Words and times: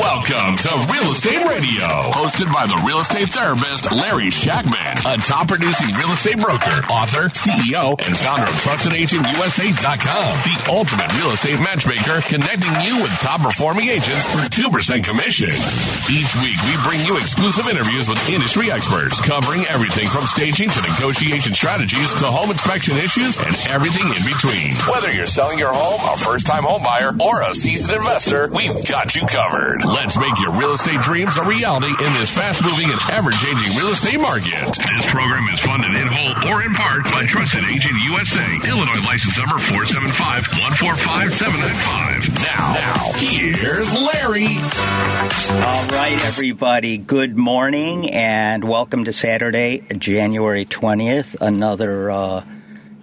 Welcome 0.00 0.56
to 0.56 0.86
Real 0.90 1.12
Estate 1.12 1.44
Radio, 1.44 2.08
hosted 2.16 2.50
by 2.50 2.64
the 2.64 2.80
real 2.86 3.00
estate 3.00 3.28
therapist 3.28 3.92
Larry 3.92 4.30
Shackman, 4.30 4.96
a 5.04 5.18
top 5.20 5.48
producing 5.48 5.92
real 5.94 6.08
estate 6.16 6.40
broker, 6.40 6.80
author, 6.88 7.28
CEO, 7.28 8.00
and 8.00 8.16
founder 8.16 8.48
of 8.48 8.56
TrustedAgentUSA.com, 8.64 10.32
the 10.40 10.56
ultimate 10.72 11.12
real 11.20 11.32
estate 11.36 11.60
matchmaker, 11.60 12.24
connecting 12.24 12.72
you 12.80 12.96
with 13.02 13.12
top 13.20 13.42
performing 13.42 13.92
agents 13.92 14.24
for 14.32 14.40
2% 14.48 15.04
commission. 15.04 15.52
Each 16.08 16.32
week, 16.40 16.56
we 16.64 16.80
bring 16.88 17.04
you 17.04 17.20
exclusive 17.20 17.68
interviews 17.68 18.08
with 18.08 18.16
industry 18.30 18.72
experts, 18.72 19.20
covering 19.20 19.66
everything 19.68 20.08
from 20.08 20.24
staging 20.24 20.70
to 20.70 20.80
negotiation 20.80 21.52
strategies 21.52 22.08
to 22.24 22.26
home 22.26 22.50
inspection 22.50 22.96
issues 22.96 23.36
and 23.36 23.52
everything 23.68 24.08
in 24.08 24.24
between. 24.24 24.72
Whether 24.88 25.12
you're 25.12 25.28
selling 25.28 25.58
your 25.58 25.74
home, 25.74 26.00
a 26.08 26.16
first 26.16 26.46
time 26.46 26.64
home 26.64 26.82
buyer, 26.82 27.12
or 27.20 27.42
a 27.42 27.52
seasoned 27.54 27.92
investor, 27.92 28.48
we've 28.48 28.88
got 28.88 29.14
you 29.14 29.26
covered. 29.28 29.89
Let's 29.90 30.16
make 30.16 30.38
your 30.40 30.52
real 30.52 30.72
estate 30.74 31.00
dreams 31.00 31.36
a 31.36 31.44
reality 31.44 31.88
in 31.88 32.12
this 32.12 32.30
fast 32.30 32.62
moving 32.62 32.90
and 32.90 33.00
ever 33.10 33.32
changing 33.32 33.76
real 33.76 33.88
estate 33.88 34.20
market. 34.20 34.54
This 34.54 35.10
program 35.10 35.48
is 35.52 35.58
funded 35.58 35.96
in 35.96 36.06
whole 36.06 36.52
or 36.52 36.62
in 36.62 36.72
part 36.74 37.02
by 37.04 37.26
Trusted 37.26 37.64
Agent 37.64 37.96
USA, 38.04 38.68
Illinois 38.68 39.02
license 39.04 39.36
number 39.36 39.58
475 39.58 40.46
145 40.46 41.34
795. 41.34 42.34
Now, 42.38 42.72
now, 42.74 43.12
here's 43.16 43.92
Larry. 43.92 44.58
All 45.66 45.86
right, 45.88 46.24
everybody. 46.24 46.96
Good 46.96 47.36
morning 47.36 48.10
and 48.10 48.62
welcome 48.62 49.06
to 49.06 49.12
Saturday, 49.12 49.82
January 49.98 50.66
20th. 50.66 51.34
Another 51.40 52.12
uh, 52.12 52.44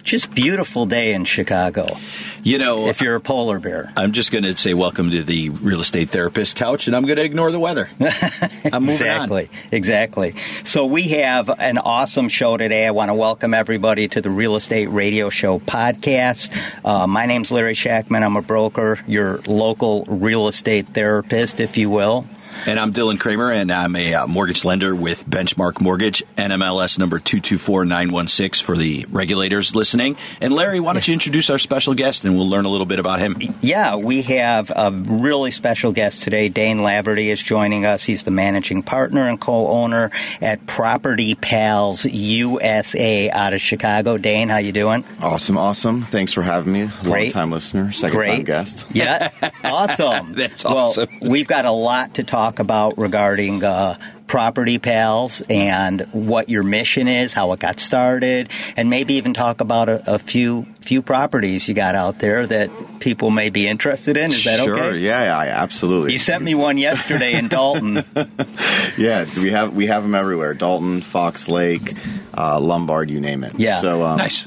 just 0.02 0.32
beautiful 0.34 0.86
day 0.86 1.12
in 1.12 1.24
Chicago. 1.24 1.98
You 2.42 2.58
know, 2.58 2.86
If 2.88 3.00
you're 3.02 3.16
a 3.16 3.20
polar 3.20 3.58
bear, 3.58 3.92
I'm 3.96 4.12
just 4.12 4.32
going 4.32 4.44
to 4.44 4.56
say 4.56 4.72
welcome 4.72 5.10
to 5.10 5.22
the 5.22 5.50
real 5.50 5.80
estate 5.80 6.10
therapist 6.10 6.56
couch, 6.56 6.86
and 6.86 6.96
I'm 6.96 7.04
going 7.04 7.16
to 7.16 7.24
ignore 7.24 7.52
the 7.52 7.60
weather. 7.60 7.90
I'm 8.00 8.82
moving 8.84 8.88
exactly, 8.90 9.50
exactly. 9.70 10.34
So 10.64 10.86
we 10.86 11.02
have 11.08 11.50
an 11.50 11.78
awesome 11.78 12.28
show 12.28 12.56
today. 12.56 12.86
I 12.86 12.90
want 12.92 13.10
to 13.10 13.14
welcome 13.14 13.52
everybody 13.54 14.08
to 14.08 14.20
the 14.20 14.30
Real 14.30 14.56
Estate 14.56 14.86
Radio 14.86 15.28
Show 15.30 15.58
podcast. 15.58 16.50
Uh, 16.84 17.06
my 17.06 17.26
name's 17.26 17.50
Larry 17.50 17.74
Shackman. 17.74 18.22
I'm 18.22 18.36
a 18.36 18.42
broker, 18.42 18.98
your 19.06 19.38
local 19.46 20.04
real 20.04 20.48
estate 20.48 20.88
therapist, 20.94 21.60
if 21.60 21.76
you 21.76 21.90
will. 21.90 22.24
On. 22.48 22.68
And 22.68 22.78
I'm 22.78 22.92
Dylan 22.92 23.18
Kramer, 23.18 23.50
and 23.52 23.70
I'm 23.70 23.94
a 23.96 24.14
uh, 24.14 24.26
mortgage 24.26 24.64
lender 24.64 24.94
with 24.94 25.28
Benchmark 25.28 25.80
Mortgage, 25.80 26.22
NMLS 26.36 26.98
number 26.98 27.18
224916 27.18 28.64
for 28.64 28.76
the 28.76 29.06
regulators 29.10 29.74
listening. 29.74 30.16
And 30.40 30.52
Larry, 30.52 30.80
why 30.80 30.92
don't 30.92 31.06
you 31.06 31.14
introduce 31.14 31.50
our 31.50 31.58
special 31.58 31.94
guest, 31.94 32.24
and 32.24 32.36
we'll 32.36 32.48
learn 32.48 32.64
a 32.64 32.68
little 32.68 32.86
bit 32.86 32.98
about 32.98 33.20
him. 33.20 33.36
Yeah, 33.60 33.96
we 33.96 34.22
have 34.22 34.70
a 34.74 34.90
really 34.90 35.50
special 35.50 35.92
guest 35.92 36.22
today. 36.22 36.48
Dane 36.48 36.78
Laverty 36.78 37.26
is 37.26 37.42
joining 37.42 37.84
us. 37.86 38.04
He's 38.04 38.22
the 38.24 38.30
managing 38.30 38.82
partner 38.82 39.28
and 39.28 39.40
co-owner 39.40 40.10
at 40.40 40.66
Property 40.66 41.34
Pals 41.34 42.04
USA 42.04 43.30
out 43.30 43.54
of 43.54 43.60
Chicago. 43.60 44.18
Dane, 44.18 44.48
how 44.48 44.58
you 44.58 44.72
doing? 44.72 45.04
Awesome, 45.20 45.56
awesome. 45.56 46.02
Thanks 46.02 46.32
for 46.32 46.42
having 46.42 46.72
me. 46.72 46.84
Long 46.84 47.02
Great. 47.02 47.32
time 47.32 47.50
listener, 47.50 47.92
second 47.92 48.18
Great. 48.18 48.36
time 48.36 48.44
guest. 48.44 48.86
Yeah, 48.90 49.30
awesome. 49.64 50.34
That's 50.34 50.64
well, 50.64 50.94
we've 51.20 51.46
got 51.46 51.64
a 51.64 51.72
lot 51.72 52.14
to 52.14 52.24
talk 52.24 52.37
about 52.38 52.98
regarding 52.98 53.64
uh, 53.64 53.96
Property 54.28 54.78
Pals 54.78 55.42
and 55.48 56.02
what 56.12 56.48
your 56.48 56.62
mission 56.62 57.08
is, 57.08 57.32
how 57.32 57.52
it 57.52 57.60
got 57.60 57.80
started, 57.80 58.50
and 58.76 58.90
maybe 58.90 59.14
even 59.14 59.34
talk 59.34 59.60
about 59.60 59.88
a, 59.88 60.14
a 60.14 60.18
few 60.18 60.66
few 60.80 61.02
properties 61.02 61.66
you 61.68 61.74
got 61.74 61.94
out 61.94 62.18
there 62.18 62.46
that 62.46 62.70
people 63.00 63.30
may 63.30 63.50
be 63.50 63.66
interested 63.66 64.16
in. 64.16 64.30
Is 64.30 64.44
that 64.44 64.60
sure, 64.60 64.78
okay? 64.78 64.98
yeah, 64.98 65.24
yeah, 65.24 65.62
absolutely. 65.62 66.12
You 66.12 66.18
sent 66.18 66.44
me 66.44 66.54
one 66.54 66.78
yesterday 66.78 67.32
in 67.32 67.48
Dolton. 67.48 68.04
yeah, 68.96 69.26
we 69.36 69.50
have 69.50 69.74
we 69.74 69.86
have 69.86 70.02
them 70.02 70.14
everywhere. 70.14 70.54
Dolton, 70.54 71.00
Fox 71.00 71.48
Lake, 71.48 71.96
uh, 72.36 72.60
Lombard, 72.60 73.10
you 73.10 73.20
name 73.20 73.44
it. 73.44 73.58
Yeah. 73.58 73.80
So 73.80 74.04
um, 74.04 74.18
Nice. 74.18 74.46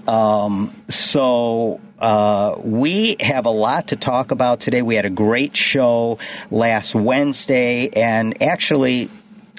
Um, 0.07 0.73
so, 0.89 1.79
uh, 1.99 2.55
we 2.63 3.17
have 3.19 3.45
a 3.45 3.51
lot 3.51 3.89
to 3.89 3.95
talk 3.95 4.31
about 4.31 4.59
today. 4.59 4.81
We 4.81 4.95
had 4.95 5.05
a 5.05 5.09
great 5.09 5.55
show 5.55 6.17
last 6.49 6.95
Wednesday, 6.95 7.89
and 7.89 8.41
actually, 8.41 9.09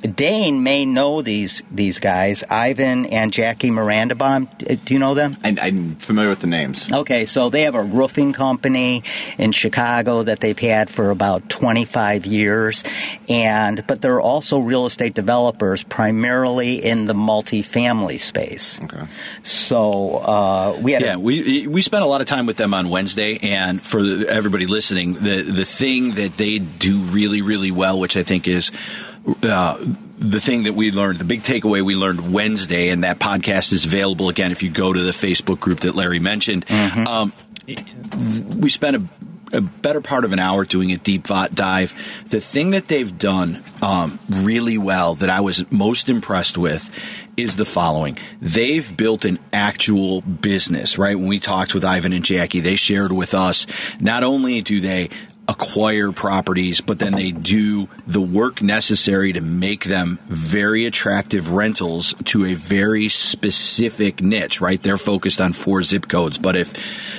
Dane 0.03 0.63
may 0.63 0.87
know 0.87 1.21
these 1.23 1.63
these 1.71 1.99
guys, 1.99 2.43
Ivan 2.49 3.07
and 3.07 3.33
Jackie 3.33 3.71
Mirandabaum. 3.71 4.49
Do 4.85 4.95
you 4.95 5.01
know 5.01 5.15
them? 5.15 5.37
I, 5.45 5.57
I'm 5.61 5.97
familiar 5.97 6.31
with 6.31 6.41
the 6.41 6.47
names. 6.47 6.91
Okay, 6.91 7.27
so 7.27 7.51
they 7.51 7.63
have 7.63 7.75
a 7.75 7.83
roofing 7.83 8.33
company 8.33 9.03
in 9.37 9.53
Chicago 9.53 10.23
that 10.23 10.41
they've 10.41 10.59
had 10.59 10.89
for 10.89 11.11
about 11.11 11.49
25 11.51 12.25
years, 12.25 12.83
and 13.29 13.87
but 13.87 14.01
they're 14.01 14.21
also 14.21 14.59
real 14.59 14.87
estate 14.87 15.13
developers, 15.15 15.83
primarily 15.83 16.83
in 16.83 17.05
the 17.07 17.15
multifamily 17.15 18.19
space. 18.19 18.81
Okay. 18.83 19.07
So 19.43 20.17
uh, 20.17 20.79
we 20.81 20.93
had 20.93 21.03
Yeah, 21.03 21.15
a, 21.15 21.19
we 21.19 21.67
we 21.67 21.83
spent 21.83 22.05
a 22.05 22.07
lot 22.07 22.21
of 22.23 22.27
time 22.27 22.47
with 22.47 22.57
them 22.57 22.73
on 22.73 22.89
Wednesday, 22.89 23.39
and 23.43 23.83
for 23.83 24.01
everybody 24.01 24.67
listening, 24.67 25.15
the 25.15 25.43
the 25.43 25.65
thing 25.67 26.13
that 26.13 26.35
they 26.39 26.59
do 26.59 26.97
really 26.99 27.43
really 27.43 27.71
well, 27.71 27.99
which 27.99 28.17
I 28.17 28.23
think 28.23 28.49
is. 28.49 28.73
Uh, 29.43 29.79
the 30.19 30.41
thing 30.41 30.65
that 30.65 30.75
we 30.75 30.91
learned, 30.93 31.19
the 31.19 31.25
big 31.25 31.43
takeaway 31.43 31.83
we 31.83 31.95
learned 31.95 32.33
Wednesday, 32.33 32.91
and 32.91 33.05
that 33.05 33.19
podcast 33.19 33.73
is 33.73 33.85
available 33.87 34.29
again 34.29 34.53
if 34.53 34.63
you 34.63 34.71
go 34.71 34.93
to 34.93 35.01
the 35.01 35.13
Facebook 35.13 35.61
group 35.61 35.81
that 35.81 35.95
Larry 35.95 36.21
mentioned. 36.21 36.67
Um, 36.71 37.33
we 38.59 38.69
spent 38.69 38.97
a, 38.97 39.57
a 39.57 39.61
better 39.61 40.01
part 40.01 40.25
of 40.25 40.33
an 40.33 40.39
hour 40.39 40.65
doing 40.65 40.93
a 40.93 40.97
deep 40.97 41.25
dive. 41.25 41.95
The 42.27 42.41
thing 42.41 42.71
that 42.71 42.89
they've 42.89 43.17
done 43.17 43.63
um, 43.81 44.19
really 44.29 44.77
well 44.79 45.15
that 45.17 45.31
I 45.31 45.41
was 45.41 45.71
most 45.73 46.09
impressed 46.09 46.59
with 46.59 46.91
is 47.37 47.57
the 47.57 47.65
following. 47.65 48.19
They've 48.41 48.95
built 48.95 49.25
an 49.25 49.39
actual 49.53 50.21
business, 50.21 50.99
right? 50.99 51.17
When 51.17 51.29
we 51.29 51.39
talked 51.39 51.75
with 51.75 51.85
Ivan 51.85 52.13
and 52.13 52.25
Jackie, 52.25 52.61
they 52.61 52.77
shared 52.77 53.13
with 53.13 53.33
us 53.35 53.67
not 54.01 54.23
only 54.23 54.61
do 54.61 54.81
they 54.81 55.09
acquire 55.51 56.13
properties, 56.13 56.81
but 56.81 56.99
then 57.01 57.13
they 57.15 57.33
do 57.33 57.89
the 58.07 58.21
work 58.21 58.63
necessary 58.63 59.33
to 59.33 59.41
make 59.41 59.85
them 59.85 60.19
very 60.29 60.87
attractive 60.87 61.51
rentals 61.51 62.15
to 62.27 62.47
a 62.47 62.55
very 62.55 63.09
specific 63.09 64.23
niche, 64.23 64.61
right? 64.61 64.81
They're 64.83 64.97
focused 64.97 65.41
on 65.41 65.53
four 65.53 65.83
zip 65.83 66.07
codes, 66.09 66.39
but 66.39 66.55
if 66.57 66.73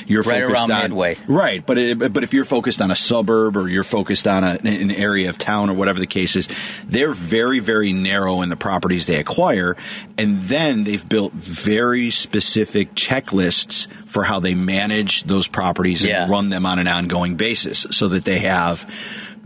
you're 0.10 0.24
Right 0.24 0.42
focused 0.44 0.70
around 0.70 0.72
on 0.72 0.82
Midway. 0.84 1.18
right, 1.28 1.66
but 1.66 1.78
it, 1.78 2.14
but 2.14 2.24
if 2.24 2.34
you're 2.34 2.46
focused 2.46 2.82
on 2.82 2.90
a 2.90 2.96
suburb 2.96 3.58
or 3.58 3.68
you're 3.68 3.84
focused 3.84 4.28
on 4.28 4.44
a, 4.44 4.58
an 4.64 4.92
area 4.92 5.30
of 5.30 5.38
town 5.38 5.70
or 5.70 5.74
whatever 5.74 6.00
the 6.00 6.08
case 6.08 6.36
is, 6.36 6.48
they're 6.86 7.12
very 7.12 7.60
very 7.60 7.92
narrow 7.92 8.42
in 8.42 8.50
the 8.50 8.56
properties 8.56 9.06
they 9.08 9.18
acquire, 9.20 9.76
and 10.18 10.40
then 10.44 10.84
they've 10.86 11.08
built 11.08 11.34
very 11.34 12.10
specific 12.12 12.96
checklists 12.96 13.88
for 14.08 14.24
how 14.24 14.40
they 14.40 14.54
manage 14.56 15.24
those 15.24 15.48
properties 15.48 16.04
Yeah. 16.06 16.24
and 16.24 16.32
run 16.32 16.50
them 16.50 16.66
on 16.66 16.80
an 16.80 16.88
ongoing 16.88 17.36
basis, 17.36 17.86
so 17.92 18.08
that 18.10 18.21
they 18.26 18.40
have 18.40 18.90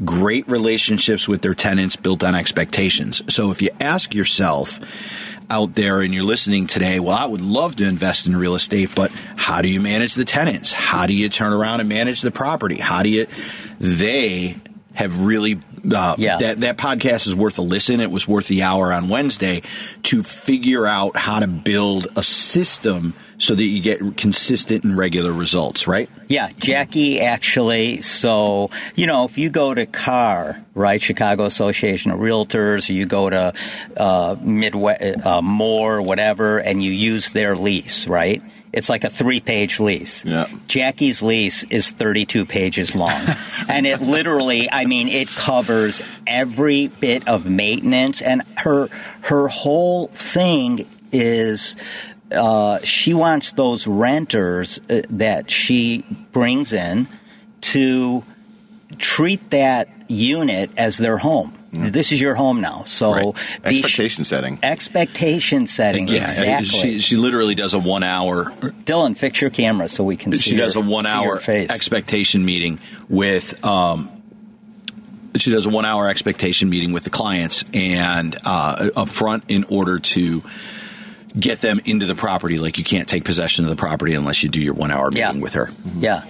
great 0.03 0.47
relationships 0.49 1.27
with 1.27 1.41
their 1.41 1.53
tenants 1.53 1.95
built 1.95 2.23
on 2.23 2.35
expectations. 2.35 3.21
So 3.33 3.51
if 3.51 3.61
you 3.61 3.69
ask 3.79 4.13
yourself 4.13 4.79
out 5.49 5.73
there 5.75 6.01
and 6.01 6.13
you're 6.13 6.23
listening 6.23 6.67
today, 6.67 6.99
well, 6.99 7.15
I 7.15 7.25
would 7.25 7.41
love 7.41 7.75
to 7.77 7.87
invest 7.87 8.27
in 8.27 8.35
real 8.35 8.55
estate, 8.55 8.89
but 8.95 9.11
how 9.35 9.61
do 9.61 9.69
you 9.69 9.79
manage 9.79 10.15
the 10.15 10.25
tenants? 10.25 10.73
How 10.73 11.05
do 11.07 11.13
you 11.13 11.29
turn 11.29 11.53
around 11.53 11.79
and 11.79 11.87
manage 11.87 12.21
the 12.21 12.31
property? 12.31 12.75
How 12.75 13.03
do 13.03 13.09
you, 13.09 13.27
they 13.79 14.57
have 14.95 15.21
really, 15.21 15.59
uh, 15.93 16.15
Yeah. 16.17 16.37
that, 16.39 16.61
that 16.61 16.77
podcast 16.77 17.27
is 17.27 17.35
worth 17.35 17.57
a 17.59 17.61
listen. 17.61 17.99
It 18.01 18.11
was 18.11 18.27
worth 18.27 18.47
the 18.47 18.63
hour 18.63 18.91
on 18.91 19.07
Wednesday 19.07 19.61
to 20.03 20.23
figure 20.23 20.85
out 20.87 21.15
how 21.15 21.39
to 21.39 21.47
build 21.47 22.07
a 22.15 22.23
system 22.23 23.13
so 23.37 23.55
that 23.55 23.63
you 23.63 23.81
get 23.81 24.17
consistent 24.17 24.83
and 24.83 24.97
regular 24.97 25.33
results, 25.33 25.87
right? 25.87 26.09
Yeah, 26.27 26.49
Jackie 26.57 27.21
actually. 27.21 28.01
So, 28.01 28.69
you 28.95 29.07
know, 29.07 29.25
if 29.25 29.37
you 29.37 29.49
go 29.49 29.73
to 29.73 29.85
CAR, 29.85 30.61
right, 30.73 31.01
Chicago 31.01 31.45
Association 31.45 32.11
of 32.11 32.19
Realtors, 32.19 32.89
or 32.89 32.93
you 32.93 33.05
go 33.05 33.29
to 33.29 33.53
uh, 33.97 34.35
Midway, 34.41 35.15
uh, 35.15 35.41
Moore, 35.41 36.01
whatever, 36.01 36.59
and 36.59 36.83
you 36.83 36.91
use 36.91 37.29
their 37.31 37.55
lease, 37.55 38.07
right? 38.07 38.41
It's 38.75 38.89
like 38.89 39.05
a 39.05 39.09
three 39.09 39.39
page 39.39 39.79
lease. 39.79 40.25
Yeah. 40.25 40.47
Jackie's 40.67 41.23
lease 41.23 41.63
is 41.63 41.91
32 41.91 42.45
pages 42.45 42.93
long. 42.93 43.21
and 43.69 43.87
it 43.87 44.01
literally, 44.01 44.69
I 44.69 44.85
mean, 44.85 45.07
it 45.07 45.29
covers 45.29 46.01
every 46.27 46.87
bit 46.87 47.25
of 47.27 47.45
maintenance 47.49 48.21
and 48.21 48.43
her, 48.57 48.89
her 49.21 49.47
whole 49.47 50.07
thing 50.07 50.89
is, 51.13 51.77
uh, 52.35 52.79
she 52.83 53.13
wants 53.13 53.53
those 53.53 53.87
renters 53.87 54.79
uh, 54.89 55.01
that 55.09 55.49
she 55.49 56.03
brings 56.31 56.73
in 56.73 57.07
to 57.61 58.23
treat 58.97 59.49
that 59.49 59.89
unit 60.09 60.69
as 60.77 60.97
their 60.97 61.17
home. 61.17 61.53
This 61.77 62.13
is 62.13 62.21
your 62.21 62.35
home 62.35 62.61
now. 62.61 62.83
So 62.85 63.11
Right. 63.11 63.35
Expectation 63.65 64.23
setting. 64.23 64.59
expectation 64.63 65.67
setting. 65.67 66.07
Yeah, 66.07 66.23
exactly. 66.23 66.67
she, 66.67 66.99
she 66.99 67.17
literally 67.17 67.53
does 67.53 67.73
a 67.73 67.79
one 67.79 68.03
hour 68.03 68.45
Dylan, 68.85 69.17
fix 69.17 69.41
your 69.41 69.49
camera 69.49 69.89
so 69.89 70.03
we 70.03 70.15
can 70.15 70.31
see. 70.33 70.51
she 70.51 70.55
does 70.55 70.75
a 70.75 70.79
one 70.79 71.05
hour 71.05 71.41
expectation 71.49 72.45
meeting 72.45 72.79
with 73.09 73.63
um, 73.65 74.09
she 75.35 75.51
does 75.51 75.65
a 75.65 75.69
one 75.69 75.85
hour 75.85 76.07
expectation 76.07 76.69
meeting 76.69 76.93
with 76.93 77.03
the 77.03 77.09
clients 77.09 77.65
and 77.73 78.37
uh, 78.45 78.91
up 78.95 79.09
front 79.09 79.43
in 79.49 79.65
order 79.65 79.99
to 79.99 80.43
get 81.39 81.61
them 81.61 81.79
into 81.85 82.05
the 82.05 82.15
property 82.15 82.57
like 82.59 82.77
you 82.77 82.83
can't 82.83 83.07
take 83.07 83.23
possession 83.25 83.65
of 83.65 83.69
the 83.69 83.75
property 83.75 84.13
unless 84.13 84.41
you 84.43 84.49
do 84.49 84.61
your 84.61 84.73
one 84.73 84.91
hour 84.91 85.05
meeting 85.07 85.19
Yeah. 85.21 85.31
with 85.33 85.53
her 85.53 85.69
Yeah, 85.97 86.23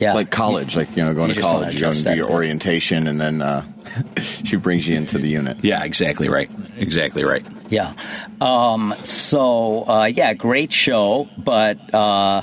yeah. 0.00 0.14
Like 0.14 0.30
college, 0.30 0.76
like 0.76 0.96
you 0.96 1.04
know, 1.04 1.14
going 1.14 1.28
You 1.28 1.34
to 1.36 1.40
college, 1.40 1.74
you 1.74 1.80
go 1.80 1.86
and 1.88 1.94
adjust 1.96 2.06
do 2.06 2.14
your 2.16 2.26
bit. 2.26 2.34
orientation, 2.34 3.06
and 3.06 3.20
then 3.20 3.42
uh, 3.42 3.64
she 4.44 4.56
brings 4.56 4.86
you 4.88 4.96
into 4.96 5.18
the 5.18 5.28
unit. 5.28 5.58
yeah 5.62 5.84
exactly 5.84 6.28
right 6.28 6.50
exactly 6.76 7.24
right 7.24 7.44
Yeah. 7.68 7.92
Um, 8.40 8.94
so, 9.02 9.82
uh, 9.86 10.04
yeah, 10.06 10.32
great 10.34 10.72
show. 10.72 11.28
But, 11.36 11.92
uh, 11.92 12.42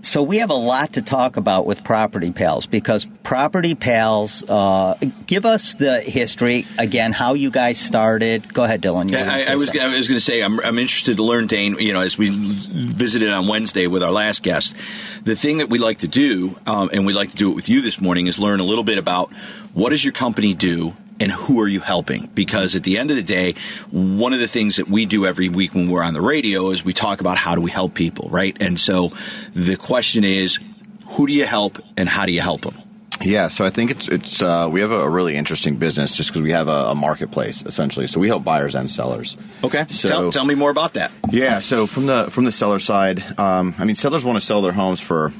so 0.00 0.22
we 0.22 0.38
have 0.38 0.50
a 0.50 0.54
lot 0.54 0.92
to 0.94 1.02
talk 1.02 1.36
about 1.36 1.66
with 1.66 1.82
Property 1.82 2.30
Pals 2.30 2.66
because 2.66 3.06
Property 3.24 3.74
Pals, 3.74 4.44
uh, 4.48 4.94
give 5.26 5.44
us 5.44 5.74
the 5.74 6.00
history 6.00 6.66
again, 6.78 7.12
how 7.12 7.34
you 7.34 7.50
guys 7.50 7.80
started. 7.80 8.52
Go 8.52 8.64
ahead, 8.64 8.80
Dylan. 8.80 9.10
You 9.10 9.18
Yeah, 9.18 9.30
I, 9.30 9.52
I 9.52 9.54
was 9.54 9.64
something. 9.64 9.80
I 9.80 9.96
was 9.96 10.08
going 10.08 10.18
to 10.18 10.24
say 10.24 10.40
I'm 10.40 10.60
I'm 10.60 10.78
interested 10.78 11.16
to 11.16 11.24
learn 11.24 11.46
Dane. 11.46 11.78
You 11.78 11.92
know, 11.92 12.00
as 12.00 12.16
we 12.16 12.30
visited 12.30 13.30
on 13.30 13.48
Wednesday 13.48 13.88
with 13.88 14.02
our 14.02 14.12
last 14.12 14.42
guest, 14.42 14.76
the 15.24 15.34
thing 15.34 15.58
that 15.58 15.68
we 15.68 15.78
like 15.78 15.98
to 15.98 16.08
do, 16.08 16.56
um, 16.66 16.90
and 16.92 17.04
we 17.04 17.12
like 17.12 17.30
to 17.30 17.36
do 17.36 17.50
it 17.50 17.54
with 17.54 17.68
you 17.68 17.80
this 17.80 18.00
morning, 18.00 18.28
is 18.28 18.38
learn 18.38 18.60
a 18.60 18.64
little 18.64 18.84
bit 18.84 18.98
about 18.98 19.32
what 19.74 19.90
does 19.90 20.04
your 20.04 20.12
company 20.12 20.54
do 20.54 20.94
and 21.20 21.32
who 21.32 21.60
are 21.60 21.68
you 21.68 21.80
helping? 21.80 22.26
Because 22.34 22.76
at 22.76 22.84
the 22.84 22.98
end 22.98 23.10
of 23.10 23.16
the 23.16 23.22
day, 23.22 23.54
one 23.90 24.32
of 24.32 24.40
the 24.40 24.46
things 24.46 24.76
that 24.76 24.88
we 24.88 25.06
do 25.06 25.26
every 25.26 25.48
week 25.48 25.74
when 25.74 25.88
we're 25.88 26.02
on 26.02 26.14
the 26.14 26.20
radio 26.20 26.70
is 26.70 26.84
we 26.84 26.92
talk 26.92 27.20
about 27.20 27.36
how 27.36 27.54
do 27.54 27.60
we 27.60 27.70
help 27.70 27.94
people, 27.94 28.28
right? 28.30 28.56
And 28.60 28.78
so 28.78 29.12
the 29.54 29.76
question 29.76 30.24
is, 30.24 30.58
who 31.06 31.26
do 31.26 31.32
you 31.32 31.46
help 31.46 31.78
and 31.96 32.08
how 32.08 32.26
do 32.26 32.32
you 32.32 32.40
help 32.40 32.62
them? 32.62 32.80
Yeah, 33.20 33.48
so 33.48 33.64
I 33.64 33.70
think 33.70 33.90
it's 33.90 34.06
it's 34.06 34.40
uh, 34.40 34.68
we 34.70 34.80
have 34.80 34.92
a, 34.92 35.08
really 35.08 35.34
interesting 35.34 35.76
business 35.76 36.16
just 36.16 36.30
because 36.30 36.42
we 36.42 36.52
have 36.52 36.68
a, 36.68 36.90
a 36.90 36.94
marketplace 36.94 37.64
essentially. 37.64 38.06
So 38.06 38.20
we 38.20 38.28
help 38.28 38.44
buyers 38.44 38.76
and 38.76 38.88
sellers. 38.88 39.36
Okay, 39.64 39.86
So 39.88 40.08
tell, 40.08 40.30
tell 40.30 40.44
me 40.44 40.54
more 40.54 40.70
about 40.70 40.94
that. 40.94 41.10
Yeah, 41.30 41.58
so 41.58 41.88
from 41.88 42.06
the 42.06 42.30
from 42.30 42.44
the 42.44 42.52
seller 42.52 42.78
side, 42.78 43.24
um, 43.38 43.74
I 43.78 43.84
mean, 43.84 43.96
sellers 43.96 44.24
want 44.24 44.38
to 44.38 44.46
sell 44.46 44.62
their 44.62 44.72
homes 44.72 45.00
for 45.00 45.32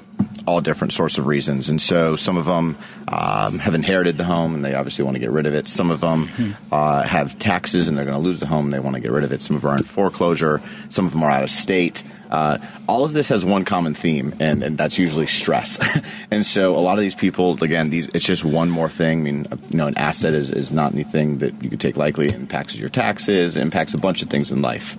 all 0.48 0.60
different 0.62 0.94
sorts 0.94 1.18
of 1.18 1.26
reasons, 1.26 1.68
and 1.68 1.80
so 1.80 2.16
some 2.16 2.38
of 2.38 2.46
them 2.46 2.78
um, 3.06 3.58
have 3.58 3.74
inherited 3.74 4.16
the 4.16 4.24
home 4.24 4.54
and 4.54 4.64
they 4.64 4.74
obviously 4.74 5.04
want 5.04 5.14
to 5.14 5.20
get 5.20 5.30
rid 5.30 5.44
of 5.44 5.54
it. 5.54 5.68
Some 5.68 5.90
of 5.90 6.00
them 6.00 6.30
uh, 6.72 7.02
have 7.02 7.38
taxes 7.38 7.86
and 7.86 7.96
they're 7.96 8.06
going 8.06 8.16
to 8.16 8.24
lose 8.24 8.38
the 8.38 8.46
home 8.46 8.66
and 8.66 8.72
they 8.72 8.80
want 8.80 8.96
to 8.96 9.00
get 9.00 9.10
rid 9.10 9.24
of 9.24 9.32
it. 9.32 9.42
Some 9.42 9.56
of 9.56 9.62
them 9.62 9.70
are 9.70 9.76
in 9.76 9.84
foreclosure. 9.84 10.62
Some 10.88 11.04
of 11.06 11.12
them 11.12 11.22
are 11.22 11.30
out 11.30 11.44
of 11.44 11.50
state. 11.50 12.02
Uh, 12.30 12.58
all 12.88 13.04
of 13.04 13.12
this 13.12 13.28
has 13.28 13.44
one 13.44 13.64
common 13.64 13.94
theme, 13.94 14.34
and, 14.38 14.62
and 14.62 14.76
that's 14.76 14.98
usually 14.98 15.26
stress. 15.26 15.78
and 16.30 16.44
so 16.44 16.76
a 16.76 16.80
lot 16.80 16.98
of 16.98 17.02
these 17.02 17.14
people, 17.14 17.62
again, 17.62 17.90
these 17.90 18.08
it's 18.14 18.24
just 18.24 18.44
one 18.44 18.70
more 18.70 18.90
thing. 18.90 19.20
I 19.20 19.22
mean, 19.22 19.46
you 19.70 19.76
know, 19.76 19.86
an 19.86 19.96
asset 19.96 20.34
is, 20.34 20.50
is 20.50 20.72
not 20.72 20.92
anything 20.92 21.38
that 21.38 21.62
you 21.62 21.70
could 21.70 21.80
take 21.80 21.96
lightly. 21.96 22.26
It 22.26 22.34
impacts 22.34 22.74
your 22.74 22.90
taxes, 22.90 23.56
impacts 23.56 23.94
a 23.94 23.98
bunch 23.98 24.22
of 24.22 24.28
things 24.28 24.50
in 24.50 24.60
life. 24.62 24.96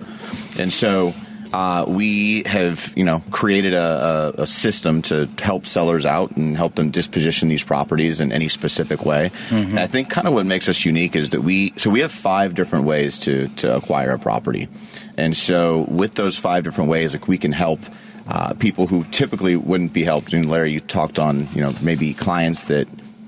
And 0.58 0.72
so 0.72 1.14
uh, 1.52 1.84
we 1.88 2.42
have, 2.44 2.92
you 2.96 3.04
know, 3.04 3.22
created 3.30 3.74
a, 3.74 4.34
a, 4.38 4.42
a 4.42 4.46
system 4.46 5.02
to 5.02 5.28
help 5.40 5.66
sellers 5.66 6.06
out 6.06 6.36
and 6.36 6.56
help 6.56 6.74
them 6.74 6.90
disposition 6.90 7.48
these 7.48 7.64
properties 7.64 8.20
in 8.20 8.32
any 8.32 8.48
specific 8.48 9.04
way. 9.04 9.32
And 9.70 9.80
I 9.80 9.86
think 9.86 10.10
kind 10.10 10.28
of 10.28 10.34
what 10.34 10.46
makes 10.46 10.68
us 10.68 10.84
unique 10.84 11.16
is 11.16 11.30
that 11.30 11.42
we, 11.42 11.72
so 11.76 11.90
we 11.90 12.00
have 12.00 12.12
five 12.12 12.54
different 12.54 12.84
ways 12.84 13.18
to, 13.20 13.48
to 13.48 13.76
acquire 13.76 14.12
a 14.12 14.18
property. 14.18 14.68
And 15.16 15.36
so 15.36 15.86
with 15.88 16.14
those 16.14 16.38
five 16.38 16.64
different 16.64 16.90
ways, 16.90 17.14
like 17.14 17.28
we 17.28 17.38
can 17.38 17.52
help 17.52 17.80
uh, 18.28 18.54
people 18.54 18.86
who 18.86 19.04
typically 19.04 19.56
wouldn't 19.56 19.92
be 19.92 20.04
helped. 20.04 20.32
And 20.32 20.48
Larry, 20.48 20.72
you 20.72 20.80
talked 20.80 21.18
on, 21.18 21.48
you 21.52 21.60
know, 21.60 21.74
maybe 21.82 22.14
clients 22.14 22.64
that 22.64 22.86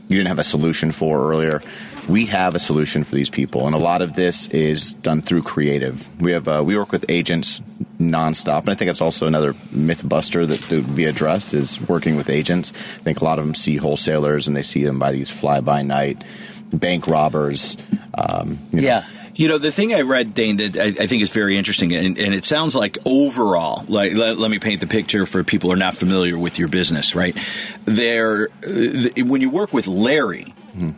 you 0.09 0.19
didn't 0.19 0.29
have 0.29 0.38
a 0.38 0.45
solution 0.45 0.93
for 0.93 1.31
earlier. 1.31 1.62
We 2.09 2.26
have 2.26 2.55
a 2.55 2.59
solution 2.59 3.05
for 3.05 3.14
these 3.14 3.31
people, 3.31 3.67
and 3.67 3.75
a 3.75 3.79
lot 3.79 4.02
of 4.02 4.14
this 4.14 4.49
is 4.49 4.95
done 4.95 5.23
through 5.23 5.43
creative. 5.45 6.09
We 6.21 6.33
have 6.33 6.49
uh, 6.49 6.62
we 6.64 6.76
work 6.76 6.91
with 6.91 7.07
agents 7.09 7.61
nonstop, 8.11 8.61
and 8.61 8.71
I 8.71 8.75
think 8.75 8.89
that's 8.89 9.01
also 9.01 9.27
another 9.27 9.55
myth 9.71 10.07
buster 10.07 10.47
that 10.47 10.61
to 10.69 10.83
be 10.83 11.05
addressed 11.05 11.55
is 11.55 11.81
working 11.81 12.17
with 12.17 12.29
agents. 12.29 12.73
I 13.01 13.03
think 13.03 13.21
a 13.21 13.25
lot 13.25 13.39
of 13.39 13.45
them 13.45 13.55
see 13.55 13.77
wholesalers 13.77 14.49
and 14.49 14.57
they 14.57 14.63
see 14.63 14.85
them 14.85 14.99
by 14.99 15.13
these 15.13 15.31
fly 15.31 15.61
by 15.61 15.83
night 15.83 16.23
bank 16.73 17.07
robbers. 17.07 17.77
Um, 18.15 18.59
you 18.73 18.81
know. 18.81 18.87
yeah. 18.87 19.07
You 19.35 19.49
know, 19.49 19.57
the 19.57 19.73
thing 19.73 19.95
I 19.95 20.03
read, 20.03 20.35
Dane, 20.35 20.59
that 20.59 20.79
I, 20.79 21.05
I 21.05 21.07
think 21.07 21.23
is 21.23 21.31
very 21.31 21.57
interesting, 21.57 21.95
and, 21.95 22.19
and 22.19 22.35
it 22.35 22.45
sounds 22.45 22.77
like 22.77 22.99
overall, 23.07 23.83
like 23.89 24.13
let, 24.13 24.37
let 24.37 24.51
me 24.51 24.59
paint 24.59 24.83
the 24.83 24.87
picture 24.87 25.25
for 25.25 25.43
people 25.43 25.71
who 25.71 25.75
are 25.75 25.79
not 25.79 25.95
familiar 25.95 26.37
with 26.37 26.59
your 26.59 26.69
business, 26.69 27.15
right? 27.15 27.35
There, 27.87 28.51
uh, 28.63 29.25
when 29.25 29.41
you 29.41 29.49
work 29.49 29.73
with 29.73 29.87
Larry, 29.87 30.55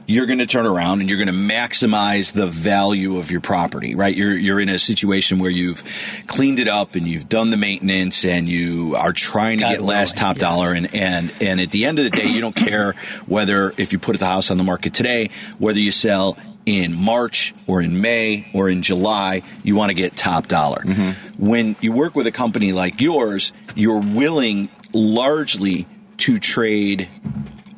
you're 0.06 0.26
going 0.26 0.38
to 0.38 0.46
turn 0.46 0.66
around 0.66 1.00
and 1.00 1.08
you're 1.08 1.18
going 1.18 1.28
to 1.28 1.54
maximize 1.54 2.32
the 2.32 2.46
value 2.46 3.18
of 3.18 3.30
your 3.30 3.40
property, 3.40 3.94
right? 3.94 4.14
You're 4.14 4.34
you're 4.34 4.60
in 4.60 4.68
a 4.68 4.78
situation 4.78 5.38
where 5.38 5.50
you've 5.50 5.82
cleaned 6.26 6.60
it 6.60 6.68
up 6.68 6.94
and 6.94 7.08
you've 7.08 7.28
done 7.28 7.50
the 7.50 7.56
maintenance 7.56 8.24
and 8.24 8.48
you 8.48 8.94
are 8.96 9.12
trying 9.12 9.58
to 9.58 9.64
God 9.64 9.70
get 9.70 9.82
last 9.82 10.16
top 10.16 10.36
yes. 10.36 10.40
dollar 10.40 10.72
and 10.72 10.94
and 10.94 11.32
and 11.40 11.60
at 11.60 11.70
the 11.70 11.84
end 11.84 11.98
of 11.98 12.04
the 12.04 12.10
day, 12.10 12.26
you 12.26 12.40
don't 12.40 12.56
care 12.56 12.94
whether 13.26 13.74
if 13.76 13.92
you 13.92 13.98
put 13.98 14.18
the 14.18 14.26
house 14.26 14.50
on 14.50 14.58
the 14.58 14.64
market 14.64 14.94
today, 14.94 15.30
whether 15.58 15.80
you 15.80 15.90
sell 15.90 16.36
in 16.66 16.94
March 16.94 17.52
or 17.66 17.82
in 17.82 18.00
May 18.00 18.48
or 18.54 18.68
in 18.68 18.82
July, 18.82 19.42
you 19.62 19.74
want 19.74 19.90
to 19.90 19.94
get 19.94 20.16
top 20.16 20.46
dollar. 20.46 20.82
Mm-hmm. 20.82 21.44
When 21.44 21.76
you 21.80 21.92
work 21.92 22.14
with 22.14 22.26
a 22.26 22.32
company 22.32 22.72
like 22.72 23.00
yours, 23.00 23.52
you're 23.74 24.00
willing 24.00 24.70
largely 24.92 25.86
to 26.18 26.38
trade 26.38 27.08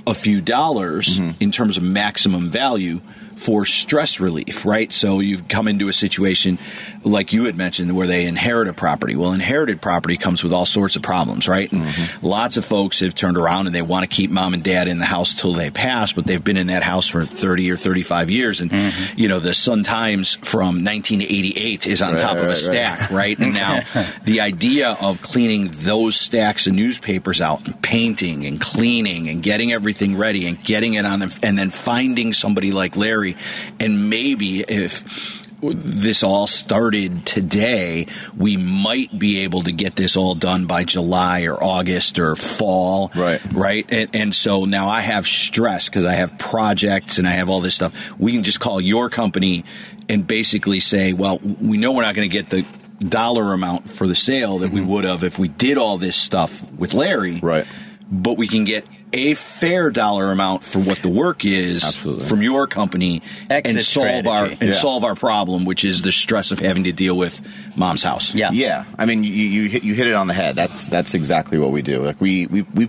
a 0.07 0.15
few 0.15 0.41
dollars 0.41 1.19
mm-hmm. 1.19 1.43
in 1.43 1.51
terms 1.51 1.77
of 1.77 1.83
maximum 1.83 2.51
value 2.51 3.01
for 3.37 3.65
stress 3.65 4.19
relief, 4.21 4.65
right? 4.65 4.93
So 4.93 5.21
you've 5.21 5.49
come 5.49 5.69
into 5.69 5.89
a 5.89 5.93
situation 5.93 6.59
like 7.07 7.33
you 7.33 7.45
had 7.45 7.57
mentioned 7.57 7.97
where 7.97 8.07
they 8.07 8.27
inherit 8.27 8.69
a 8.69 8.73
property. 8.73 9.15
Well, 9.15 9.33
inherited 9.33 9.81
property 9.81 10.17
comes 10.17 10.43
with 10.43 10.53
all 10.53 10.67
sorts 10.67 10.97
of 10.97 11.03
problems, 11.03 11.49
right? 11.49 11.71
And 11.71 11.85
mm-hmm. 11.85 12.27
lots 12.27 12.57
of 12.57 12.65
folks 12.65 13.01
have 13.01 13.15
turned 13.15 13.39
around 13.39 13.67
and 13.67 13.75
they 13.75 13.83
want 13.83 14.03
to 14.03 14.09
keep 14.09 14.31
mom 14.31 14.55
and 14.55 14.63
dad 14.63 14.89
in 14.89 14.99
the 14.99 15.07
house 15.07 15.35
till 15.35 15.53
they 15.53 15.71
pass, 15.71 16.13
but 16.13 16.27
they've 16.27 16.43
been 16.43 16.57
in 16.57 16.67
that 16.67 16.83
house 16.83 17.07
for 17.07 17.25
30 17.25 17.71
or 17.71 17.77
35 17.77 18.31
years. 18.31 18.61
And, 18.61 18.71
mm-hmm. 18.71 19.19
you 19.19 19.29
know, 19.29 19.39
the 19.39 19.55
Sun 19.55 19.85
Times 19.85 20.35
from 20.43 20.85
1988 20.85 21.87
is 21.87 22.03
on 22.03 22.13
Right, 22.13 22.21
top 22.21 22.37
of 22.39 22.45
a 22.45 22.49
right, 22.49 22.49
right. 22.49 22.59
stack, 22.59 23.11
right? 23.11 23.39
And 23.39 23.55
now 23.55 23.83
the 24.25 24.41
idea 24.41 24.97
of 25.01 25.23
cleaning 25.23 25.71
those 25.73 26.17
stacks 26.17 26.67
of 26.67 26.75
newspapers 26.75 27.41
out 27.41 27.65
and 27.67 27.81
painting 27.81 28.47
and 28.47 28.61
cleaning 28.61 29.29
and 29.29 29.43
getting 29.43 29.73
everything 29.73 30.17
ready 30.17 30.47
and 30.47 30.63
getting 30.63 30.95
it 30.95 31.05
on 31.05 31.21
the, 31.21 31.39
and 31.43 31.57
then 31.57 31.71
finding 31.71 32.33
somebody 32.33 32.73
like 32.73 32.97
Larry 32.97 33.37
and 33.79 34.11
maybe 34.11 34.61
if 34.61 35.46
this 35.63 36.23
all 36.23 36.47
started 36.47 37.25
today, 37.27 38.07
we 38.37 38.57
might 38.57 39.17
be 39.19 39.41
able 39.41 39.63
to 39.63 39.73
get 39.73 39.97
this 39.97 40.17
all 40.17 40.35
done 40.35 40.67
by 40.67 40.85
July 40.85 41.43
or 41.45 41.63
August 41.63 42.19
or 42.19 42.37
fall. 42.37 43.11
Right. 43.15 43.41
Right. 43.53 43.87
And, 43.91 44.11
and 44.15 44.35
so 44.35 44.65
now 44.65 44.89
I 44.89 45.01
have 45.01 45.27
stress 45.27 45.89
because 45.89 46.05
I 46.05 46.15
have 46.15 46.39
projects 46.39 47.19
and 47.19 47.27
I 47.27 47.33
have 47.33 47.49
all 47.49 47.61
this 47.61 47.75
stuff. 47.75 48.19
We 48.19 48.33
can 48.33 48.43
just 48.43 48.61
call 48.61 48.81
your 48.81 49.09
company 49.09 49.65
and 50.09 50.27
basically 50.27 50.81
say, 50.81 51.13
well, 51.13 51.39
we 51.39 51.79
know 51.79 51.93
we're 51.93 52.03
not 52.03 52.15
going 52.15 52.29
to 52.29 52.43
get 52.43 52.51
the 52.51 52.65
dollar 53.05 53.53
amount 53.53 53.91
for 53.91 54.07
the 54.07 54.15
sale 54.15 54.59
that 54.59 54.71
we 54.71 54.81
mm-hmm. 54.81 54.91
would 54.91 55.05
have 55.05 55.25
if 55.25 55.39
we 55.39 55.49
did 55.49 55.79
all 55.79 55.99
this 55.99 56.17
stuff 56.17 56.63
with 56.73 56.95
Larry. 56.95 57.41
Right. 57.41 57.67
But 58.11 58.37
we 58.37 58.47
can 58.47 58.65
get 58.65 58.87
a 59.17 59.35
fair 59.35 59.91
dollar 59.91 60.31
amount 60.31 60.63
for 60.63 60.79
what 60.79 60.99
the 60.99 61.09
work 61.09 61.45
is 61.45 61.83
Absolutely. 61.85 62.27
from 62.27 62.43
your 62.43 62.67
company 62.67 63.23
Exit 63.51 63.77
and 63.77 63.83
solve 63.85 64.27
our 64.27 64.47
and 64.47 64.61
Yeah. 64.63 64.73
solve 64.73 65.05
our 65.05 65.15
problem, 65.15 65.65
which 65.65 65.85
is 65.85 66.03
the 66.03 66.13
stress 66.13 66.51
of 66.53 66.59
having 66.59 66.85
to 66.85 66.93
deal 66.93 67.17
with 67.17 67.41
mom's 67.77 68.03
house. 68.03 68.35
Yeah. 68.35 68.51
Yeah, 68.53 68.85
I 68.99 69.07
mean, 69.07 69.25
you 69.25 69.31
you 69.33 69.69
hit, 69.69 69.85
you 69.85 69.95
hit 69.95 70.07
it 70.07 70.15
on 70.15 70.27
the 70.27 70.35
head. 70.35 70.55
That's 70.57 70.87
that's 70.89 71.15
exactly 71.15 71.59
what 71.59 71.73
we 71.73 71.83
do. 71.83 72.03
Like 72.05 72.21
we 72.21 72.47
we 72.47 72.63
we 72.63 72.89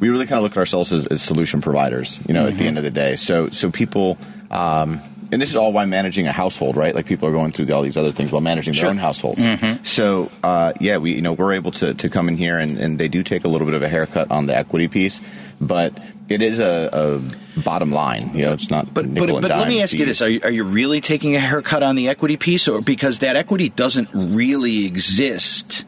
we 0.00 0.08
really 0.10 0.26
kind 0.26 0.38
of 0.38 0.42
look 0.42 0.52
at 0.52 0.58
ourselves 0.58 0.92
as, 0.92 1.06
as 1.06 1.22
solution 1.22 1.60
providers. 1.60 2.20
You 2.28 2.34
know, 2.34 2.46
at 2.46 2.58
the 2.58 2.66
end 2.66 2.78
of 2.78 2.84
the 2.84 2.90
day, 2.90 3.16
so 3.16 3.48
so 3.48 3.70
people. 3.70 4.18
Um, 4.50 5.00
and 5.32 5.40
this 5.40 5.50
is 5.50 5.56
all 5.56 5.72
while 5.72 5.86
managing 5.86 6.26
a 6.26 6.32
household, 6.32 6.76
right? 6.76 6.94
Like 6.94 7.06
people 7.06 7.28
are 7.28 7.32
going 7.32 7.52
through 7.52 7.72
all 7.72 7.82
these 7.82 7.96
other 7.96 8.12
things 8.12 8.30
while 8.32 8.40
managing 8.40 8.74
their 8.74 8.90
own 8.90 8.98
households. 8.98 9.44
So, 9.82 10.30
uh, 10.42 10.72
yeah, 10.80 10.98
we 10.98 11.14
you 11.14 11.22
know 11.22 11.32
we're 11.32 11.54
able 11.54 11.70
to, 11.72 11.94
to 11.94 12.08
come 12.08 12.28
in 12.28 12.36
here 12.36 12.58
and, 12.58 12.78
and 12.78 12.98
they 12.98 13.08
do 13.08 13.22
take 13.22 13.44
a 13.44 13.48
little 13.48 13.66
bit 13.66 13.74
of 13.74 13.82
a 13.82 13.88
haircut 13.88 14.30
on 14.30 14.46
the 14.46 14.56
equity 14.56 14.88
piece, 14.88 15.20
but 15.60 15.98
it 16.28 16.42
is 16.42 16.60
a, 16.60 17.22
a 17.56 17.60
bottom 17.60 17.90
line. 17.90 18.34
You 18.34 18.46
know, 18.46 18.52
it's 18.52 18.70
not 18.70 18.92
But 18.92 19.06
nickel 19.06 19.26
but, 19.26 19.34
and 19.36 19.42
but 19.42 19.58
let 19.58 19.68
me 19.68 19.82
ask 19.82 19.92
you 19.92 20.04
this: 20.04 20.22
are 20.22 20.30
you, 20.30 20.40
are 20.42 20.50
you 20.50 20.64
really 20.64 21.00
taking 21.00 21.36
a 21.36 21.40
haircut 21.40 21.82
on 21.82 21.96
the 21.96 22.08
equity 22.08 22.36
piece, 22.36 22.68
or 22.68 22.80
because 22.80 23.20
that 23.20 23.36
equity 23.36 23.68
doesn't 23.68 24.08
really 24.12 24.86
exist? 24.86 25.84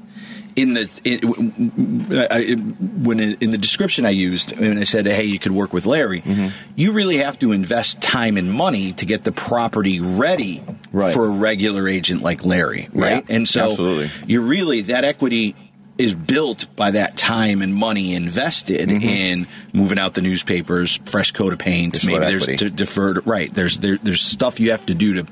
In 0.56 0.72
the 0.72 0.88
in, 1.04 2.28
I, 2.30 2.54
when 2.54 3.20
in 3.20 3.50
the 3.50 3.58
description 3.58 4.06
I 4.06 4.10
used, 4.10 4.52
and 4.52 4.78
I 4.78 4.84
said, 4.84 5.06
"Hey, 5.06 5.25
you 5.25 5.38
could 5.38 5.52
work 5.52 5.72
with 5.75 5.84
Larry," 5.86 6.22
Mm-hmm. 6.22 6.48
you 6.76 6.92
really 6.92 7.18
have 7.18 7.38
to 7.40 7.52
invest 7.52 8.00
time 8.00 8.36
and 8.38 8.50
money 8.50 8.94
to 8.94 9.04
get 9.04 9.25
the 9.25 9.32
property 9.32 10.00
ready 10.00 10.62
Right. 10.92 11.12
for 11.12 11.26
a 11.26 11.30
regular 11.30 11.86
agent 11.88 12.22
like 12.22 12.42
Larry, 12.46 12.88
right? 12.94 13.22
Yeah, 13.28 13.36
and 13.36 13.46
so 13.46 13.70
absolutely. 13.72 14.10
you 14.26 14.40
really 14.40 14.80
that 14.82 15.04
equity 15.04 15.54
is 15.98 16.14
built 16.14 16.66
by 16.76 16.90
that 16.90 17.16
time 17.16 17.62
and 17.62 17.74
money 17.74 18.14
invested 18.14 18.90
in 18.90 19.46
moving 19.72 19.98
out 19.98 20.12
the 20.14 20.20
newspapers, 20.20 20.98
fresh 21.06 21.32
coat 21.32 21.52
of 21.54 21.58
paint. 21.58 21.94
Mm-hmm. 21.94 22.06
Maybe 22.12 22.24
there's 22.26 22.48
equity. 22.48 22.70
deferred 22.74 23.26
right. 23.26 23.52
There's 23.52 23.78
there, 23.78 23.96
there's 23.96 24.20
stuff 24.20 24.60
you 24.60 24.72
have 24.72 24.84
to 24.86 24.94
do 24.94 25.22
to 25.22 25.26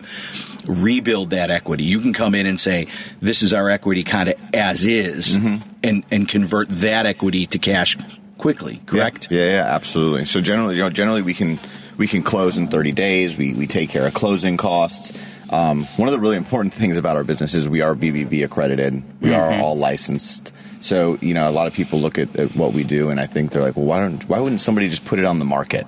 rebuild 0.66 1.30
that 1.30 1.50
equity. 1.50 1.84
You 1.84 2.00
can 2.00 2.12
come 2.12 2.34
in 2.34 2.46
and 2.46 2.58
say 2.58 2.86
this 3.20 3.42
is 3.42 3.52
our 3.52 3.68
equity 3.68 4.04
kind 4.04 4.28
of 4.30 4.34
as 4.54 4.84
is, 4.84 5.36
Mm-hmm. 5.38 5.68
and 5.82 6.04
and 6.10 6.28
convert 6.28 6.68
that 6.70 7.04
equity 7.06 7.46
to 7.48 7.58
cash 7.58 7.98
quickly. 8.38 8.80
Correct. 8.86 9.28
Yeah, 9.30 9.40
yeah, 9.40 9.50
yeah, 9.52 9.74
absolutely. 9.74 10.24
So 10.24 10.40
generally, 10.40 10.76
you 10.76 10.82
know, 10.82 10.90
generally 10.90 11.22
we 11.22 11.34
can 11.34 11.58
we 11.98 12.08
can 12.08 12.22
close 12.22 12.56
in 12.56 12.68
30 12.68 12.92
days. 12.92 13.36
We 13.36 13.52
we 13.52 13.66
take 13.66 13.90
care 13.90 14.06
of 14.06 14.14
closing 14.14 14.56
costs. 14.56 15.12
Um, 15.50 15.84
one 15.96 16.08
of 16.08 16.12
the 16.12 16.20
really 16.20 16.36
important 16.36 16.74
things 16.74 16.96
about 16.96 17.16
our 17.16 17.24
business 17.24 17.54
is 17.54 17.68
we 17.68 17.82
are 17.82 17.94
BBB 17.94 18.44
accredited. 18.44 19.02
We 19.20 19.34
are 19.34 19.60
all 19.60 19.76
licensed. 19.76 20.52
So 20.80 21.18
you 21.20 21.34
know, 21.34 21.48
a 21.48 21.52
lot 21.52 21.66
of 21.66 21.74
people 21.74 22.00
look 22.00 22.18
at, 22.18 22.34
at 22.36 22.54
what 22.56 22.72
we 22.72 22.84
do, 22.84 23.10
and 23.10 23.20
I 23.20 23.26
think 23.26 23.52
they're 23.52 23.62
like, 23.62 23.76
well, 23.76 23.86
why 23.86 24.00
don't 24.00 24.26
why 24.28 24.40
wouldn't 24.40 24.60
somebody 24.60 24.88
just 24.88 25.04
put 25.04 25.18
it 25.18 25.24
on 25.24 25.38
the 25.38 25.44
market? 25.44 25.86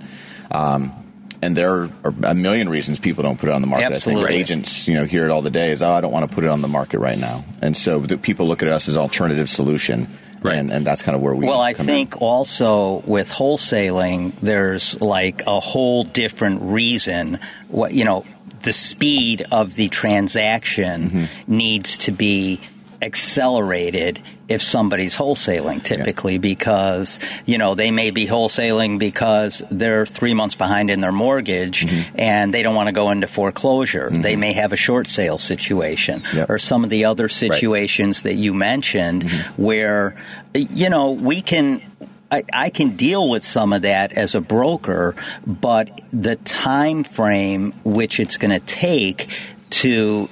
Um, 0.50 1.02
and 1.42 1.56
there 1.56 1.82
are 1.82 2.14
a 2.24 2.34
million 2.34 2.68
reasons 2.68 2.98
people 2.98 3.22
don't 3.22 3.38
put 3.38 3.48
it 3.48 3.52
on 3.52 3.60
the 3.60 3.66
market. 3.66 3.92
I 3.92 3.94
Absolutely. 3.94 4.28
think 4.28 4.40
agents, 4.40 4.88
you 4.88 4.94
know, 4.94 5.04
hear 5.04 5.24
it 5.24 5.30
all 5.30 5.42
the 5.42 5.50
day 5.50 5.70
is, 5.70 5.82
oh, 5.82 5.90
I 5.90 6.00
don't 6.00 6.12
want 6.12 6.28
to 6.28 6.34
put 6.34 6.44
it 6.44 6.50
on 6.50 6.62
the 6.62 6.68
market 6.68 6.98
right 6.98 7.18
now. 7.18 7.44
And 7.60 7.76
so 7.76 8.00
the 8.00 8.16
people 8.16 8.46
look 8.48 8.62
at 8.62 8.68
us 8.68 8.88
as 8.88 8.96
an 8.96 9.02
alternative 9.02 9.48
solution. 9.48 10.08
Right. 10.42 10.56
And, 10.56 10.70
and 10.70 10.86
that's 10.86 11.02
kind 11.02 11.14
of 11.16 11.22
where 11.22 11.34
we 11.34 11.46
Well, 11.46 11.60
I 11.60 11.74
come 11.74 11.88
in. 11.88 11.94
think 11.94 12.22
also 12.22 13.02
with 13.06 13.30
wholesaling, 13.30 14.32
there's 14.40 15.00
like 15.00 15.42
a 15.46 15.60
whole 15.60 16.04
different 16.04 16.62
reason. 16.62 17.40
What 17.68 17.92
you 17.92 18.04
know, 18.04 18.24
the 18.62 18.72
speed 18.72 19.44
of 19.52 19.74
the 19.74 19.88
transaction 19.88 21.10
Mm-hmm. 21.10 21.56
needs 21.56 21.98
to 21.98 22.12
be 22.12 22.60
accelerated 23.02 24.22
if 24.48 24.62
somebody's 24.62 25.14
wholesaling 25.16 25.82
typically 25.82 26.38
because 26.38 27.20
you 27.44 27.58
know 27.58 27.74
they 27.74 27.90
may 27.90 28.10
be 28.10 28.26
wholesaling 28.26 28.98
because 28.98 29.62
they're 29.70 30.06
three 30.06 30.32
months 30.34 30.54
behind 30.54 30.90
in 30.90 31.00
their 31.00 31.12
mortgage 31.12 31.84
Mm-hmm. 31.84 32.18
and 32.18 32.54
they 32.54 32.62
don't 32.62 32.74
want 32.74 32.86
to 32.88 32.92
go 32.92 33.10
into 33.10 33.26
foreclosure 33.26 34.08
they 34.10 34.36
may 34.36 34.52
have 34.54 34.72
a 34.72 34.76
short 34.76 35.08
sale 35.08 35.38
situation 35.38 36.22
Yep. 36.34 36.48
or 36.48 36.58
some 36.58 36.84
of 36.84 36.90
the 36.90 37.04
other 37.04 37.28
situations 37.28 38.22
that 38.22 38.34
you 38.34 38.54
mentioned 38.54 39.24
Mm-hmm. 39.24 39.62
where 39.62 40.16
you 40.54 40.88
know 40.88 41.12
we 41.12 41.42
can 41.42 41.82
I, 42.30 42.44
I 42.52 42.70
can 42.70 42.96
deal 42.96 43.28
with 43.30 43.44
some 43.44 43.72
of 43.72 43.82
that 43.82 44.12
as 44.12 44.34
a 44.34 44.40
broker, 44.40 45.14
but 45.46 46.00
the 46.12 46.36
time 46.36 47.04
frame 47.04 47.72
which 47.84 48.18
it's 48.20 48.36
going 48.36 48.50
to 48.58 48.64
take 48.66 49.30
to 49.70 50.28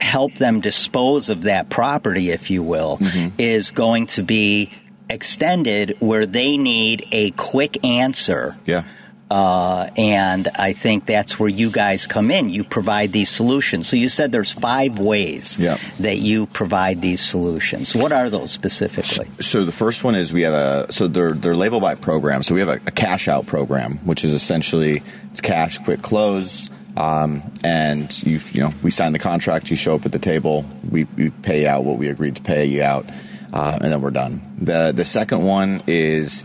help 0.00 0.34
them 0.34 0.60
dispose 0.60 1.28
of 1.28 1.42
that 1.42 1.70
property, 1.70 2.30
if 2.30 2.50
you 2.50 2.62
will, 2.62 2.98
Mm-hmm. 2.98 3.34
is 3.38 3.70
going 3.70 4.06
to 4.08 4.22
be 4.22 4.70
extended 5.10 5.96
where 6.00 6.26
they 6.26 6.56
need 6.56 7.06
a 7.12 7.30
quick 7.32 7.84
answer. 7.84 8.56
yeah. 8.66 8.84
Uh, 9.30 9.90
and 9.96 10.48
I 10.54 10.72
think 10.72 11.04
that's 11.04 11.38
where 11.38 11.50
you 11.50 11.70
guys 11.70 12.06
come 12.06 12.30
in. 12.30 12.48
You 12.48 12.64
provide 12.64 13.12
these 13.12 13.28
solutions. 13.28 13.86
So 13.86 13.96
you 13.96 14.08
said 14.08 14.32
there's 14.32 14.50
five 14.50 14.98
ways 14.98 15.56
Yeah. 15.60 15.76
that 16.00 16.16
you 16.16 16.46
provide 16.46 17.02
these 17.02 17.20
solutions. 17.20 17.94
What 17.94 18.10
are 18.12 18.30
those 18.30 18.50
specifically? 18.50 19.28
So 19.40 19.66
the 19.66 19.72
first 19.72 20.02
one 20.02 20.14
is 20.14 20.32
we 20.32 20.42
have 20.42 20.54
a 20.54 20.90
so 20.92 21.08
they're 21.08 21.34
they're 21.34 21.56
labeled 21.56 21.82
by 21.82 21.94
program. 21.94 22.42
So 22.42 22.54
we 22.54 22.60
have 22.60 22.70
a, 22.70 22.80
a 22.86 22.90
cash 22.90 23.28
out 23.28 23.46
program, 23.46 23.98
which 24.04 24.24
is 24.24 24.32
essentially 24.32 25.02
it's 25.30 25.42
cash 25.42 25.76
quick 25.78 26.00
close. 26.00 26.70
Um, 26.96 27.42
and 27.62 28.10
you 28.26 28.40
you 28.52 28.60
know 28.62 28.72
we 28.82 28.90
sign 28.90 29.12
the 29.12 29.18
contract, 29.18 29.68
you 29.70 29.76
show 29.76 29.94
up 29.94 30.06
at 30.06 30.12
the 30.12 30.18
table, 30.18 30.64
we, 30.90 31.04
we 31.16 31.30
pay 31.30 31.66
out 31.66 31.84
what 31.84 31.98
we 31.98 32.08
agreed 32.08 32.36
to 32.36 32.42
pay 32.42 32.64
you 32.64 32.82
out, 32.82 33.06
uh, 33.52 33.78
and 33.80 33.92
then 33.92 34.00
we're 34.00 34.10
done. 34.10 34.40
The 34.58 34.92
the 34.96 35.04
second 35.04 35.44
one 35.44 35.82
is 35.86 36.42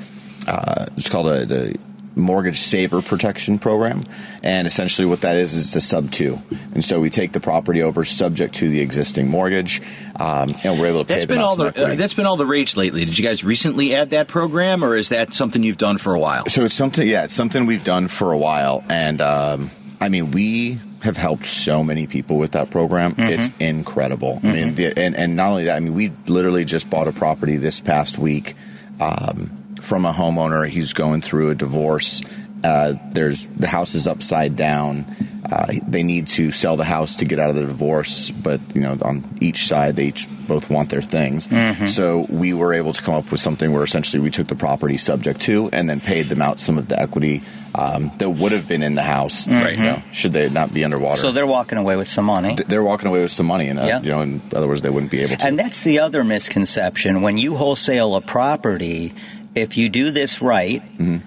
uh, 0.48 0.88
it's 0.98 1.08
called 1.10 1.28
a 1.28 1.46
the 1.46 1.80
mortgage 2.15 2.60
saver 2.60 3.01
protection 3.01 3.60
program, 3.60 4.03
and 4.41 4.67
essentially 4.67 5.05
what 5.05 5.22
that 5.22 5.38
is 5.38 5.53
is 5.53 5.75
a 5.75 5.82
sub 5.82 6.12
two, 6.12 6.38
and 6.74 6.84
so 6.84 7.00
we 7.00 7.10
take 7.10 7.32
the 7.32 7.39
property 7.39 7.82
over 7.82 8.05
subject 8.05 8.55
to 8.55 8.70
the 8.70 8.82
existing 8.82 9.29
mortgage, 9.29 9.82
um, 10.15 10.55
and 10.63 10.79
we're 10.79 10.88
able 10.88 11.00
to 11.00 11.05
pay 11.05 11.15
That's 11.15 11.25
been 11.25 11.39
all 11.39 11.55
the 11.55 11.67
uh, 11.67 11.96
that's 11.96 12.13
been 12.13 12.25
all 12.25 12.38
the 12.38 12.46
rage 12.46 12.75
lately. 12.75 13.05
Did 13.05 13.17
you 13.17 13.25
guys 13.25 13.43
recently 13.43 13.96
add 13.96 14.12
that 14.12 14.27
program, 14.27 14.84
or 14.84 14.96
is 14.96 15.10
that 15.10 15.34
something 15.34 15.63
you've 15.63 15.77
done 15.77 15.98
for 15.98 16.13
a 16.13 16.20
while? 16.20 16.48
So 16.48 16.65
it's 16.65 16.75
something, 16.75 17.08
yeah, 17.08 17.25
it's 17.25 17.34
something 17.34 17.65
we've 17.65 17.84
done 17.84 18.08
for 18.08 18.32
a 18.32 18.38
while, 18.38 18.84
and 18.89 19.22
um, 19.22 19.72
I 20.00 20.10
mean, 20.10 20.32
we 20.32 20.79
have 21.01 21.17
helped 21.17 21.46
so 21.46 21.84
many 21.84 22.08
people 22.08 22.38
with 22.38 22.53
that 22.53 22.70
program. 22.70 23.15
It's 23.17 23.50
incredible. 23.60 24.39
I 24.43 24.48
mean, 24.48 24.75
the, 24.75 24.98
and 24.98 25.15
and 25.15 25.36
not 25.36 25.51
only 25.51 25.65
that, 25.65 25.75
I 25.75 25.79
mean, 25.79 25.93
we 25.93 26.13
literally 26.27 26.65
just 26.65 26.89
bought 26.89 27.08
a 27.08 27.12
property 27.12 27.58
this 27.58 27.82
past 27.82 28.17
week 28.17 28.55
um, 29.00 29.62
from 29.84 30.06
a 30.06 30.13
homeowner. 30.13 30.68
He's 30.68 30.94
going 30.94 31.22
through 31.22 31.50
a 31.50 31.56
divorce. 31.56 32.22
Uh, 32.63 32.94
there's 33.12 33.46
the 33.48 33.68
house 33.68 33.94
is 33.94 34.08
upside 34.08 34.56
down. 34.56 35.06
Uh, 35.52 35.74
they 35.86 36.02
need 36.04 36.28
to 36.28 36.50
sell 36.52 36.78
the 36.78 36.86
house 36.86 37.16
to 37.16 37.25
get 37.25 37.38
out 37.38 37.50
of 37.50 37.56
the 37.58 37.63
divorce, 37.66 38.32
but 38.32 38.62
you 38.74 38.80
know, 38.80 38.98
on 39.02 39.38
each 39.42 39.68
side, 39.68 39.98
they 39.98 40.06
each 40.06 40.30
both 40.48 40.70
want 40.70 40.90
their 40.90 41.02
things. 41.02 41.50
So 41.94 42.25
we 42.30 42.54
were 42.54 42.74
able 42.74 42.94
to 42.94 43.02
come 43.02 43.16
up 43.16 43.30
with 43.30 43.42
something 43.42 43.70
where 43.74 43.84
essentially 43.84 44.22
we 44.22 44.32
took 44.32 44.48
the 44.48 44.56
property 44.56 44.96
subject 44.96 45.42
to, 45.42 45.70
and 45.74 45.90
then 45.90 46.00
paid 46.00 46.30
them 46.30 46.42
out 46.42 46.62
some 46.62 46.78
of 46.78 46.88
the 46.88 46.98
equity 46.98 47.42
um, 47.75 48.12
that 48.20 48.30
would 48.30 48.54
have 48.54 48.70
been 48.70 48.82
in 48.84 48.96
the 48.96 49.04
house, 49.04 49.46
Right. 49.46 49.75
You 49.78 49.84
know, 49.84 50.02
should 50.13 50.32
they 50.32 50.50
not 50.50 50.74
be 50.74 50.86
underwater. 50.86 51.18
So 51.20 51.34
they're 51.34 51.46
walking 51.46 51.78
away 51.78 51.98
with 51.98 52.08
some 52.08 52.24
money. 52.25 52.56
They're 52.68 52.82
walking 52.84 53.10
away 53.10 53.20
with 53.20 53.32
some 53.32 53.46
money, 53.48 53.68
and 53.68 53.78
uh, 53.80 53.86
Yeah. 53.86 54.02
you 54.02 54.10
know, 54.12 54.22
in 54.22 54.42
other 54.56 54.68
words, 54.70 54.82
they 54.82 54.90
wouldn't 54.90 55.12
be 55.12 55.20
able 55.24 55.36
to. 55.36 55.46
And 55.46 55.60
that's 55.60 55.84
the 55.84 56.00
other 56.00 56.24
misconception. 56.24 57.22
When 57.22 57.38
you 57.38 57.56
wholesale 57.56 58.16
a 58.16 58.22
property, 58.22 59.13
if 59.55 59.77
you 59.77 59.89
do 59.89 60.12
this 60.12 60.41
right, 60.41 60.81
mm-hmm. 60.98 61.17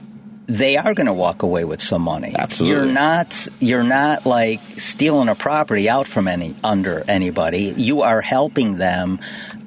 they 0.47 0.77
are 0.77 0.95
going 0.95 1.07
to 1.07 1.13
walk 1.13 1.43
away 1.43 1.65
with 1.65 1.81
some 1.81 2.03
money. 2.03 2.35
Absolutely. 2.37 2.77
You're 2.77 2.93
not 2.93 3.49
you're 3.61 3.83
not 3.83 4.27
like 4.27 4.61
stealing 4.79 5.29
a 5.29 5.35
property 5.35 5.89
out 5.89 6.07
from 6.07 6.29
any 6.29 6.55
under 6.63 7.05
anybody. 7.09 7.75
You 7.77 8.03
are 8.03 8.21
helping 8.21 8.77
them 8.77 9.21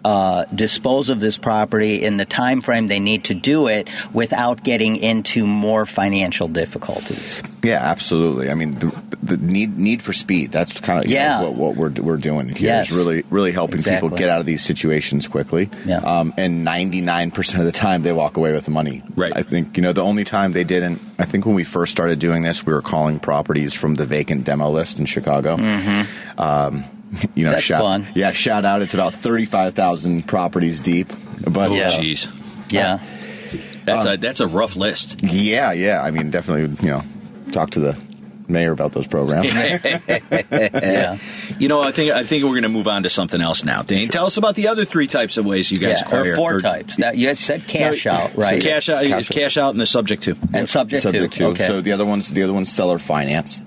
uh, 0.05 0.45
dispose 0.53 1.09
of 1.09 1.19
this 1.19 1.37
property 1.37 2.03
in 2.03 2.17
the 2.17 2.25
time 2.25 2.61
frame 2.61 2.87
they 2.87 2.99
need 2.99 3.25
to 3.25 3.33
do 3.33 3.67
it 3.67 3.89
without 4.13 4.63
getting 4.63 4.95
into 4.95 5.45
more 5.45 5.85
financial 5.85 6.47
difficulties. 6.47 7.41
Yeah, 7.63 7.79
absolutely. 7.81 8.49
I 8.49 8.53
mean, 8.53 8.71
the, 8.79 9.03
the 9.21 9.37
need 9.37 9.77
need 9.77 10.01
for 10.01 10.13
speed. 10.13 10.51
That's 10.51 10.79
kind 10.79 11.03
of 11.03 11.09
Yeah. 11.11 11.41
what, 11.41 11.55
what 11.55 11.75
we're 11.75 11.91
we're 12.01 12.17
doing 12.17 12.47
here. 12.49 12.57
Yes. 12.59 12.91
Is 12.91 12.97
really 12.97 13.23
really 13.29 13.51
helping 13.51 13.83
people 13.83 14.09
get 14.09 14.29
out 14.29 14.39
of 14.39 14.45
these 14.45 14.63
situations 14.63 15.27
quickly. 15.27 15.69
Yeah. 15.85 15.97
Um, 15.97 16.33
and 16.37 16.63
ninety 16.63 17.01
nine 17.01 17.31
percent 17.31 17.59
of 17.59 17.65
the 17.65 17.71
time, 17.71 18.01
they 18.01 18.13
walk 18.13 18.37
away 18.37 18.53
with 18.53 18.65
the 18.65 18.71
money. 18.71 19.03
Right. 19.15 19.33
I 19.35 19.43
think 19.43 19.75
you 19.75 19.83
know 19.83 19.93
the 19.93 20.03
only 20.03 20.23
time 20.23 20.53
they 20.53 20.63
didn't. 20.63 21.01
I 21.19 21.25
think 21.25 21.45
when 21.45 21.55
we 21.55 21.63
first 21.65 21.91
started 21.91 22.19
doing 22.19 22.43
this, 22.43 22.65
we 22.65 22.71
were 22.73 22.81
calling 22.81 23.19
properties 23.19 23.73
from 23.73 23.95
the 23.95 24.05
vacant 24.05 24.45
demo 24.45 24.69
list 24.69 24.99
in 24.99 25.05
Chicago. 25.05 25.57
Mm-hmm. 25.57 26.39
Um, 26.39 26.85
you 27.35 27.43
know, 27.43 27.51
That's 27.51 27.63
shout, 27.63 27.81
fun. 27.81 28.07
Yeah, 28.15 28.31
shout 28.31 28.65
out. 28.65 28.81
It's 28.81 28.93
about 28.93 29.13
thirty 29.13 29.45
five 29.45 29.73
thousand 29.73 30.27
properties 30.27 30.79
deep. 30.81 31.11
But 31.47 31.71
Yeah. 31.71 31.87
uh, 31.87 31.91
Jeez. 31.91 32.27
Yeah. 32.71 32.99
That's 33.85 34.05
a 34.05 34.17
that's 34.17 34.39
a 34.41 34.47
rough 34.47 34.75
list. 34.75 35.23
yeah, 35.23 35.71
yeah. 35.71 36.01
I 36.01 36.11
mean, 36.11 36.29
definitely. 36.29 36.77
You 36.85 36.91
know, 36.91 37.03
talk 37.51 37.71
to 37.71 37.79
the 37.79 37.97
mayor 38.47 38.71
about 38.71 38.91
those 38.93 39.07
programs. 39.07 39.51
yeah. 39.53 41.17
You 41.59 41.67
know, 41.67 41.81
I 41.81 41.91
think 41.91 42.11
I 42.13 42.23
think 42.23 42.43
we're 42.43 42.51
going 42.51 42.63
to 42.63 42.69
move 42.69 42.87
on 42.87 43.03
to 43.03 43.09
something 43.09 43.41
else 43.41 43.63
now. 43.65 43.81
Dane, 43.81 44.07
tell 44.09 44.25
us 44.25 44.37
about 44.37 44.55
the 44.55 44.67
other 44.69 44.85
three 44.85 45.07
types 45.07 45.37
of 45.37 45.45
ways 45.45 45.69
you 45.71 45.77
guys 45.77 45.99
Yeah, 45.99 46.05
acquire 46.07 46.33
or 46.33 46.35
four 46.35 46.55
or- 46.55 46.61
types. 46.61 46.97
That 46.97 47.17
you 47.17 47.33
said 47.35 47.67
cash 47.67 48.05
No, 48.05 48.11
out, 48.13 48.35
right? 48.37 48.61
So 48.61 48.69
cash 48.69 48.87
out, 48.89 49.05
Cash 49.05 49.27
cash, 49.29 49.57
out. 49.57 49.65
out, 49.65 49.69
and 49.71 49.81
the 49.81 49.85
subject 49.85 50.23
to. 50.23 50.37
and 50.53 50.69
subject, 50.69 51.03
subject 51.03 51.33
to. 51.33 51.45
Okay. 51.47 51.67
So 51.67 51.81
the 51.81 51.91
other 51.91 52.05
ones, 52.05 52.29
the 52.29 52.43
other 52.43 52.53
one's 52.53 52.71
seller 52.71 52.97
finance, 52.99 53.61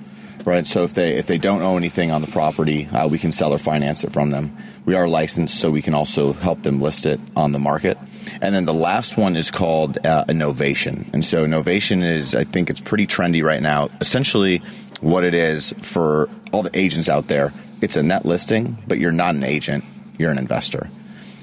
right? 0.45 0.67
So 0.67 0.85
if 0.85 0.95
they 0.95 1.15
if 1.17 1.27
they 1.27 1.39
don't 1.39 1.63
own 1.63 1.77
anything 1.77 2.11
on 2.11 2.21
the 2.21 2.29
property, 2.29 2.87
uh, 2.87 3.09
we 3.09 3.19
can 3.19 3.33
sell 3.33 3.53
or 3.53 3.59
finance 3.59 4.05
it 4.05 4.13
from 4.13 4.31
them. 4.31 4.57
We 4.85 4.95
are 4.95 5.09
licensed, 5.09 5.59
so 5.59 5.71
we 5.71 5.83
can 5.83 5.95
also 5.95 6.33
help 6.33 6.63
them 6.63 6.81
list 6.81 7.07
it 7.07 7.21
on 7.37 7.53
the 7.53 7.59
market. 7.59 7.99
And 8.41 8.55
then 8.55 8.65
the 8.65 8.75
last 8.75 9.17
one 9.17 9.37
is 9.37 9.51
called 9.51 10.05
uh, 10.07 10.25
a 10.29 10.33
novation. 10.33 11.13
And 11.13 11.25
so 11.25 11.47
novation 11.47 12.05
is, 12.05 12.35
I 12.35 12.45
think, 12.45 12.71
it's 12.71 12.81
pretty 12.81 13.07
trendy 13.07 13.43
right 13.43 13.63
now. 13.63 13.89
Essentially, 14.01 14.63
what 15.01 15.25
it 15.25 15.35
is 15.35 15.75
for 15.83 16.29
all 16.53 16.63
the 16.63 16.77
agents 16.77 17.09
out 17.09 17.29
there, 17.29 17.53
it's 17.81 17.97
a 17.97 18.03
net 18.03 18.25
listing, 18.25 18.83
but 18.87 18.99
you're 18.99 19.13
not 19.13 19.35
an 19.35 19.45
agent; 19.45 19.85
you're 20.19 20.31
an 20.31 20.39
investor. 20.39 20.89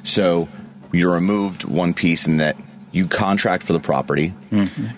So 0.04 0.48
you're 0.92 1.14
removed 1.14 1.64
one 1.66 1.94
piece 1.94 2.28
in 2.28 2.38
that 2.38 2.58
you 2.92 3.08
contract 3.08 3.64
for 3.64 3.74
the 3.74 3.80
property 3.80 4.34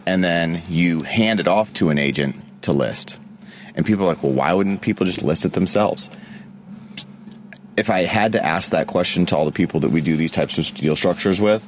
and 0.06 0.24
then 0.24 0.64
you 0.70 1.02
hand 1.02 1.42
it 1.42 1.48
off 1.48 1.74
to 1.74 1.90
an 1.90 1.98
agent 1.98 2.36
to 2.64 2.72
list. 2.72 3.18
And 3.76 3.86
people 3.86 4.04
are 4.04 4.08
like, 4.08 4.24
well, 4.24 4.34
why 4.34 4.54
wouldn't 4.54 4.82
people 4.82 5.06
just 5.06 5.22
list 5.22 5.46
it 5.46 5.54
themselves? 5.54 6.10
If 7.78 7.90
I 7.90 8.02
had 8.02 8.34
to 8.34 8.46
ask 8.46 8.72
that 8.72 8.88
question 8.88 9.26
to 9.28 9.38
all 9.38 9.46
the 9.46 9.52
people 9.52 9.80
that 9.82 9.90
we 9.90 10.02
do 10.02 10.18
these 10.18 10.32
types 10.32 10.58
of 10.58 10.74
deal 10.76 10.96
structures 10.96 11.40
with, 11.40 11.66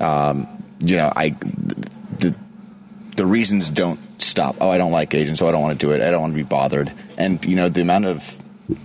um, 0.00 0.46
you 0.80 0.96
know, 0.96 1.12
I 1.14 1.30
the 1.30 2.34
the 3.16 3.26
reasons 3.26 3.68
don't 3.68 4.00
stop. 4.20 4.56
Oh, 4.60 4.70
I 4.70 4.78
don't 4.78 4.92
like 4.92 5.14
agents, 5.14 5.38
so 5.38 5.48
I 5.48 5.52
don't 5.52 5.62
want 5.62 5.78
to 5.78 5.86
do 5.86 5.92
it. 5.92 6.00
I 6.00 6.10
don't 6.10 6.22
want 6.22 6.32
to 6.32 6.36
be 6.36 6.42
bothered. 6.42 6.92
And 7.18 7.44
you 7.44 7.56
know, 7.56 7.68
the 7.68 7.82
amount 7.82 8.06
of 8.06 8.38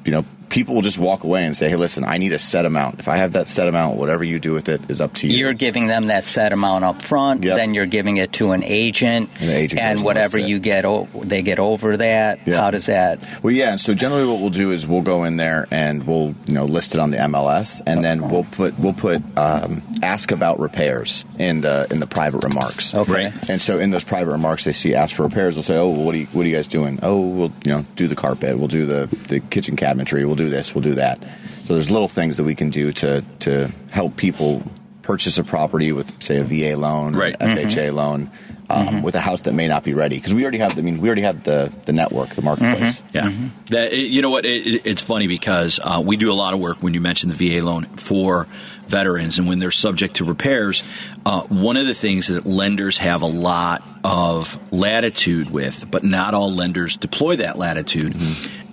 you 0.06 0.12
know 0.12 0.26
people 0.50 0.76
will 0.76 0.82
just 0.82 0.98
walk 0.98 1.24
away 1.24 1.44
and 1.46 1.56
say, 1.56 1.70
"Hey, 1.70 1.76
listen, 1.76 2.04
I 2.04 2.18
need 2.18 2.34
a 2.34 2.40
set 2.40 2.66
amount. 2.66 3.00
If 3.00 3.08
I 3.08 3.18
have 3.18 3.34
that 3.34 3.48
set 3.48 3.68
amount, 3.68 3.98
whatever 3.98 4.24
you 4.24 4.40
do 4.40 4.54
with 4.54 4.70
it 4.70 4.82
is 4.90 5.02
up 5.02 5.14
to 5.16 5.28
you." 5.28 5.38
You're 5.38 5.54
giving 5.54 5.88
them 5.88 6.08
that 6.08 6.24
set 6.26 6.54
amount 6.54 6.84
up 6.86 7.02
front, 7.02 7.44
Yep. 7.44 7.56
then 7.56 7.74
you're 7.74 7.86
giving 7.86 8.18
it 8.18 8.34
to 8.34 8.52
an 8.52 8.64
agent, 8.64 9.30
And 9.40 9.50
the 9.50 9.56
agent 9.56 9.82
and 9.82 10.04
whatever 10.04 10.40
you 10.40 10.60
get, 10.60 10.86
o- 10.86 11.08
they 11.22 11.42
get 11.42 11.60
over 11.60 11.98
that. 11.98 12.40
Yeah. 12.46 12.58
How 12.62 12.72
does 12.72 12.86
that? 12.88 13.22
Well, 13.44 13.54
yeah. 13.54 13.76
So 13.76 13.94
generally, 13.94 14.26
what 14.26 14.40
we'll 14.40 14.50
do 14.50 14.72
is 14.72 14.88
we'll 14.88 15.02
go 15.02 15.24
in 15.24 15.38
there 15.38 15.68
and 15.72 16.06
we'll 16.06 16.36
you 16.46 16.54
know 16.54 16.66
list 16.66 16.94
it 16.94 17.00
on 17.00 17.12
the 17.12 17.18
MLS, 17.18 17.82
and 17.86 18.04
then 18.04 18.30
we'll 18.30 18.46
put 18.46 18.78
we'll 18.80 18.94
put 18.94 19.22
um, 19.38 19.82
ask 20.02 20.32
about 20.32 20.60
repairs 20.60 21.26
in 21.38 21.62
the 21.62 21.88
in 21.92 22.00
the 22.00 22.08
private 22.08 22.44
remarks. 22.44 22.96
Okay. 22.96 23.12
Right. 23.26 23.50
And 23.50 23.62
so 23.62 23.80
in 23.80 23.90
those 23.92 24.04
private 24.04 24.32
remarks, 24.32 24.64
they 24.64 24.74
see 24.74 24.96
ask 24.96 25.16
for 25.16 25.24
repairs. 25.24 25.56
They'll 25.56 25.64
say, 25.64 25.76
"Oh, 25.78 25.90
well, 25.90 26.04
what 26.04 26.16
are 26.16 26.20
you 26.20 26.28
what 26.32 26.46
are 26.46 26.50
you 26.50 26.56
guys 26.56 26.68
doing? 26.68 27.00
Oh, 27.04 27.20
we'll 27.20 27.52
you 27.66 27.72
know 27.72 27.86
do 27.96 28.08
the 28.08 28.16
carpet. 28.16 28.58
We'll 28.58 28.68
do 28.68 28.86
the 28.86 29.10
the 29.28 29.40
kitchen 29.40 29.76
cabinetry. 29.76 30.26
We'll 30.26 30.36
do 30.38 30.50
this. 30.50 30.74
We'll 30.74 30.84
do 30.84 30.96
that." 30.96 31.22
So 31.66 31.74
there's 31.74 31.92
little 31.92 32.08
things 32.08 32.38
that 32.38 32.44
we 32.44 32.56
can 32.56 32.70
do 32.70 32.92
to 32.94 33.24
to 33.40 33.72
help 33.92 34.16
people 34.16 34.64
purchase 35.02 35.38
a 35.38 35.44
property 35.44 35.92
with 35.92 36.12
say 36.22 36.38
a 36.38 36.44
VA 36.44 36.78
loan, 36.78 37.16
Right. 37.16 37.38
FHA 37.40 37.88
mm-hmm. 37.88 37.96
loan. 37.96 38.32
Um, 38.70 39.02
With 39.02 39.16
a 39.16 39.22
house 39.22 39.44
that 39.44 39.54
may 39.54 39.70
not 39.70 39.86
be 39.86 39.94
ready, 39.94 40.18
because 40.18 40.34
we 40.34 40.42
already 40.44 40.58
have. 40.58 40.78
I 40.78 40.82
mean, 40.82 41.00
we 41.00 41.08
already 41.08 41.22
have 41.22 41.44
the 41.44 41.72
the 41.86 41.94
network, 41.94 42.36
the 42.36 42.42
marketplace. 42.42 43.02
Yeah, 43.14 43.32
that 43.72 43.94
you 43.94 44.22
know 44.22 44.30
what? 44.30 44.46
It, 44.46 44.68
it- 44.68 44.82
it's 44.84 45.02
funny 45.02 45.28
because 45.28 45.80
uh, 45.82 46.04
we 46.06 46.18
do 46.18 46.30
a 46.32 46.36
lot 46.36 46.54
of 46.54 46.60
work 46.60 46.84
when 46.84 46.94
you 46.94 47.00
mention 47.00 47.30
the 47.30 47.36
VA 47.60 47.66
loan 47.66 47.86
for 47.96 48.46
veterans, 48.86 49.40
and 49.40 49.48
when 49.48 49.60
they're 49.60 49.72
subject 49.72 50.18
to 50.18 50.26
repairs. 50.26 50.84
Uh, 51.26 51.42
one 51.44 51.78
of 51.78 51.88
the 51.88 51.94
things 51.94 52.28
that 52.28 52.46
lenders 52.46 52.98
have 52.98 53.22
a 53.22 53.26
lot 53.26 53.82
of 54.04 54.60
latitude 54.74 55.50
with, 55.50 55.90
but 55.90 56.04
not 56.04 56.34
all 56.34 56.54
lenders 56.54 56.98
deploy 56.98 57.38
that 57.38 57.58
latitude, 57.58 58.16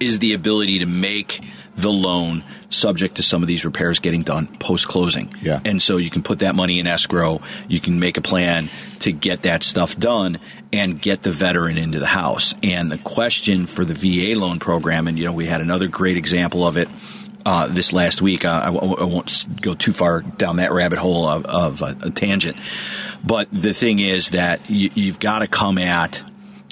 is 0.00 0.18
the 0.18 0.33
ability 0.33 0.80
to 0.80 0.87
make 0.87 1.40
the 1.76 1.90
loan 1.90 2.44
subject 2.70 3.16
to 3.16 3.22
some 3.22 3.42
of 3.42 3.48
these 3.48 3.64
repairs 3.64 3.98
getting 3.98 4.22
done 4.22 4.46
post 4.46 4.87
closing. 4.87 5.34
Yeah. 5.42 5.60
And 5.64 5.80
so 5.80 5.96
you 5.96 6.10
can 6.10 6.22
put 6.22 6.40
that 6.40 6.54
money 6.54 6.78
in 6.78 6.87
escrow. 6.87 7.40
You 7.68 7.80
can 7.80 7.98
make 7.98 8.16
a 8.16 8.20
plan 8.20 8.68
to 9.00 9.12
get 9.12 9.42
that 9.42 9.62
stuff 9.62 9.96
done 9.96 10.38
and 10.72 11.00
get 11.00 11.22
the 11.22 11.32
veteran 11.32 11.78
into 11.78 11.98
the 11.98 12.06
house. 12.06 12.54
And 12.62 12.90
the 12.90 12.98
question 12.98 13.66
for 13.66 13.84
the 13.84 13.94
VA 13.94 14.38
loan 14.38 14.58
program, 14.58 15.08
and 15.08 15.18
you 15.18 15.24
know, 15.24 15.32
we 15.32 15.46
had 15.46 15.60
another 15.60 15.88
great 15.88 16.16
example 16.16 16.66
of 16.66 16.76
it. 16.76 16.88
Uh, 17.46 17.68
this 17.68 17.92
last 17.92 18.22
week, 18.22 18.46
uh, 18.46 18.60
I, 18.62 18.72
w- 18.72 18.96
I 18.96 19.04
won't 19.04 19.60
go 19.60 19.74
too 19.74 19.92
far 19.92 20.22
down 20.22 20.56
that 20.56 20.72
rabbit 20.72 20.98
hole 20.98 21.28
of, 21.28 21.44
of 21.44 21.82
a, 21.82 21.94
a 22.06 22.10
tangent, 22.10 22.56
but 23.22 23.48
the 23.52 23.74
thing 23.74 23.98
is 23.98 24.30
that 24.30 24.70
you, 24.70 24.90
you've 24.94 25.20
got 25.20 25.40
to 25.40 25.46
come 25.46 25.76
at 25.76 26.22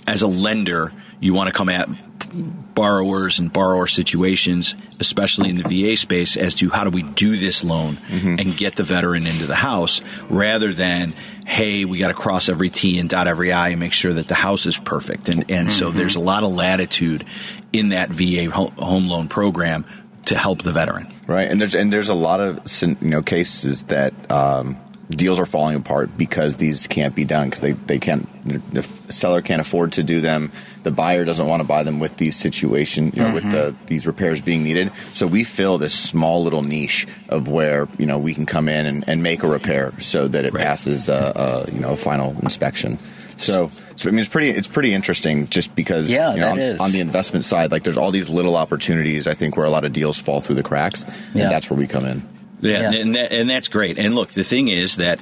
as 0.07 0.23
a 0.23 0.27
lender, 0.27 0.91
you 1.21 1.35
want 1.35 1.49
to 1.49 1.53
come 1.53 1.69
at 1.69 1.91
borrowers 2.33 3.39
and 3.39 3.53
borrower 3.53 3.87
situations, 3.87 4.75
especially 5.01 5.51
in 5.51 5.57
the 5.57 5.63
VA 5.63 5.97
space, 5.97 6.37
as 6.37 6.55
to 6.57 6.71
how 6.71 6.85
do 6.85 6.91
we 6.91 7.03
do 7.03 7.37
this 7.37 7.63
loan 7.65 7.99
and 8.11 8.57
get 8.57 8.77
the 8.77 8.83
veteran 8.83 9.27
into 9.27 9.47
the 9.47 9.55
house 9.55 10.01
rather 10.29 10.73
than, 10.73 11.15
hey, 11.47 11.85
we 11.85 11.99
got 11.99 12.09
to 12.09 12.15
cross 12.15 12.49
every 12.49 12.71
T 12.71 12.99
and 12.99 13.09
dot 13.09 13.27
every 13.27 13.53
I 13.53 13.69
and 13.71 13.81
make 13.81 13.93
sure 13.93 14.13
that 14.15 14.29
the 14.29 14.35
house 14.35 14.67
is 14.67 14.77
perfect. 14.79 15.29
And, 15.29 15.51
and 15.51 15.73
so 15.73 15.91
there's 15.91 16.17
a 16.17 16.21
lot 16.21 16.43
of 16.43 16.53
latitude 16.53 17.25
in 17.73 17.91
that 17.91 18.11
VA 18.11 18.51
home 18.51 19.09
loan 19.09 19.29
program 19.29 19.85
to 20.27 20.37
help 20.37 20.63
the 20.63 20.73
veteran. 20.73 21.09
right? 21.27 21.51
And 21.51 21.61
there's 21.61 21.75
and 21.75 21.93
there's 21.93 22.09
a 22.09 22.15
lot 22.15 22.41
of 22.41 22.61
you 22.83 22.97
know 23.01 23.23
cases 23.23 23.85
that 23.85 24.15
um, 24.31 24.79
deals 25.13 25.39
are 25.39 25.47
falling 25.47 25.77
apart 25.77 26.17
because 26.17 26.57
these 26.57 26.87
can't 26.87 27.15
be 27.15 27.25
done 27.25 27.49
because 27.49 27.61
they 27.61 27.73
they 27.73 27.99
can't 27.99 28.29
the 28.75 28.83
seller 29.11 29.41
can't 29.43 29.61
afford 29.61 29.93
to 29.93 30.03
do 30.03 30.21
them. 30.21 30.51
The 30.83 30.91
buyer 30.91 31.25
doesn't 31.25 31.47
want 31.47 31.61
to 31.61 31.65
buy 31.65 31.83
them 31.85 32.01
with 32.01 32.17
these 32.17 32.37
situation 32.37 33.13
you 33.15 33.23
know 33.23 33.35
with 33.35 33.51
the 33.51 33.75
these 33.87 34.07
repairs 34.07 34.41
being 34.41 34.63
needed. 34.65 34.91
So 35.15 35.27
we 35.27 35.45
fill 35.45 35.79
this 35.79 35.95
small 35.95 36.43
little 36.43 36.63
niche 36.63 37.07
of 37.29 37.49
where 37.49 37.89
you 37.99 38.07
know 38.07 38.19
we 38.19 38.35
can 38.35 38.47
come 38.47 38.69
in 38.69 38.87
and, 38.87 39.05
and 39.09 39.23
make 39.23 39.43
a 39.43 39.49
repair 39.49 39.93
so 40.01 40.29
that 40.29 40.45
it 40.45 40.53
Right. 40.55 40.65
passes 40.65 41.09
uh, 41.09 41.33
uh, 41.35 41.71
you 41.73 41.79
know 41.81 41.93
a 41.93 41.97
final 41.97 42.37
inspection. 42.43 42.99
So, 43.39 43.71
so 43.97 44.09
I 44.09 44.13
mean, 44.13 44.21
it's 44.21 44.29
pretty 44.29 44.51
it's 44.51 44.69
pretty 44.69 44.93
interesting 44.95 45.49
just 45.49 45.75
because 45.75 46.11
Yeah, 46.11 46.35
you 46.35 46.41
know, 46.41 46.51
on, 46.53 46.81
on 46.81 46.93
the 46.93 47.01
investment 47.01 47.45
side, 47.45 47.73
like 47.73 47.83
there's 47.83 47.97
all 47.97 48.11
these 48.13 48.29
little 48.29 48.57
opportunities. 48.57 49.27
I 49.27 49.35
think 49.35 49.57
where 49.57 49.67
a 49.67 49.71
lot 49.71 49.85
of 49.85 49.93
deals 49.93 50.19
fall 50.19 50.41
through 50.41 50.57
the 50.57 50.63
cracks, 50.63 51.05
Yeah. 51.35 51.43
and 51.45 51.51
that's 51.51 51.69
where 51.71 51.79
we 51.79 51.87
come 51.89 52.05
in. 52.05 52.23
Yeah, 52.63 52.91
Yeah. 52.91 53.01
And, 53.01 53.15
that, 53.15 53.33
and 53.33 53.51
that's 53.51 53.69
great. 53.69 53.99
And 53.99 54.15
look, 54.15 54.31
the 54.31 54.45
thing 54.45 54.69
is 54.69 54.97
that 54.97 55.21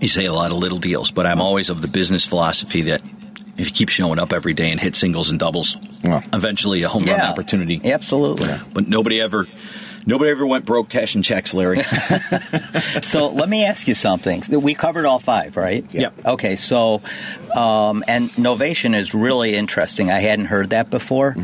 you 0.00 0.08
say 0.08 0.26
a 0.26 0.32
lot 0.32 0.50
of 0.50 0.58
little 0.58 0.78
deals, 0.78 1.10
but 1.10 1.26
I'm 1.26 1.40
always 1.40 1.70
of 1.70 1.80
the 1.80 1.88
business 1.88 2.26
philosophy 2.26 2.82
that 2.82 3.00
if 3.56 3.66
you 3.66 3.72
keep 3.72 3.88
showing 3.88 4.18
up 4.18 4.34
every 4.34 4.52
day 4.52 4.70
and 4.70 4.78
hit 4.78 4.94
singles 4.94 5.30
and 5.30 5.38
doubles, 5.38 5.78
Yeah. 6.04 6.20
eventually 6.34 6.82
a 6.82 6.88
home 6.88 7.04
run 7.04 7.16
Yeah, 7.16 7.30
opportunity. 7.30 7.80
Absolutely. 7.82 8.54
But 8.74 8.86
nobody 8.86 9.18
ever, 9.22 9.46
nobody 10.04 10.30
ever 10.30 10.44
went 10.46 10.66
broke 10.66 10.90
cashing 10.90 11.22
checks, 11.22 11.54
Larry. 11.54 11.82
So 13.02 13.28
let 13.28 13.48
me 13.48 13.64
ask 13.64 13.86
you 13.88 13.94
something. 13.94 14.42
We 14.50 14.74
covered 14.74 15.06
all 15.06 15.18
five, 15.18 15.56
right? 15.56 15.84
Yep. 15.92 16.26
Okay, 16.26 16.56
so 16.56 17.02
um, 17.54 18.04
and 18.08 18.30
Novation 18.32 18.94
is 18.96 19.14
really 19.14 19.54
interesting. 19.54 20.10
I 20.10 20.18
hadn't 20.20 20.46
heard 20.46 20.70
that 20.70 20.90
before, 20.90 21.34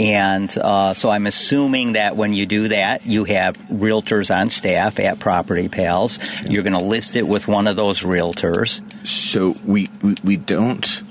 and 0.00 0.56
uh, 0.58 0.94
so 0.94 1.10
I'm 1.10 1.26
assuming 1.26 1.92
that 1.92 2.16
when 2.16 2.32
you 2.32 2.46
do 2.46 2.68
that, 2.68 3.04
you 3.04 3.24
have 3.24 3.56
realtors 3.68 4.34
on 4.34 4.48
staff 4.48 4.98
at 4.98 5.18
Property 5.20 5.68
Pals. 5.68 6.18
You're 6.48 6.62
going 6.62 6.78
to 6.78 6.84
list 6.84 7.16
it 7.16 7.28
with 7.28 7.46
one 7.46 7.68
of 7.68 7.76
those 7.76 8.00
realtors. 8.00 8.80
So 9.06 9.54
we 9.64 9.88
we, 10.02 10.14
we 10.24 10.36
don't. 10.38 11.02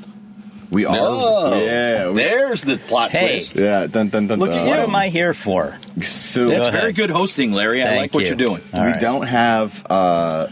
We 0.71 0.86
are. 0.86 1.56
yeah. 1.56 2.12
there's 2.13 2.62
the 2.63 2.78
plot 2.78 3.12
Hey. 3.12 3.38
twist. 3.38 3.56
yeah. 3.58 3.88
Dun, 3.88 4.10
dun, 4.10 4.28
dun, 4.28 4.38
Look 4.39 4.49
at 4.49 4.54
dun. 4.54 4.65
you. 4.65 4.69
What 4.69 4.80
am 4.80 4.95
I 4.95 5.10
here 5.10 5.34
for? 5.34 5.78
So 6.02 6.49
That's 6.49 6.67
Go 6.67 6.71
very 6.71 6.91
good 6.93 7.10
hosting, 7.10 7.52
Larry. 7.52 7.82
I 7.82 7.86
Thank 7.88 8.02
like 8.02 8.13
what 8.13 8.25
you. 8.28 8.34
are 8.34 8.36
doing. 8.38 8.62
All 8.75 8.82
we 8.82 8.88
right. 8.91 8.99
don't 8.99 9.25
have. 9.28 9.84
Uh, 9.89 10.47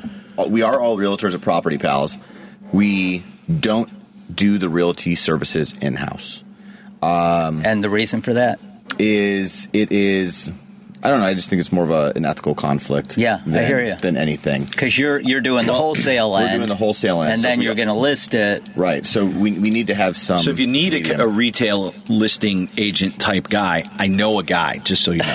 we 0.47 0.61
are 0.63 0.79
all 0.79 0.97
realtors 0.97 1.33
at 1.35 1.41
Property 1.41 1.77
Pals. 1.79 2.17
We 2.71 3.23
don't 3.59 3.89
do 4.35 4.57
the 4.57 4.69
realty 4.69 5.15
services 5.15 5.73
in 5.81 5.95
house. 5.95 6.43
Um, 7.01 7.65
and 7.65 7.83
the 7.83 7.89
reason 7.89 8.21
for 8.21 8.33
that? 8.33 8.59
Is 8.99 9.67
it 9.73 9.91
is 9.91 10.51
I 11.03 11.09
don't 11.11 11.19
know. 11.19 11.25
I 11.27 11.33
just 11.35 11.49
think 11.49 11.59
it's 11.59 11.71
more 11.71 11.83
of 11.83 11.91
a, 11.91 12.11
an 12.15 12.25
ethical 12.25 12.55
conflict. 12.55 13.17
Yeah, 13.17 13.41
I 13.45 13.49
than, 13.49 13.67
hear 13.67 13.81
ya. 13.81 13.95
Than 13.95 14.17
anything. 14.17 14.65
Because 14.65 14.97
you're 14.97 15.19
you're 15.19 15.41
doing 15.41 15.65
the 15.67 15.73
wholesale 15.73 16.35
end. 16.35 16.45
we're 16.51 16.57
doing 16.57 16.69
the 16.69 16.75
wholesale 16.75 17.21
end, 17.21 17.33
and 17.33 17.41
so 17.41 17.47
then 17.47 17.61
you're 17.61 17.75
going 17.75 17.87
to 17.87 17.93
list 17.93 18.33
it. 18.33 18.67
Right. 18.75 19.05
So 19.05 19.25
we, 19.25 19.51
we 19.59 19.69
need 19.69 19.87
to 19.87 19.95
have 19.95 20.17
some. 20.17 20.39
So 20.39 20.49
if 20.51 20.59
you 20.59 20.65
need 20.67 20.93
a, 21.11 21.21
a 21.23 21.27
retail 21.27 21.93
listing 22.09 22.69
agent 22.77 23.19
type 23.19 23.47
guy, 23.47 23.83
I 23.97 24.07
know 24.07 24.39
a 24.39 24.43
guy. 24.43 24.79
Just 24.79 25.03
so 25.03 25.11
you 25.11 25.19
know. 25.19 25.25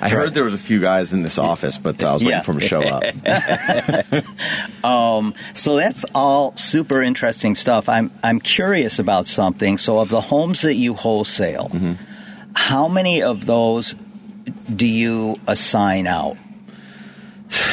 I 0.00 0.08
heard 0.08 0.34
there 0.34 0.44
was 0.44 0.54
a 0.54 0.58
few 0.58 0.80
guys 0.80 1.12
in 1.12 1.22
this 1.22 1.36
office, 1.36 1.76
but 1.76 2.02
I 2.04 2.12
was 2.14 2.22
waiting 2.22 2.38
Yeah. 2.38 2.42
for 2.42 2.52
them 2.52 2.60
to 2.60 2.66
show 2.68 2.82
up. 2.82 4.24
So 5.54 5.76
that's 5.76 6.04
all 6.14 6.54
super 6.56 7.02
interesting 7.02 7.54
stuff. 7.54 7.88
I'm 7.88 8.10
I'm 8.22 8.40
curious 8.40 8.98
about 8.98 9.26
something. 9.26 9.78
So 9.78 9.98
of 9.98 10.08
the 10.08 10.20
homes 10.20 10.62
that 10.62 10.74
you 10.74 10.94
wholesale, 10.94 11.68
Mm-hmm. 11.70 11.92
how 12.54 12.88
many 12.88 13.22
of 13.22 13.46
those 13.46 13.94
do 14.74 14.86
you 14.86 15.38
assign 15.46 16.06
out? 16.06 16.36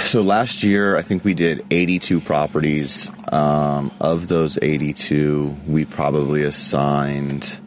So 0.05 0.21
last 0.21 0.63
year, 0.63 0.97
I 0.97 1.03
think 1.03 1.23
we 1.23 1.33
did 1.35 1.63
82 1.69 2.19
properties. 2.21 3.11
Um, 3.31 3.91
of 4.01 4.27
those 4.27 4.57
82, 4.61 5.55
we 5.67 5.85
probably 5.85 6.43
assigned 6.43 7.59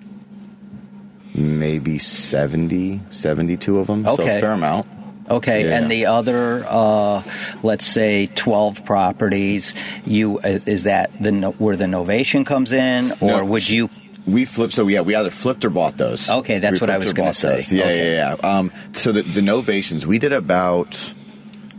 maybe 1.34 1.98
70, 1.98 3.00
72 3.10 3.78
of 3.78 3.86
them. 3.86 4.04
So 4.04 4.12
Okay. 4.14 4.38
a 4.38 4.40
fair 4.40 4.52
amount. 4.52 4.86
Okay, 5.30 5.66
Yeah. 5.68 5.78
and 5.78 5.88
the 5.88 6.06
other, 6.06 6.64
uh, 6.68 7.22
let's 7.62 7.86
say, 7.86 8.26
twelve 8.34 8.84
properties. 8.84 9.76
You 10.04 10.40
is, 10.40 10.64
is 10.64 10.82
that 10.84 11.12
the 11.20 11.30
where 11.58 11.76
the 11.76 11.84
novation 11.84 12.44
comes 12.44 12.72
in, 12.72 13.12
or 13.20 13.28
No, 13.28 13.44
would 13.44 13.70
you? 13.70 13.88
We 14.26 14.44
flipped, 14.44 14.74
so 14.74 14.86
yeah, 14.88 15.00
we 15.00 15.14
either 15.14 15.30
flipped 15.30 15.64
or 15.64 15.70
bought 15.70 15.96
those. 15.96 16.30
Okay, 16.30 16.58
that's 16.58 16.74
We 16.74 16.86
what 16.86 16.90
I 16.90 16.98
was 16.98 17.12
gonna 17.12 17.32
say. 17.32 17.56
those. 17.56 17.72
Yeah, 17.72 17.84
Okay. 17.84 18.12
yeah, 18.16 18.36
yeah. 18.40 18.58
Um, 18.58 18.70
so 18.92 19.12
the, 19.12 19.22
the 19.22 19.40
novations, 19.40 20.04
we 20.04 20.18
did 20.18 20.32
about, 20.32 21.14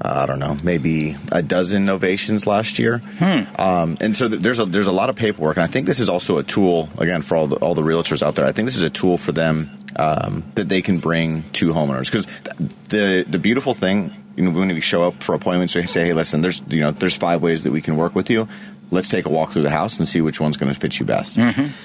I 0.02 0.26
don't 0.26 0.40
know, 0.40 0.58
maybe 0.64 1.16
a 1.32 1.44
dozen 1.44 1.86
novations 1.86 2.48
last 2.48 2.80
year. 2.80 2.98
Hmm. 2.98 3.42
Um, 3.62 3.98
and 4.02 4.16
so 4.18 4.28
th- 4.28 4.42
there's 4.42 4.60
a 4.60 4.66
there's 4.66 4.88
a 4.88 4.92
lot 4.92 5.10
of 5.12 5.16
paperwork, 5.16 5.58
and 5.58 5.64
I 5.64 5.68
think 5.68 5.86
this 5.86 6.00
is 6.00 6.10
also 6.10 6.38
a 6.38 6.44
tool 6.44 6.90
again 6.98 7.22
for 7.22 7.36
all 7.38 7.48
the 7.48 7.58
all 7.58 7.76
the 7.76 7.84
realtors 7.84 8.24
out 8.26 8.36
there. 8.36 8.46
I 8.46 8.52
think 8.52 8.66
this 8.66 8.76
is 8.76 8.82
a 8.84 8.90
tool 8.90 9.18
for 9.18 9.32
them 9.32 9.70
um, 9.96 10.44
that 10.56 10.68
they 10.68 10.82
can 10.82 10.98
bring 11.00 11.44
to 11.54 11.72
homeowners 11.74 12.06
because 12.12 12.26
the 12.90 13.24
the 13.30 13.40
beautiful 13.40 13.74
thing. 13.76 14.16
You 14.36 14.44
know, 14.46 14.52
when 14.58 14.70
we 14.70 14.80
show 14.82 15.04
up 15.04 15.22
for 15.22 15.36
appointments, 15.36 15.76
we 15.76 15.86
say, 15.88 16.06
"Hey, 16.06 16.14
listen, 16.14 16.42
there's 16.42 16.62
you 16.70 16.80
know, 16.80 16.92
there's 16.92 17.18
five 17.18 17.42
ways 17.44 17.64
that 17.66 17.72
we 17.72 17.82
can 17.82 17.98
work 17.98 18.16
with 18.16 18.30
you. 18.30 18.48
Let's 18.90 19.10
take 19.10 19.26
a 19.26 19.30
walk 19.30 19.52
through 19.52 19.64
the 19.64 19.70
house 19.70 20.00
and 20.00 20.08
see 20.08 20.22
which 20.22 20.40
one's 20.40 20.58
going 20.58 20.74
to 20.74 20.80
fit 20.80 20.98
you 21.00 21.06
best." 21.06 21.36
The 21.36 21.76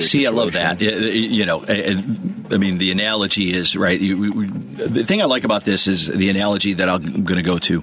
See, 0.00 0.26
I 0.26 0.30
love 0.30 0.52
that. 0.52 0.80
Y- 0.80 0.86
y- 0.90 1.06
You 1.08 1.46
know, 1.46 1.64
I 1.66 2.56
mean, 2.58 2.78
the 2.78 2.90
analogy 2.92 3.54
is 3.54 3.76
right. 3.76 4.00
You, 4.00 4.16
we, 4.18 4.30
we, 4.30 4.46
the 4.46 5.04
thing 5.04 5.20
I 5.22 5.24
like 5.26 5.44
about 5.44 5.64
this 5.64 5.86
is 5.86 6.06
the 6.06 6.30
analogy 6.30 6.74
that 6.74 6.88
I'm 6.88 7.24
going 7.24 7.36
to 7.36 7.42
go 7.42 7.58
to 7.60 7.82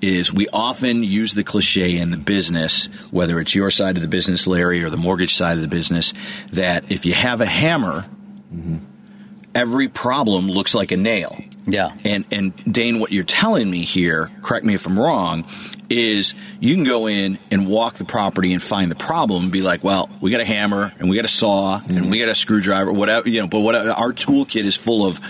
is 0.00 0.32
we 0.32 0.46
often 0.52 1.02
use 1.02 1.34
the 1.34 1.42
cliche 1.42 1.96
in 1.98 2.10
the 2.12 2.16
business, 2.16 2.86
whether 3.10 3.40
it's 3.40 3.54
your 3.54 3.70
side 3.70 3.96
of 3.96 4.02
the 4.02 4.08
business, 4.08 4.46
Larry, 4.46 4.84
or 4.84 4.90
the 4.90 4.96
mortgage 4.96 5.34
side 5.34 5.56
of 5.56 5.60
the 5.60 5.66
business, 5.68 6.14
that 6.52 6.92
if 6.92 7.04
you 7.04 7.12
have 7.14 7.40
a 7.40 7.46
hammer, 7.46 8.04
every 9.54 9.88
problem 9.88 10.48
looks 10.48 10.74
like 10.74 10.92
a 10.92 10.96
nail. 10.96 11.36
Yeah. 11.66 11.90
And 12.04 12.24
and 12.30 12.72
Dane, 12.72 13.00
what 13.00 13.12
you're 13.12 13.24
telling 13.24 13.68
me 13.70 13.84
here, 13.84 14.30
correct 14.42 14.64
me 14.64 14.74
if 14.74 14.86
I'm 14.86 14.98
wrong, 14.98 15.46
is 15.90 16.34
you 16.60 16.74
can 16.74 16.84
go 16.84 17.06
in 17.06 17.38
and 17.50 17.66
walk 17.66 17.94
the 17.94 18.04
property 18.04 18.52
and 18.52 18.62
find 18.62 18.90
the 18.90 18.96
problem 18.96 19.44
and 19.44 19.52
be 19.52 19.62
like, 19.62 19.82
well, 19.82 20.10
we 20.20 20.30
got 20.30 20.40
a 20.40 20.44
hammer 20.44 20.92
and 20.98 21.08
we 21.08 21.16
got 21.16 21.24
a 21.24 21.28
saw 21.28 21.80
and 21.88 22.10
we 22.10 22.18
got 22.18 22.28
a 22.28 22.34
screwdriver, 22.34 22.92
whatever, 22.92 23.28
you 23.28 23.40
know, 23.40 23.46
but 23.46 23.60
what 23.60 23.74
our 23.74 24.12
toolkit 24.12 24.64
is 24.64 24.76
full 24.76 25.06
of 25.06 25.20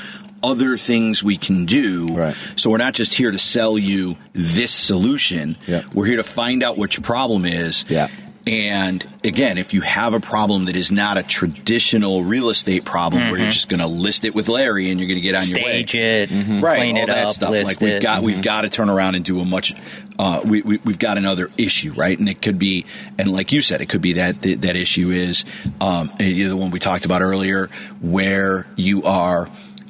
other 0.42 0.76
things 0.76 1.22
we 1.22 1.36
can 1.36 1.64
do. 1.64 2.08
Right. 2.14 2.36
So 2.56 2.70
we're 2.70 2.78
not 2.78 2.94
just 2.94 3.14
here 3.14 3.30
to 3.30 3.38
sell 3.38 3.78
you 3.78 4.16
this 4.32 4.72
solution. 4.72 5.56
Yeah. 5.66 5.82
We're 5.92 6.06
here 6.06 6.16
to 6.16 6.24
find 6.24 6.62
out 6.62 6.78
what 6.78 6.96
your 6.96 7.02
problem 7.02 7.44
is. 7.44 7.84
Yeah. 7.88 8.08
And 8.46 9.06
again, 9.24 9.58
if 9.58 9.74
you 9.74 9.82
have 9.82 10.14
a 10.14 10.20
problem 10.20 10.66
that 10.66 10.76
is 10.76 10.90
not 10.90 11.18
a 11.18 11.22
traditional 11.22 12.22
real 12.22 12.48
estate 12.48 12.84
problem 12.84 13.30
where 13.30 13.40
you're 13.40 13.50
just 13.50 13.68
going 13.68 13.80
to 13.80 13.86
list 13.86 14.24
it 14.24 14.34
with 14.34 14.48
Larry 14.48 14.90
and 14.90 14.98
you're 14.98 15.08
going 15.08 15.20
to 15.20 15.22
get 15.22 15.34
on 15.34 15.46
your 15.48 15.58
way, 15.62 15.84
Stage 15.84 15.94
it, 15.94 16.62
right, 16.62 16.78
clean 16.78 16.96
all 16.96 17.04
it 17.04 17.06
that 17.08 17.26
up, 17.26 17.34
stuff. 17.34 17.50
list 17.50 17.66
like 17.66 17.80
we've 17.80 17.92
it. 17.94 18.02
got 18.02 18.22
we've 18.22 18.40
got 18.40 18.62
to 18.62 18.70
turn 18.70 18.88
around 18.88 19.16
and 19.16 19.24
do 19.24 19.38
a 19.40 19.44
much. 19.44 19.74
Uh, 20.18 20.40
we, 20.44 20.62
we 20.62 20.78
we've 20.78 20.98
got 20.98 21.18
another 21.18 21.50
issue, 21.58 21.92
right? 21.92 22.18
And 22.18 22.28
it 22.28 22.40
could 22.40 22.58
be, 22.58 22.86
and 23.18 23.28
like 23.28 23.52
you 23.52 23.60
said, 23.60 23.82
it 23.82 23.90
could 23.90 24.00
be 24.02 24.14
that 24.14 24.40
that, 24.42 24.62
that 24.62 24.76
issue 24.76 25.10
is 25.10 25.44
um, 25.80 26.10
the 26.18 26.52
one 26.52 26.70
we 26.70 26.78
talked 26.78 27.04
about 27.04 27.20
earlier, 27.20 27.68
where 28.00 28.66
you 28.76 29.02
are. 29.04 29.48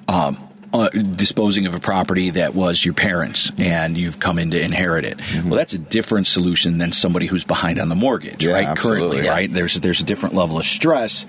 Um, 0.09 0.48
uh, 0.73 0.89
disposing 0.91 1.67
of 1.67 1.75
a 1.75 1.81
property 1.81 2.31
that 2.31 2.55
was 2.55 2.85
your 2.85 2.93
parents 2.95 3.51
and 3.59 3.97
you've 3.97 4.21
come 4.21 4.39
in 4.39 4.51
to 4.51 4.61
inherit 4.61 5.05
it. 5.05 5.19
Well, 5.45 5.55
that's 5.55 5.73
a 5.73 5.79
different 5.79 6.27
solution 6.27 6.79
than 6.79 6.93
somebody 6.93 7.27
who's 7.27 7.45
behind 7.45 7.79
on 7.81 7.89
the 7.89 7.95
mortgage, 7.95 8.45
Yeah, 8.45 8.53
right? 8.53 8.67
absolutely. 8.67 9.01
Currently, 9.09 9.25
Yeah. 9.25 9.31
right? 9.33 9.53
There's 9.53 9.75
there's 9.77 10.01
a 10.01 10.05
different 10.05 10.35
level 10.35 10.59
of 10.59 10.65
stress, 10.67 11.25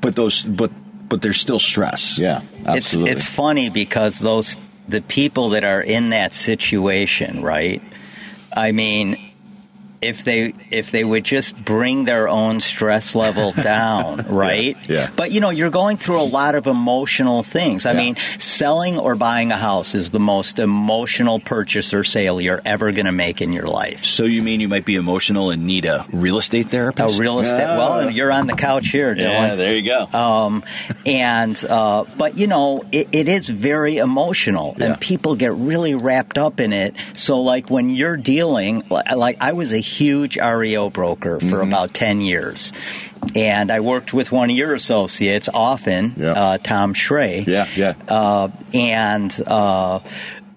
but 0.00 0.16
those 0.16 0.42
but 0.42 0.70
but 1.08 1.20
there's 1.20 1.38
still 1.38 1.58
stress. 1.58 2.18
Yeah, 2.18 2.40
It's 2.60 2.66
absolutely. 2.66 3.12
it's 3.12 3.24
funny 3.26 3.68
because 3.68 4.18
those 4.18 4.56
the 4.88 5.02
people 5.02 5.50
that 5.50 5.64
are 5.64 5.82
in 5.82 6.10
that 6.10 6.32
situation, 6.32 7.42
right? 7.42 7.82
I 8.54 8.72
mean, 8.72 9.18
if 10.02 10.24
they 10.24 10.52
if 10.70 10.90
they 10.90 11.04
would 11.04 11.24
just 11.24 11.56
bring 11.64 12.04
their 12.04 12.28
own 12.28 12.60
stress 12.60 13.14
level 13.14 13.52
down, 13.62 14.26
right? 14.28 14.76
yeah. 14.88 15.10
But 15.14 15.32
you 15.32 15.40
know, 15.40 15.50
you're 15.50 15.70
going 15.70 15.96
through 15.96 16.20
a 16.20 16.24
lot 16.28 16.54
of 16.54 16.66
emotional 16.66 17.42
things. 17.42 17.86
I 17.86 17.92
Yeah. 17.92 17.98
mean, 17.98 18.16
selling 18.38 18.98
or 18.98 19.14
buying 19.14 19.52
a 19.52 19.56
house 19.56 19.94
is 19.94 20.10
the 20.10 20.20
most 20.20 20.58
emotional 20.58 21.38
purchase 21.40 21.94
or 21.94 22.04
sale 22.04 22.40
you're 22.40 22.60
ever 22.64 22.92
going 22.92 23.06
to 23.06 23.12
make 23.12 23.40
in 23.40 23.52
your 23.52 23.66
life. 23.66 24.04
So 24.04 24.24
you 24.24 24.42
mean 24.42 24.60
you 24.60 24.68
might 24.68 24.84
be 24.84 24.96
emotional 24.96 25.50
and 25.50 25.66
need 25.66 25.84
a 25.84 26.04
real 26.12 26.38
estate 26.38 26.68
therapist? 26.70 27.18
A 27.18 27.20
real 27.22 27.40
estate. 27.40 27.58
Yeah. 27.58 27.78
Well, 27.78 28.10
you're 28.10 28.32
on 28.32 28.46
the 28.46 28.54
couch 28.54 28.88
here, 28.88 29.14
Dylan. 29.14 29.48
yeah, 29.48 29.54
there 29.54 29.74
you 29.74 29.88
go. 29.88 30.18
um, 30.18 30.64
and 31.06 31.62
uh, 31.68 32.04
but 32.16 32.36
you 32.36 32.46
know 32.46 32.84
it, 32.92 33.08
it 33.12 33.28
is 33.28 33.48
very 33.48 33.98
emotional 33.98 34.74
Yeah. 34.78 34.86
and 34.86 35.00
people 35.00 35.36
get 35.36 35.52
really 35.52 35.94
wrapped 35.94 36.38
up 36.38 36.60
in 36.60 36.72
it 36.72 36.94
so 37.14 37.40
like 37.40 37.70
when 37.70 37.90
you're 37.90 38.16
dealing 38.16 38.82
like 38.90 39.36
i 39.40 39.52
was 39.52 39.72
a 39.72 39.78
huge 39.98 40.36
reo 40.38 40.90
broker 40.90 41.38
for 41.40 41.46
Mm-hmm. 41.46 41.68
about 41.68 41.94
10 41.94 42.20
years 42.20 42.72
and 43.36 43.70
i 43.70 43.80
worked 43.80 44.12
with 44.12 44.32
one 44.32 44.50
of 44.50 44.56
your 44.56 44.74
associates 44.74 45.48
often 45.52 46.14
Yeah. 46.16 46.32
uh, 46.32 46.58
tom 46.58 46.94
Schrey. 46.94 47.46
yeah, 47.46 47.66
yeah. 47.76 47.94
Uh, 48.08 48.48
and 48.74 49.30
uh, 49.46 50.00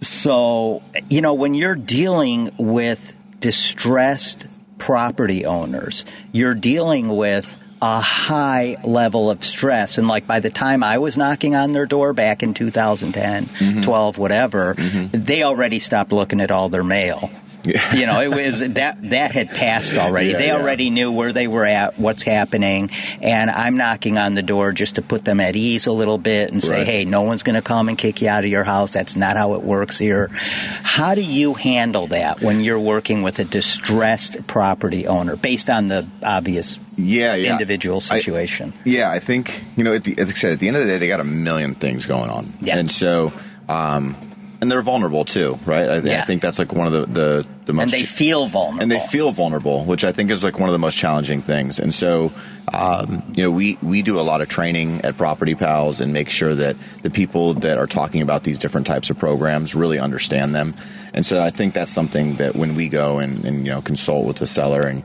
so, 0.01 0.81
you 1.09 1.21
know, 1.21 1.33
when 1.33 1.53
you're 1.53 1.75
dealing 1.75 2.51
with 2.57 3.13
distressed 3.39 4.45
property 4.77 5.45
owners, 5.45 6.05
you're 6.31 6.53
dealing 6.53 7.07
with 7.07 7.57
a 7.81 7.99
high 7.99 8.77
level 8.83 9.29
of 9.29 9.43
stress. 9.43 9.97
And 9.97 10.07
like 10.07 10.27
by 10.27 10.39
the 10.41 10.49
time 10.49 10.83
I 10.83 10.97
was 10.99 11.17
knocking 11.17 11.55
on 11.55 11.71
their 11.73 11.85
door 11.85 12.13
back 12.13 12.43
in 12.43 12.53
2010, 12.53 13.81
12, 13.83 14.17
whatever, 14.17 14.75
they 15.11 15.43
already 15.43 15.79
stopped 15.79 16.11
looking 16.11 16.39
at 16.41 16.51
all 16.51 16.69
their 16.69 16.83
mail. 16.83 17.29
you 17.93 18.05
know, 18.05 18.21
it 18.21 18.29
was 18.29 18.59
that 18.59 19.09
that 19.09 19.31
had 19.31 19.49
passed 19.49 19.95
already. 19.97 20.31
Yeah, 20.31 20.37
they 20.37 20.47
yeah. 20.47 20.55
already 20.57 20.89
knew 20.89 21.11
where 21.11 21.33
they 21.33 21.47
were 21.47 21.65
at, 21.65 21.99
what's 21.99 22.23
happening, 22.23 22.91
and 23.21 23.49
I'm 23.49 23.77
knocking 23.77 24.17
on 24.17 24.35
the 24.35 24.41
door 24.41 24.71
just 24.71 24.95
to 24.95 25.01
put 25.01 25.25
them 25.25 25.39
at 25.39 25.55
ease 25.55 25.87
a 25.87 25.91
little 25.91 26.17
bit 26.17 26.51
and 26.51 26.61
say, 26.61 26.77
Right. 26.77 26.87
"Hey, 26.87 27.05
no 27.05 27.21
one's 27.23 27.43
going 27.43 27.55
to 27.55 27.61
come 27.61 27.89
and 27.89 27.97
kick 27.97 28.21
you 28.21 28.29
out 28.29 28.43
of 28.43 28.49
your 28.49 28.63
house. 28.63 28.91
That's 28.91 29.15
not 29.15 29.37
how 29.37 29.55
it 29.55 29.63
works 29.63 29.97
here." 29.97 30.29
How 30.83 31.15
do 31.15 31.21
you 31.21 31.53
handle 31.53 32.07
that 32.07 32.41
when 32.41 32.61
you're 32.61 32.79
working 32.79 33.23
with 33.23 33.39
a 33.39 33.45
distressed 33.45 34.47
property 34.47 35.07
owner, 35.07 35.35
based 35.35 35.69
on 35.69 35.87
the 35.87 36.05
obvious 36.23 36.79
yeah, 36.97 37.35
yeah. 37.35 37.51
individual 37.51 37.97
I- 37.97 38.19
situation? 38.19 38.73
Yeah, 38.83 39.09
I 39.11 39.19
think 39.19 39.63
you 39.75 39.83
know. 39.83 39.93
At 39.93 40.03
the, 40.03 40.15
I 40.19 40.25
said, 40.25 40.53
at 40.53 40.59
the 40.59 40.67
end 40.67 40.77
of 40.77 40.83
the 40.83 40.89
day, 40.89 40.97
they 40.97 41.07
got 41.07 41.19
a 41.19 41.23
million 41.25 41.75
things 41.75 42.05
going 42.05 42.29
on, 42.29 42.53
Yeah. 42.61 42.77
and 42.77 42.89
so, 42.89 43.33
um, 43.67 44.15
and 44.61 44.71
they're 44.71 44.81
vulnerable 44.81 45.25
too, 45.25 45.59
right? 45.65 45.89
I, 45.89 45.97
Yeah. 45.97 46.21
I 46.21 46.25
think 46.25 46.41
that's 46.41 46.59
like 46.59 46.73
one 46.73 46.87
of 46.87 46.93
the 46.93 47.05
the, 47.05 47.47
the 47.65 47.73
most 47.73 47.83
and 47.83 47.91
they 47.91 48.05
feel 48.05 48.47
vulnerable. 48.47 48.81
and 48.81 48.91
they 48.91 48.99
feel 49.07 49.31
vulnerable, 49.31 49.85
which 49.85 50.03
I 50.03 50.11
think 50.11 50.31
is 50.31 50.43
like 50.43 50.59
one 50.59 50.69
of 50.69 50.73
the 50.73 50.79
most 50.79 50.95
challenging 50.95 51.41
things. 51.41 51.79
And 51.79 51.93
so, 51.93 52.31
um, 52.73 53.31
you 53.35 53.43
know, 53.43 53.51
we 53.51 53.77
we 53.81 54.01
do 54.01 54.19
a 54.19 54.21
lot 54.21 54.41
of 54.41 54.49
training 54.49 55.01
at 55.01 55.17
Property 55.17 55.55
Pals 55.55 55.99
and 55.99 56.13
make 56.13 56.29
sure 56.29 56.55
that 56.55 56.75
the 57.01 57.09
people 57.09 57.53
that 57.55 57.77
are 57.77 57.87
talking 57.87 58.21
about 58.21 58.43
these 58.43 58.57
different 58.57 58.87
types 58.87 59.09
of 59.09 59.17
programs 59.17 59.75
really 59.75 59.99
understand 59.99 60.55
them. 60.55 60.73
And 61.13 61.25
so, 61.25 61.41
I 61.41 61.49
think 61.49 61.73
that's 61.73 61.91
something 61.91 62.35
that 62.35 62.55
when 62.55 62.75
we 62.75 62.89
go 62.89 63.19
and, 63.19 63.45
and 63.45 63.65
you 63.65 63.71
know 63.71 63.81
consult 63.81 64.25
with 64.25 64.37
the 64.37 64.47
seller 64.47 64.83
and 64.83 65.03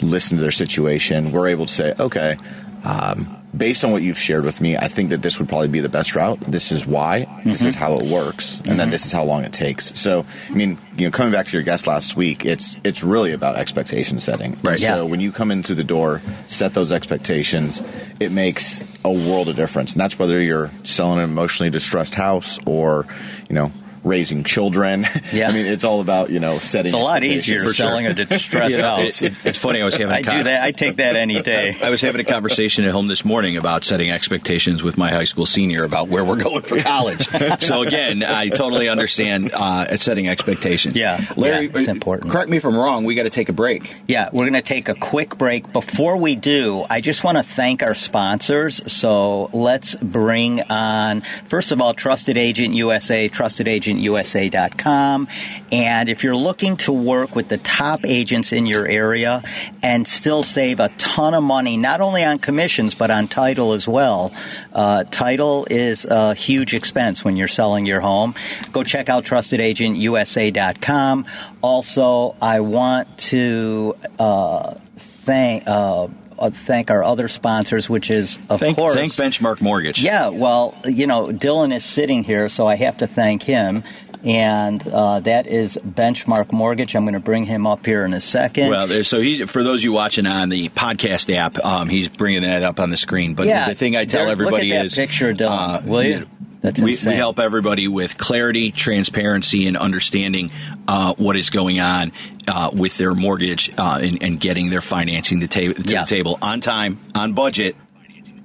listen 0.00 0.38
to 0.38 0.42
their 0.42 0.52
situation, 0.52 1.32
we're 1.32 1.48
able 1.48 1.66
to 1.66 1.72
say, 1.72 1.94
okay. 1.98 2.36
Um, 2.84 3.42
based 3.56 3.84
on 3.84 3.92
what 3.92 4.02
you've 4.02 4.18
shared 4.18 4.44
with 4.44 4.60
me, 4.60 4.76
I 4.76 4.88
think 4.88 5.10
that 5.10 5.22
this 5.22 5.38
would 5.38 5.48
probably 5.48 5.68
be 5.68 5.80
the 5.80 5.88
best 5.88 6.14
route. 6.14 6.40
This 6.40 6.72
is 6.72 6.86
why. 6.86 7.26
Mm-hmm. 7.28 7.50
This 7.50 7.64
is 7.64 7.74
how 7.74 7.94
it 7.94 8.06
works, 8.06 8.58
and 8.58 8.66
mm-hmm. 8.66 8.76
then 8.76 8.90
this 8.90 9.06
is 9.06 9.12
how 9.12 9.24
long 9.24 9.44
it 9.44 9.52
takes. 9.52 9.98
So, 9.98 10.24
I 10.48 10.52
mean, 10.52 10.78
you 10.96 11.06
know, 11.06 11.10
coming 11.10 11.32
back 11.32 11.46
to 11.46 11.52
your 11.52 11.62
guest 11.62 11.86
last 11.86 12.16
week, 12.16 12.44
it's 12.44 12.76
it's 12.84 13.02
really 13.02 13.32
about 13.32 13.56
expectation 13.56 14.20
setting. 14.20 14.58
Right. 14.62 14.78
So 14.78 15.06
when 15.06 15.20
you 15.20 15.32
come 15.32 15.50
in 15.50 15.62
through 15.62 15.76
the 15.76 15.84
door, 15.84 16.22
set 16.46 16.74
those 16.74 16.92
expectations. 16.92 17.82
It 18.20 18.32
makes 18.32 18.82
a 19.04 19.12
world 19.12 19.48
of 19.48 19.56
difference, 19.56 19.92
and 19.92 20.00
that's 20.00 20.18
whether 20.18 20.40
you're 20.40 20.70
selling 20.84 21.18
an 21.18 21.24
emotionally 21.24 21.70
distressed 21.70 22.14
house 22.14 22.58
or, 22.66 23.06
you 23.48 23.54
know 23.54 23.72
raising 24.06 24.44
children. 24.44 25.06
Yeah. 25.32 25.48
I 25.48 25.52
mean, 25.52 25.66
it's 25.66 25.82
all 25.82 26.00
about 26.00 26.30
you 26.30 26.38
know 26.38 26.60
setting. 26.60 26.90
It's 26.90 26.94
a 26.94 26.98
lot 26.98 27.24
easier 27.24 27.64
selling 27.72 28.04
sure. 28.04 28.12
a 28.12 28.14
distressed 28.26 28.78
house. 28.78 29.22
It, 29.22 29.32
it, 29.32 29.46
it's 29.46 29.58
funny. 29.58 29.82
I 29.82 29.84
was 29.84 29.96
having. 29.96 30.14
I 30.14 30.22
con- 30.22 30.38
do 30.38 30.44
that. 30.44 30.62
I 30.62 30.70
take 30.70 30.96
that 30.96 31.16
any 31.16 31.42
day. 31.42 31.76
I 31.82 31.90
was 31.90 32.00
having 32.00 32.20
a 32.20 32.24
conversation 32.24 32.84
at 32.84 32.92
home 32.92 33.08
this 33.08 33.24
morning 33.24 33.56
about 33.56 33.84
setting 33.84 34.10
expectations 34.10 34.82
with 34.82 34.96
my 34.96 35.10
high 35.10 35.24
school 35.24 35.46
senior 35.46 35.84
about 35.84 36.08
where 36.08 36.24
we're 36.24 36.36
going 36.36 36.62
for 36.62 36.80
college. 36.80 37.26
so 37.60 37.82
again, 37.82 38.22
I 38.22 38.48
totally 38.50 38.88
understand 38.88 39.50
uh, 39.52 39.96
setting 39.96 40.28
expectations. 40.28 40.96
Yeah, 40.96 41.20
Larry, 41.36 41.66
yeah, 41.66 41.78
it's 41.78 41.88
important. 41.88 42.30
Correct 42.30 42.48
me 42.48 42.58
if 42.58 42.64
I'm 42.64 42.76
wrong. 42.76 43.04
We 43.04 43.14
got 43.14 43.24
to 43.24 43.30
take 43.30 43.48
a 43.48 43.54
break. 43.54 43.94
Yeah, 44.06 44.28
we're 44.32 44.48
going 44.48 44.52
to 44.52 44.62
take 44.62 44.88
a 44.88 44.94
quick 44.94 45.36
break. 45.36 45.72
Before 45.72 46.16
we 46.16 46.36
do, 46.36 46.84
I 46.88 47.00
just 47.00 47.24
want 47.24 47.38
to 47.38 47.44
thank 47.44 47.82
our 47.82 47.94
sponsors. 47.94 48.80
So 48.90 49.50
let's 49.52 49.96
bring 49.96 50.62
on 50.62 51.22
first 51.46 51.72
of 51.72 51.80
all, 51.80 51.94
Trusted 51.94 52.38
Agent 52.38 52.74
USA, 52.74 53.28
Trusted 53.28 53.66
Agent 53.66 53.95
TrustedAgentUSA.com 53.96 55.28
and 55.72 56.08
if 56.08 56.24
you're 56.24 56.36
looking 56.36 56.76
to 56.78 56.92
work 56.92 57.34
with 57.34 57.48
the 57.48 57.58
top 57.58 58.04
agents 58.04 58.52
in 58.52 58.66
your 58.66 58.86
area 58.86 59.42
and 59.82 60.06
still 60.06 60.42
save 60.42 60.80
a 60.80 60.88
ton 60.90 61.34
of 61.34 61.42
money, 61.42 61.76
not 61.76 62.00
only 62.00 62.24
on 62.24 62.38
commissions, 62.38 62.94
but 62.94 63.10
on 63.10 63.28
title 63.28 63.72
as 63.72 63.88
well, 63.88 64.32
uh, 64.72 65.04
title 65.04 65.66
is 65.70 66.04
a 66.04 66.34
huge 66.34 66.74
expense 66.74 67.24
when 67.24 67.36
you're 67.36 67.48
selling 67.48 67.86
your 67.86 68.00
home. 68.00 68.34
Go 68.72 68.84
check 68.84 69.08
out 69.08 69.24
trustedagentusa.com. 69.24 71.26
Also, 71.62 72.36
I 72.40 72.60
want 72.60 73.18
to 73.18 73.96
uh, 74.18 74.74
thank. 74.96 75.64
Uh, 75.66 76.08
uh, 76.38 76.50
thank 76.50 76.90
our 76.90 77.02
other 77.02 77.28
sponsors, 77.28 77.88
which 77.88 78.10
is 78.10 78.38
of 78.48 78.60
thank, 78.60 78.76
course 78.76 78.94
thank 78.94 79.12
Benchmark 79.12 79.60
Mortgage. 79.60 80.02
Yeah, 80.02 80.28
well, 80.28 80.74
you 80.84 81.06
know, 81.06 81.28
Dylan 81.28 81.74
is 81.74 81.84
sitting 81.84 82.24
here, 82.24 82.48
so 82.48 82.66
I 82.66 82.76
have 82.76 82.98
to 82.98 83.06
thank 83.06 83.42
him 83.42 83.82
and 84.26 84.86
uh, 84.88 85.20
that 85.20 85.46
is 85.46 85.78
Benchmark 85.86 86.52
Mortgage. 86.52 86.96
I'm 86.96 87.04
going 87.04 87.14
to 87.14 87.20
bring 87.20 87.44
him 87.44 87.66
up 87.66 87.86
here 87.86 88.04
in 88.04 88.12
a 88.12 88.20
second. 88.20 88.70
Well, 88.70 89.04
so 89.04 89.20
he, 89.20 89.44
for 89.44 89.62
those 89.62 89.80
of 89.80 89.84
you 89.84 89.92
watching 89.92 90.26
on 90.26 90.48
the 90.48 90.68
podcast 90.70 91.32
app, 91.34 91.64
um, 91.64 91.88
he's 91.88 92.08
bringing 92.08 92.42
that 92.42 92.64
up 92.64 92.80
on 92.80 92.90
the 92.90 92.96
screen. 92.96 93.34
But 93.34 93.46
yeah, 93.46 93.68
the 93.68 93.76
thing 93.76 93.94
I 93.94 94.04
tell 94.04 94.28
everybody 94.28 94.70
look 94.70 94.78
at 94.78 94.86
is, 94.86 94.94
picture, 94.96 95.32
Dylan, 95.32 95.48
uh, 95.48 95.82
will 95.84 96.02
you? 96.02 96.28
That's 96.66 96.80
we, 96.80 96.96
we, 97.06 97.14
help 97.14 97.38
everybody 97.38 97.86
with 97.86 98.18
clarity, 98.18 98.72
transparency, 98.72 99.68
and 99.68 99.76
understanding 99.76 100.50
uh, 100.88 101.14
what 101.14 101.36
is 101.36 101.50
going 101.50 101.78
on 101.78 102.10
uh, 102.48 102.70
with 102.72 102.96
their 102.96 103.14
mortgage 103.14 103.72
uh, 103.78 104.00
and, 104.02 104.20
and, 104.20 104.40
getting 104.40 104.68
their 104.68 104.80
financing 104.80 105.38
to, 105.40 105.46
ta- 105.46 105.80
to 105.80 105.82
yeah. 105.82 106.02
the 106.02 106.06
table 106.08 106.36
on 106.42 106.60
time, 106.60 106.98
on 107.14 107.34
budget, 107.34 107.76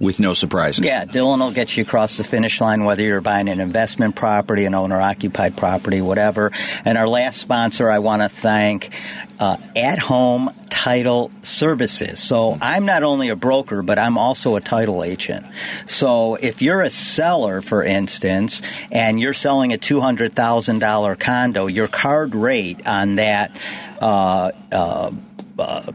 with 0.02 0.20
no 0.20 0.34
surprises. 0.34 0.84
Yeah, 0.84 1.06
Dylan 1.06 1.40
will 1.40 1.52
get 1.52 1.78
you 1.78 1.84
across 1.84 2.18
the 2.18 2.24
finish 2.24 2.60
line, 2.60 2.84
whether 2.86 3.04
you're 3.04 3.22
buying 3.22 3.48
an 3.48 3.60
investment 3.60 4.16
property, 4.16 4.66
an 4.66 4.74
owner 4.74 5.00
occupied 5.00 5.56
property, 5.56 6.02
whatever. 6.02 6.52
And 6.84 6.98
our 6.98 7.08
last 7.08 7.40
sponsor, 7.40 7.90
I 7.90 8.00
want 8.00 8.24
to 8.24 8.30
thank 8.30 9.00
uh, 9.40 9.58
At 9.76 10.00
Home 10.00 10.54
Title 10.72 11.32
Services. 11.44 12.20
So 12.20 12.58
I'm 12.60 12.86
not 12.86 13.04
only 13.04 13.30
a 13.30 13.36
broker, 13.36 13.84
but 13.84 14.00
I'm 14.00 14.18
also 14.18 14.56
a 14.56 14.62
title 14.62 15.04
agent. 15.04 15.46
So 15.86 16.34
if 16.34 16.64
you're 16.64 16.82
a 16.82 16.90
seller, 16.90 17.62
for 17.62 17.84
instance, 17.84 18.64
and 18.92 19.20
you're 19.20 19.34
selling 19.34 19.72
a 19.72 19.78
$200,000 19.78 21.20
condo, 21.20 21.68
your 21.68 21.88
card 21.88 22.34
rate 22.34 22.88
on 22.88 23.16
that 23.16 23.56
uh, 24.02 24.52
uh, 24.72 25.12
uh 25.60 25.92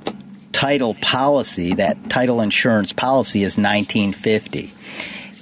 title 0.57 0.95
policy, 0.95 1.75
that 1.75 2.09
title 2.09 2.41
insurance 2.41 2.95
policy 2.95 3.43
is 3.43 3.59
1950. 3.59 4.73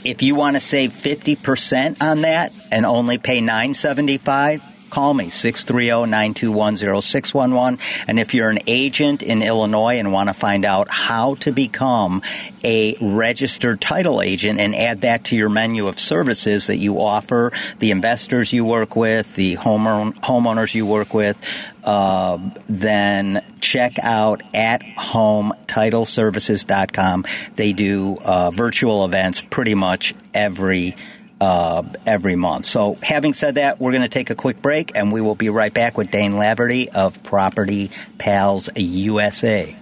If 0.05 0.23
you 0.23 0.35
want 0.35 0.57
to 0.57 0.61
save 0.61 0.91
50% 0.91 2.03
on 2.03 2.23
that 2.23 2.53
and 2.73 2.85
only 2.85 3.19
pay 3.19 3.41
975, 3.41 4.61
call 4.95 5.13
me 5.13 5.27
630-921-0611 5.27 7.81
and 8.07 8.21
if 8.21 8.33
you're 8.33 8.49
an 8.49 8.61
agent 8.69 9.25
in 9.25 9.43
Illinois 9.43 9.99
and 9.99 10.13
want 10.13 10.29
to 10.29 10.35
find 10.35 10.65
out 10.65 10.89
how 10.89 11.35
to 11.35 11.51
become 11.51 12.23
a 12.63 12.95
registered 13.01 13.81
title 13.81 14.23
agent 14.23 14.61
and 14.61 14.73
add 14.73 15.01
that 15.01 15.25
to 15.25 15.35
your 15.35 15.49
menu 15.49 15.89
of 15.89 15.99
services 15.99 16.69
that 16.69 16.77
you 16.77 17.01
offer 17.01 17.51
the 17.81 17.91
investors 17.91 18.53
you 18.53 18.65
work 18.65 18.95
with 18.95 19.35
the 19.35 19.57
homeowners 19.57 20.77
you 20.77 20.87
work 20.87 21.13
with 21.13 21.45
uh, 21.83 22.39
then 22.67 23.45
check 23.61 23.99
out 24.01 24.45
at 24.55 24.81
home 24.97 25.53
titleservices.com 25.67 27.25
they 27.57 27.73
do 27.73 28.17
uh, 28.25 28.53
virtual 28.53 29.05
events 29.05 29.41
pretty 29.41 29.75
much 29.75 30.15
every 30.33 30.95
uh, 31.41 31.83
every 32.07 32.37
month. 32.37 32.65
So, 32.67 32.95
having 33.03 33.35
said 33.35 33.57
that, 33.57 33.81
we're 33.81 33.93
going 33.93 34.03
to 34.03 34.09
take 34.09 34.31
a 34.31 34.35
quick 34.35 34.63
break 34.63 34.93
and 34.95 35.13
we 35.13 35.21
will 35.21 35.35
be 35.35 35.49
right 35.49 35.73
back 35.73 35.97
with 35.97 36.11
Dane 36.11 36.33
Laverty 36.33 36.89
of 36.89 37.23
Property 37.23 37.91
Pals 38.19 38.69
USA. 38.77 39.77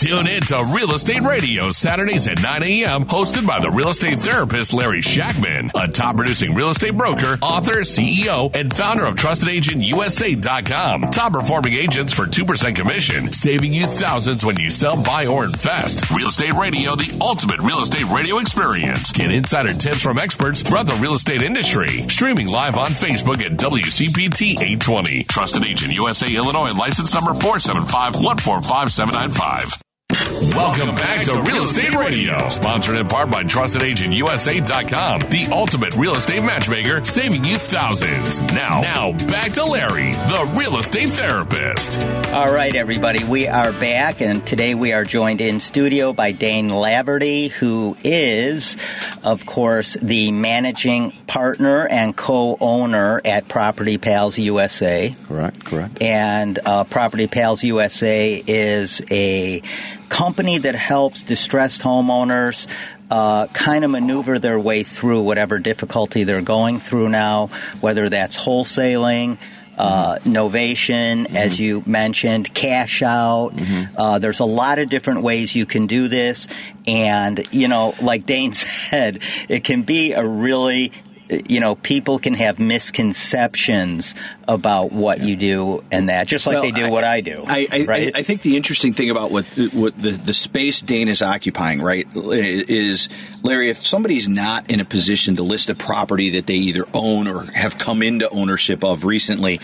Tune 0.00 0.26
in 0.28 0.40
to 0.44 0.64
Real 0.74 0.92
Estate 0.92 1.20
Radio 1.20 1.70
Saturdays 1.72 2.26
at 2.26 2.40
9 2.42 2.62
a.m. 2.62 3.04
hosted 3.04 3.46
by 3.46 3.60
the 3.60 3.70
real 3.70 3.90
estate 3.90 4.18
therapist 4.18 4.72
Larry 4.72 5.02
Shackman, 5.02 5.70
a 5.74 5.88
top 5.88 6.16
producing 6.16 6.54
real 6.54 6.70
estate 6.70 6.96
broker, 6.96 7.36
author, 7.42 7.80
CEO, 7.80 8.50
and 8.54 8.74
founder 8.74 9.04
of 9.04 9.16
TrustedAgentUSA.com. 9.16 11.02
Top 11.10 11.34
performing 11.34 11.74
agents 11.74 12.14
for 12.14 12.24
2% 12.24 12.74
commission, 12.74 13.30
saving 13.30 13.74
you 13.74 13.86
thousands 13.86 14.42
when 14.42 14.58
you 14.58 14.70
sell, 14.70 14.96
buy, 14.96 15.26
or 15.26 15.44
invest. 15.44 16.10
Real 16.10 16.28
Estate 16.28 16.54
Radio, 16.54 16.96
the 16.96 17.18
ultimate 17.20 17.60
real 17.60 17.82
estate 17.82 18.08
radio 18.08 18.38
experience. 18.38 19.12
Get 19.12 19.30
insider 19.30 19.74
tips 19.74 20.00
from 20.00 20.16
experts 20.16 20.62
throughout 20.62 20.86
the 20.86 20.94
real 20.94 21.12
estate 21.12 21.42
industry. 21.42 22.08
Streaming 22.08 22.46
live 22.46 22.78
on 22.78 22.92
Facebook 22.92 23.42
at 23.42 23.52
WCPT 23.58 24.52
820. 24.52 25.24
Trusted 25.24 25.66
Agent 25.66 25.92
USA 25.92 26.34
Illinois 26.34 26.72
license 26.72 27.12
number 27.12 27.34
475 27.34 28.14
145 28.14 28.90
795. 28.90 29.89
Welcome 30.10 30.96
back 30.96 31.24
to 31.26 31.40
Real 31.40 31.62
Estate 31.62 31.94
Radio, 31.94 32.48
sponsored 32.48 32.96
in 32.96 33.06
part 33.06 33.30
by 33.30 33.44
TrustedAgentUSA.com, 33.44 35.20
the 35.30 35.48
ultimate 35.52 35.94
real 35.94 36.16
estate 36.16 36.42
matchmaker, 36.42 37.04
saving 37.04 37.44
you 37.44 37.58
thousands. 37.58 38.40
Now, 38.40 38.80
now 38.80 39.12
back 39.12 39.52
to 39.52 39.64
Larry, 39.64 40.10
the 40.12 40.52
real 40.56 40.78
estate 40.78 41.10
therapist. 41.10 42.00
All 42.32 42.52
right, 42.52 42.74
everybody, 42.74 43.22
we 43.22 43.46
are 43.46 43.70
back, 43.72 44.20
and 44.20 44.44
today 44.44 44.74
we 44.74 44.92
are 44.92 45.04
joined 45.04 45.40
in 45.40 45.60
studio 45.60 46.12
by 46.12 46.32
Dane 46.32 46.70
Laverty, 46.70 47.48
who 47.50 47.96
is, 48.02 48.76
of 49.22 49.46
course, 49.46 49.94
the 49.94 50.32
managing 50.32 51.12
partner 51.28 51.86
and 51.86 52.16
co-owner 52.16 53.20
at 53.24 53.46
Property 53.46 53.96
Pals 53.96 54.38
USA. 54.38 55.14
Correct, 55.28 55.64
correct. 55.64 56.02
And 56.02 56.58
uh, 56.64 56.82
Property 56.82 57.28
Pals 57.28 57.62
USA 57.62 58.42
is 58.44 59.02
a 59.08 59.62
company 60.10 60.58
that 60.58 60.74
helps 60.74 61.22
distressed 61.22 61.80
homeowners 61.80 62.66
uh, 63.10 63.46
kind 63.48 63.84
of 63.84 63.90
maneuver 63.90 64.38
their 64.38 64.60
way 64.60 64.82
through 64.82 65.22
whatever 65.22 65.58
difficulty 65.58 66.24
they're 66.24 66.42
going 66.42 66.80
through 66.80 67.08
now, 67.08 67.46
whether 67.80 68.10
that's 68.10 68.36
wholesaling. 68.36 69.38
Uh, 69.78 70.18
novation, 70.24 71.24
mm-hmm. 71.24 71.36
as 71.36 71.58
you 71.58 71.82
mentioned, 71.86 72.52
cash 72.52 73.00
out. 73.00 73.56
Mm-hmm. 73.56 73.96
Uh, 73.96 74.18
there's 74.18 74.40
a 74.40 74.44
lot 74.44 74.78
of 74.78 74.90
different 74.90 75.22
ways 75.22 75.54
you 75.54 75.64
can 75.64 75.86
do 75.86 76.06
this. 76.06 76.48
And, 76.86 77.48
you 77.50 77.66
know, 77.66 77.94
like 78.02 78.26
Dane 78.26 78.52
said, 78.90 79.20
it 79.48 79.64
can 79.64 79.80
be 79.84 80.12
a 80.12 80.22
really 80.22 80.92
you 81.30 81.60
know, 81.60 81.76
people 81.76 82.18
can 82.18 82.34
have 82.34 82.58
misconceptions 82.58 84.14
about 84.48 84.90
what 84.90 85.20
yeah. 85.20 85.26
you 85.26 85.36
do 85.36 85.84
and 85.90 86.08
that, 86.08 86.26
just 86.26 86.46
like 86.46 86.54
well, 86.54 86.62
they 86.62 86.72
do 86.72 86.86
I, 86.86 86.90
what 86.90 87.04
I 87.04 87.20
do. 87.20 87.44
I, 87.46 87.68
I, 87.70 87.84
right? 87.84 88.16
I, 88.16 88.22
think 88.22 88.42
the 88.42 88.56
interesting 88.56 88.94
thing 88.94 89.10
about 89.10 89.30
what 89.30 89.44
what 89.72 89.96
the, 89.96 90.10
the 90.10 90.34
space 90.34 90.80
Dane 90.80 91.08
is 91.08 91.22
occupying, 91.22 91.80
right, 91.80 92.06
is 92.14 93.08
Larry. 93.42 93.70
If 93.70 93.80
somebody's 93.80 94.28
not 94.28 94.70
in 94.70 94.80
a 94.80 94.84
position 94.84 95.36
to 95.36 95.42
list 95.42 95.70
a 95.70 95.74
property 95.74 96.30
that 96.30 96.46
they 96.46 96.54
either 96.54 96.84
own 96.92 97.28
or 97.28 97.44
have 97.52 97.78
come 97.78 98.02
into 98.02 98.28
ownership 98.30 98.82
of 98.82 99.04
recently, 99.04 99.60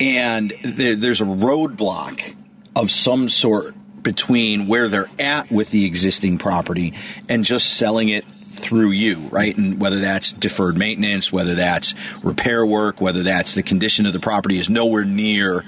and 0.00 0.52
there, 0.64 0.96
there's 0.96 1.20
a 1.20 1.26
roadblock 1.26 2.36
of 2.74 2.90
some 2.90 3.28
sort 3.28 3.74
between 4.02 4.66
where 4.66 4.88
they're 4.88 5.10
at 5.18 5.50
with 5.50 5.70
the 5.70 5.84
existing 5.84 6.38
property 6.38 6.94
and 7.28 7.44
just 7.44 7.74
selling 7.74 8.08
it 8.08 8.24
through 8.62 8.92
you, 8.92 9.28
right? 9.30 9.54
And 9.56 9.80
whether 9.80 9.98
that's 9.98 10.32
deferred 10.32 10.78
maintenance, 10.78 11.30
whether 11.32 11.54
that's 11.54 11.94
repair 12.22 12.64
work, 12.64 13.00
whether 13.00 13.22
that's 13.22 13.54
the 13.54 13.62
condition 13.62 14.06
of 14.06 14.12
the 14.12 14.20
property 14.20 14.58
is 14.58 14.70
nowhere 14.70 15.04
near 15.04 15.64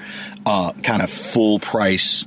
uh, 0.46 0.72
kind 0.83 1.02
of 1.02 1.11
full 1.11 1.59
price 1.59 2.24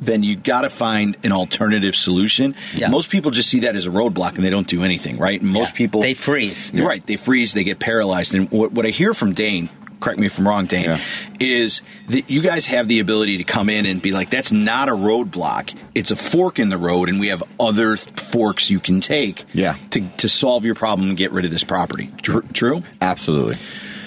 then 0.00 0.22
you 0.22 0.36
got 0.36 0.62
to 0.62 0.68
find 0.68 1.16
an 1.24 1.32
alternative 1.32 1.94
solution. 1.96 2.54
Yeah. 2.74 2.88
Most 2.88 3.08
people 3.10 3.30
just 3.30 3.48
see 3.48 3.60
that 3.60 3.74
as 3.74 3.86
a 3.86 3.90
roadblock 3.90 4.34
and 4.34 4.44
they 4.44 4.50
don't 4.50 4.66
do 4.66 4.82
anything, 4.82 5.16
right? 5.16 5.40
And 5.40 5.48
most 5.50 5.70
Yeah. 5.72 5.76
people 5.78 6.02
They 6.02 6.12
freeze. 6.12 6.70
You're 6.74 6.86
Right, 6.86 7.06
they 7.06 7.16
freeze, 7.16 7.54
they 7.54 7.64
get 7.64 7.78
paralyzed. 7.78 8.34
And 8.34 8.50
what, 8.50 8.72
what 8.72 8.84
I 8.84 8.90
hear 8.90 9.14
from 9.14 9.32
Dane, 9.32 9.70
correct 10.04 10.18
me 10.20 10.26
if 10.26 10.38
I'm 10.38 10.46
wrong, 10.46 10.66
Dane, 10.66 10.84
Yeah. 10.84 11.00
is 11.40 11.82
that 12.08 12.28
you 12.30 12.42
guys 12.42 12.66
have 12.66 12.86
the 12.88 13.00
ability 13.00 13.38
to 13.38 13.44
come 13.44 13.68
in 13.70 13.86
and 13.86 14.00
be 14.02 14.12
like, 14.12 14.30
that's 14.30 14.52
not 14.52 14.88
a 14.88 14.92
roadblock. 14.92 15.74
It's 15.94 16.10
a 16.10 16.16
fork 16.16 16.58
in 16.58 16.68
the 16.68 16.78
road, 16.78 17.08
and 17.08 17.18
we 17.18 17.28
have 17.28 17.42
other 17.58 17.96
forks 17.96 18.70
you 18.70 18.80
can 18.80 19.00
take 19.00 19.44
Yeah. 19.54 19.76
to, 19.90 20.06
to 20.18 20.28
solve 20.28 20.64
your 20.64 20.74
problem 20.74 21.08
and 21.08 21.16
get 21.18 21.32
rid 21.32 21.44
of 21.44 21.50
this 21.50 21.64
property. 21.64 22.10
Tr- 22.22 22.40
true? 22.52 22.82
Absolutely. 23.00 23.56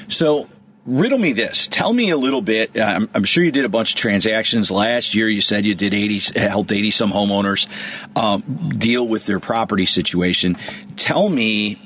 So, 0.07 0.47
riddle 0.85 1.17
me 1.17 1.33
this. 1.33 1.67
Tell 1.67 1.91
me 1.91 2.11
a 2.11 2.17
little 2.17 2.41
bit. 2.41 2.77
uh, 2.77 2.81
I'm, 2.83 3.09
I'm 3.13 3.23
sure 3.25 3.43
you 3.43 3.51
did 3.51 3.65
a 3.65 3.69
bunch 3.69 3.91
of 3.91 3.95
transactions 3.97 4.71
last 4.71 5.15
year. 5.15 5.27
You 5.27 5.41
said 5.41 5.65
you 5.65 5.75
did 5.75 5.93
80, 5.93 6.39
helped 6.39 6.71
80 6.71 6.91
some 6.91 7.11
homeowners 7.11 7.67
um, 8.15 8.41
deal 8.77 9.05
with 9.05 9.25
their 9.25 9.39
property 9.39 9.85
situation. 9.85 10.57
Tell 10.95 11.27
me 11.27 11.81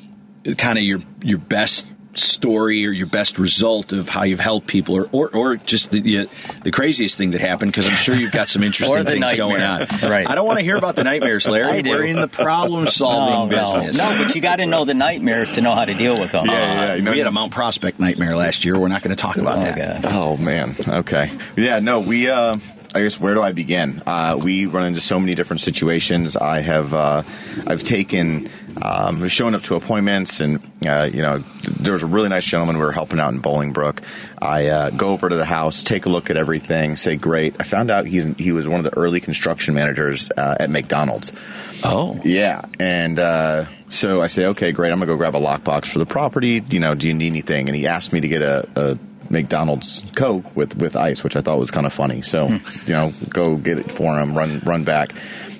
kind 0.57 0.77
of 0.79 0.83
your 0.83 1.01
your 1.23 1.37
best 1.37 1.87
story 2.13 2.85
or 2.85 2.91
your 2.91 3.07
best 3.07 3.39
result 3.39 3.93
of 3.93 4.09
how 4.09 4.23
you've 4.23 4.39
helped 4.39 4.67
people 4.67 4.95
or 4.95 5.07
or, 5.11 5.29
or 5.35 5.55
just 5.55 5.91
the, 5.91 6.01
the 6.01 6.29
the 6.63 6.71
craziest 6.71 7.17
thing 7.17 7.31
that 7.31 7.41
happened 7.41 7.71
because 7.71 7.87
I'm 7.87 7.95
sure 7.95 8.15
you've 8.15 8.31
got 8.33 8.49
some 8.49 8.63
interesting 8.63 8.97
Or 8.97 9.03
the 9.03 9.11
things 9.11 9.33
going 9.35 9.61
on. 9.61 9.87
Right. 10.01 10.27
I 10.27 10.35
don't 10.35 10.45
want 10.45 10.59
to 10.59 10.63
hear 10.65 10.75
about 10.75 10.95
the 10.95 11.03
nightmares, 11.03 11.47
Larry. 11.47 11.69
I 11.71 11.81
do. 11.81 11.91
We're 11.91 12.05
in 12.05 12.19
the 12.19 12.27
problem 12.27 12.87
solving 13.01 13.55
no, 13.55 13.61
business. 13.81 13.97
No, 13.97 14.23
but 14.25 14.35
you 14.35 14.41
got 14.41 14.57
to 14.57 14.65
know 14.65 14.83
the 14.83 14.93
nightmares 14.93 15.55
to 15.55 15.61
know 15.61 15.73
how 15.73 15.85
to 15.85 15.93
deal 15.93 16.19
with 16.19 16.31
them. 16.33 16.49
Uh, 16.49 16.53
yeah, 16.53 16.93
you 16.95 17.01
know- 17.01 17.11
we 17.11 17.17
had 17.19 17.27
a 17.27 17.31
Mount 17.31 17.51
Prospect 17.53 17.99
nightmare 17.99 18.35
last 18.35 18.65
year. 18.65 18.77
We're 18.77 18.87
not 18.89 19.03
going 19.03 19.15
to 19.15 19.21
talk 19.21 19.37
about 19.37 19.59
Oh, 19.59 19.61
that. 19.61 20.01
God. 20.01 20.11
Oh 20.13 20.37
man. 20.37 20.75
Okay. 20.87 21.31
Yeah. 21.55 21.79
No. 21.79 21.99
We. 22.01 22.27
Uh, 22.29 22.57
I 22.93 23.01
guess 23.03 23.19
where 23.19 23.33
do 23.33 23.41
I 23.41 23.53
begin? 23.53 24.03
Uh, 24.05 24.37
we 24.43 24.65
run 24.65 24.85
into 24.85 25.01
so 25.01 25.19
many 25.19 25.33
different 25.33 25.61
situations. 25.61 26.35
I 26.35 26.59
have. 26.59 26.93
Uh, 26.93 27.23
I've 27.65 27.83
taken. 27.83 28.49
Um, 28.81 29.27
shown 29.27 29.53
up 29.53 29.63
to 29.63 29.75
appointments, 29.75 30.39
and 30.39 30.61
uh, 30.85 31.09
you 31.11 31.21
know, 31.21 31.43
there 31.63 31.93
was 31.93 32.03
a 32.03 32.07
really 32.07 32.29
nice 32.29 32.43
gentleman 32.43 32.77
we 32.77 32.83
were 32.83 32.91
helping 32.91 33.19
out 33.19 33.33
in 33.33 33.41
Bolingbrook. 33.41 33.99
I 34.41 34.67
uh, 34.67 34.89
go 34.89 35.09
over 35.09 35.29
to 35.29 35.35
the 35.35 35.45
house, 35.45 35.83
take 35.83 36.05
a 36.05 36.09
look 36.09 36.29
at 36.29 36.37
everything, 36.37 36.95
say, 36.95 37.15
"Great." 37.15 37.55
I 37.59 37.63
found 37.63 37.91
out 37.91 38.07
he's 38.07 38.25
he 38.37 38.51
was 38.51 38.67
one 38.67 38.85
of 38.85 38.91
the 38.91 38.97
early 38.97 39.19
construction 39.19 39.73
managers 39.73 40.29
uh, 40.35 40.55
at 40.59 40.69
McDonald's. 40.69 41.31
Oh. 41.83 42.19
Yeah, 42.23 42.61
and 42.79 43.19
uh, 43.19 43.65
so 43.89 44.21
I 44.21 44.27
say, 44.27 44.47
okay, 44.47 44.71
great. 44.71 44.91
I'm 44.91 44.99
gonna 44.99 45.07
go 45.07 45.17
grab 45.17 45.35
a 45.35 45.39
lockbox 45.39 45.87
for 45.87 45.99
the 45.99 46.05
property. 46.05 46.63
You 46.69 46.79
know, 46.79 46.95
do 46.95 47.07
you 47.07 47.13
need 47.13 47.27
anything? 47.27 47.67
And 47.67 47.75
he 47.75 47.87
asked 47.87 48.13
me 48.13 48.21
to 48.21 48.27
get 48.27 48.41
a, 48.41 48.67
a 48.75 48.97
McDonald's 49.31 50.03
Coke 50.15 50.55
with 50.55 50.77
with 50.77 50.95
ice, 50.95 51.23
which 51.23 51.35
I 51.35 51.41
thought 51.41 51.59
was 51.59 51.71
kind 51.71 51.85
of 51.85 51.93
funny. 51.93 52.21
So 52.21 52.47
you 52.47 52.93
know, 52.93 53.13
go 53.29 53.55
get 53.55 53.77
it 53.77 53.91
for 53.91 54.19
him. 54.19 54.37
Run 54.37 54.59
run 54.59 54.83
back. 54.83 55.13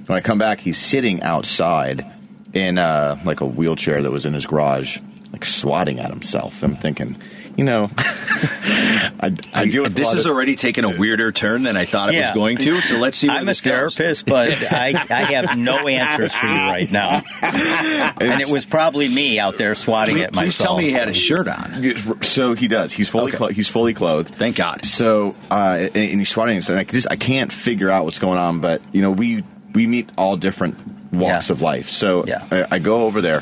When 0.06 0.18
I 0.18 0.22
come 0.22 0.38
back, 0.38 0.60
he's 0.60 0.78
sitting 0.78 1.22
outside 1.22 2.06
in 2.54 2.78
uh, 2.78 3.20
like 3.24 3.42
a 3.42 3.46
wheelchair 3.46 4.02
that 4.02 4.12
was 4.12 4.26
in 4.26 4.34
his 4.34 4.46
garage, 4.46 5.00
like 5.32 5.46
swatting 5.46 6.00
at 6.00 6.10
himself. 6.10 6.64
I'm 6.64 6.76
thinking, 6.76 7.18
you 7.58 7.64
know, 7.64 7.90
I, 7.98 9.36
I 9.54 9.66
deal 9.68 9.84
with 9.84 9.92
a 9.94 9.96
this 9.96 10.08
lot 10.08 10.18
is 10.18 10.26
of- 10.26 10.32
already 10.32 10.56
taken 10.56 10.86
a 10.86 10.98
weirder 10.98 11.32
turn 11.32 11.64
than 11.64 11.78
I 11.78 11.86
thought 11.86 12.14
it 12.14 12.20
was 12.22 12.32
going 12.32 12.58
to. 12.58 12.82
So 12.82 12.98
let's 12.98 13.18
see. 13.18 13.28
Where 13.28 13.38
I'm 13.38 13.44
a 13.44 13.46
this 13.46 13.62
goes. 13.62 13.96
therapist, 13.98 14.26
but 14.26 14.50
I, 14.72 14.90
I 15.10 15.34
have 15.34 15.58
no 15.58 15.88
answers 15.88 16.34
for 16.34 16.46
you 16.48 16.54
right 16.54 16.92
now. 16.92 17.22
and 17.42 18.42
it 18.42 18.50
was 18.52 18.66
probably 18.66 19.08
me 19.08 19.40
out 19.40 19.58
there 19.58 19.76
swatting 19.76 20.16
Please, 20.16 20.24
at 20.26 20.34
myself. 20.34 20.46
please 20.46 20.58
tell 20.58 20.78
me 20.78 20.84
he 20.86 20.92
had 20.92 21.10
a 21.10 21.14
shirt 21.14 21.48
on. 21.48 22.24
So 22.24 22.54
he 22.54 22.68
does. 22.68 22.92
He's 22.94 23.10
fully 23.10 23.30
Okay. 23.30 23.38
clo- 23.38 23.48
he's 23.50 23.70
fully 23.70 23.94
clothed. 23.94 24.36
Thank 24.36 24.56
God. 24.58 24.86
So 24.86 25.34
uh, 25.50 25.78
and, 25.80 25.98
and 25.98 26.20
he's 26.20 26.30
swatting, 26.30 26.58
and 26.58 26.80
I 26.80 26.84
just 26.84 27.08
I 27.10 27.16
can't 27.16 27.52
figure 27.52 27.90
out 27.90 28.06
what's 28.06 28.20
going 28.20 28.38
on. 28.40 28.60
But 28.60 28.82
you 28.94 29.02
know, 29.02 29.12
we 29.12 29.44
we 29.74 29.88
meet 29.88 30.10
all 30.18 30.38
different 30.38 30.78
walks 31.14 31.50
Yeah. 31.50 31.54
of 31.54 31.62
life. 31.62 31.90
So 31.90 32.26
Yeah. 32.26 32.48
I, 32.52 32.76
I 32.76 32.80
go 32.80 33.04
over 33.06 33.22
there, 33.22 33.42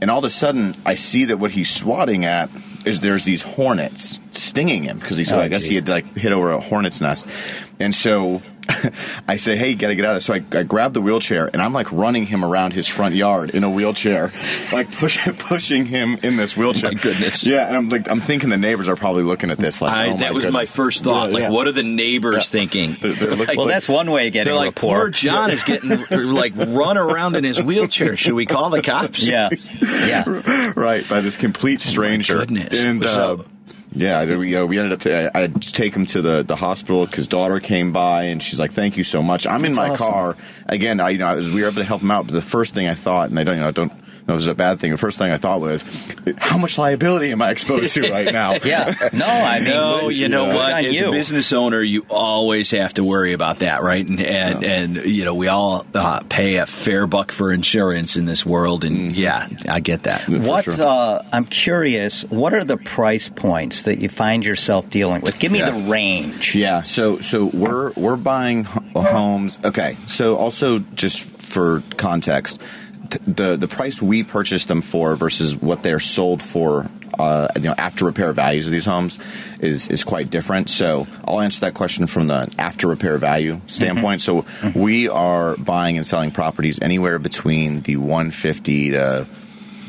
and 0.00 0.10
all 0.10 0.18
of 0.18 0.24
a 0.24 0.30
sudden 0.30 0.74
I 0.84 0.94
see 0.96 1.26
that 1.26 1.38
what 1.38 1.50
he's 1.52 1.70
swatting 1.70 2.24
at 2.24 2.50
is 2.84 3.00
there's 3.00 3.24
these 3.24 3.42
hornets 3.42 4.18
stinging 4.30 4.84
him 4.84 4.98
because 4.98 5.16
he's 5.16 5.32
Oh, 5.32 5.38
I 5.38 5.48
guess 5.48 5.64
he 5.64 5.74
had 5.74 5.88
like 5.88 6.06
hit 6.14 6.32
over 6.32 6.52
a 6.52 6.60
hornet's 6.60 7.00
nest, 7.00 7.26
and 7.80 7.94
so. 7.94 8.42
I 9.28 9.36
say, 9.36 9.56
hey, 9.56 9.70
you 9.70 9.76
gotta 9.76 9.94
get 9.94 10.04
out 10.04 10.16
of 10.16 10.26
there. 10.26 10.40
So 10.40 10.56
I, 10.56 10.60
I 10.60 10.62
grab 10.62 10.92
the 10.94 11.00
wheelchair 11.00 11.48
and 11.52 11.60
I'm 11.62 11.72
like 11.72 11.90
running 11.92 12.26
him 12.26 12.44
around 12.44 12.72
his 12.72 12.86
front 12.88 13.14
yard 13.14 13.50
in 13.50 13.64
a 13.64 13.70
wheelchair, 13.70 14.32
like 14.72 14.90
pushing 14.92 15.32
pushing 15.38 15.84
him 15.86 16.18
in 16.22 16.36
this 16.36 16.56
wheelchair. 16.56 16.92
My 16.92 16.98
goodness. 17.00 17.46
Yeah, 17.46 17.66
and 17.66 17.76
I'm 17.76 17.88
like, 17.88 18.10
I'm 18.10 18.20
thinking 18.20 18.50
the 18.50 18.56
neighbors 18.56 18.88
are 18.88 18.96
probably 18.96 19.22
looking 19.22 19.50
at 19.50 19.58
this 19.58 19.80
like, 19.82 19.92
I, 19.92 20.10
oh 20.10 20.16
that 20.18 20.34
was 20.34 20.46
my 20.46 20.64
first 20.66 21.04
thought. 21.04 21.28
Yeah, 21.28 21.34
like, 21.34 21.42
yeah. 21.42 21.50
what 21.50 21.66
are 21.66 21.72
the 21.72 21.82
neighbors 21.82 22.34
Yeah. 22.36 22.40
thinking? 22.42 22.96
They're- 23.00 23.14
they're 23.14 23.34
looking- 23.36 23.56
Well, 23.58 23.66
that's 23.68 23.88
one 23.88 24.10
way 24.10 24.26
of 24.28 24.32
getting 24.32 24.50
They're 24.50 24.54
like, 24.58 24.76
rapport. 24.76 24.98
poor 25.00 25.10
John 25.10 25.50
is 25.50 25.62
getting 25.64 25.90
like 26.10 26.54
run 26.56 26.96
around 26.98 27.36
in 27.36 27.44
his 27.44 27.62
wheelchair. 27.62 28.16
Should 28.16 28.34
we 28.34 28.46
call 28.46 28.70
the 28.70 28.82
cops? 28.82 29.26
Yeah, 29.26 29.48
yeah. 29.80 30.72
right 30.76 31.08
by 31.08 31.20
this 31.20 31.36
complete 31.36 31.80
stranger. 31.80 32.38
goodness. 32.38 32.84
And 32.84 33.04
uh, 33.04 33.06
So- 33.08 33.44
yeah, 33.94 34.18
I- 34.18 34.24
you 34.24 34.54
know, 34.56 34.66
we 34.66 34.78
ended 34.78 34.92
up. 34.92 35.00
To, 35.02 35.36
I, 35.36 35.42
I 35.42 35.46
just 35.46 35.74
take 35.74 35.94
him 35.94 36.06
to 36.06 36.20
the 36.22 36.42
the 36.42 36.56
hospital 36.56 37.06
because 37.06 37.26
daughter 37.26 37.60
came 37.60 37.92
by 37.92 38.24
and 38.24 38.42
she's 38.42 38.58
like, 38.58 38.72
"Thank 38.72 38.96
you 38.96 39.04
so 39.04 39.22
much." 39.22 39.46
I'm 39.46 39.64
in 39.64 39.74
my 39.74 39.90
awesome. 39.90 40.06
car 40.06 40.36
again. 40.68 41.00
I 41.00 41.10
you 41.10 41.18
know 41.18 41.26
I 41.26 41.34
was 41.34 41.50
we 41.50 41.62
were 41.62 41.68
able 41.68 41.80
to 41.82 41.84
help 41.84 42.02
him 42.02 42.10
out, 42.10 42.26
but 42.26 42.32
the 42.34 42.42
first 42.42 42.74
thing 42.74 42.88
I 42.88 42.94
thought, 42.94 43.30
and 43.30 43.38
I 43.38 43.44
don't 43.44 43.54
you 43.56 43.60
know 43.62 43.68
I 43.68 43.72
don't 43.72 43.92
know 44.26 44.34
this 44.34 44.42
is 44.44 44.46
a 44.48 44.54
bad 44.54 44.80
thing. 44.80 44.90
The 44.90 44.96
first 44.98 45.18
thing 45.18 45.30
I 45.30 45.38
thought 45.38 45.60
was, 45.60 45.84
how 46.38 46.56
much 46.58 46.78
liability 46.78 47.30
am 47.32 47.42
I 47.42 47.50
exposed 47.50 47.92
to 47.94 48.10
right 48.10 48.32
now? 48.32 48.54
Yeah. 48.64 48.94
No, 49.12 49.26
I 49.26 49.60
mean, 49.60 49.68
No, 49.68 50.08
you 50.08 50.28
know 50.28 50.46
good 50.46 50.54
what? 50.54 50.84
As 50.84 50.98
you. 50.98 51.08
a 51.08 51.12
business 51.12 51.52
owner, 51.52 51.80
you 51.82 52.06
always 52.08 52.70
have 52.70 52.94
to 52.94 53.04
worry 53.04 53.32
about 53.34 53.58
that, 53.58 53.82
right? 53.82 54.06
And 54.06 54.20
and, 54.20 54.64
and 54.64 54.96
you 55.04 55.24
know, 55.24 55.34
we 55.34 55.48
all 55.48 55.84
uh, 55.94 56.20
pay 56.28 56.56
a 56.56 56.66
fair 56.66 57.06
buck 57.06 57.30
for 57.32 57.52
insurance 57.52 58.16
in 58.16 58.24
this 58.24 58.46
world, 58.46 58.84
and 58.84 59.14
yeah, 59.16 59.48
I 59.68 59.80
get 59.80 60.04
that. 60.04 60.22
For 60.22 60.38
What 60.38 60.64
sure. 60.64 60.74
uh, 60.80 61.24
I'm 61.32 61.44
curious, 61.44 62.22
what 62.30 62.54
are 62.54 62.64
the 62.64 62.76
price 62.78 63.28
points 63.28 63.82
that 63.82 63.98
you 63.98 64.08
find 64.08 64.44
yourself 64.44 64.88
dealing 64.88 65.20
with? 65.20 65.38
Give 65.38 65.52
me 65.52 65.58
Yeah. 65.58 65.70
the 65.72 65.90
range. 65.90 66.54
Yeah, 66.54 66.82
so 66.82 67.20
so 67.20 67.46
we're 67.46 67.92
we're 67.92 68.16
buying 68.16 68.64
homes. 68.64 69.58
Okay, 69.64 69.96
so 70.06 70.36
also 70.36 70.78
just 70.78 71.22
for 71.24 71.82
context, 71.98 72.60
th- 72.60 72.70
the 73.26 73.56
the 73.56 73.68
price 73.68 74.00
we 74.02 74.22
purchased 74.22 74.68
them 74.68 74.82
for 74.82 75.16
versus 75.16 75.56
what 75.56 75.82
they're 75.82 76.00
sold 76.00 76.42
for. 76.42 76.86
Uh, 77.16 77.46
you 77.54 77.62
know, 77.62 77.74
after 77.78 78.04
repair 78.06 78.32
values 78.32 78.64
of 78.66 78.72
these 78.72 78.86
homes 78.86 79.20
is 79.60 79.86
is 79.86 80.02
quite 80.02 80.30
different. 80.30 80.68
So 80.68 81.06
I'll 81.24 81.40
answer 81.40 81.60
that 81.60 81.74
question 81.74 82.08
from 82.08 82.26
the 82.26 82.52
after 82.58 82.88
repair 82.88 83.18
value 83.18 83.60
standpoint. 83.68 84.20
So 84.20 84.44
we 84.74 85.08
are 85.08 85.56
buying 85.56 85.96
and 85.96 86.04
selling 86.04 86.32
properties 86.32 86.80
anywhere 86.82 87.20
between 87.20 87.82
the 87.82 87.98
150 87.98 88.90
to 88.90 89.28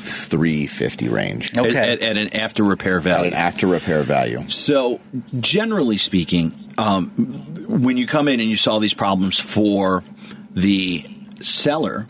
350 0.05 1.07
range 1.09 1.57
Okay. 1.57 1.69
At, 1.75 1.89
at, 1.89 2.01
at 2.03 2.17
an 2.17 2.35
after 2.35 2.63
repair 2.63 2.99
value. 2.99 3.15
at 3.15 3.17
value. 3.17 3.31
an 3.31 3.33
after 3.33 3.67
repair 3.67 4.03
value. 4.03 4.47
So, 4.49 4.99
generally 5.39 5.97
speaking, 5.97 6.53
um, 6.77 7.09
when 7.67 7.97
you 7.97 8.05
come 8.05 8.27
in 8.27 8.39
and 8.39 8.47
you 8.49 8.55
solve 8.57 8.83
these 8.83 8.93
problems 8.93 9.39
for 9.39 10.03
the 10.51 11.05
seller, 11.41 12.05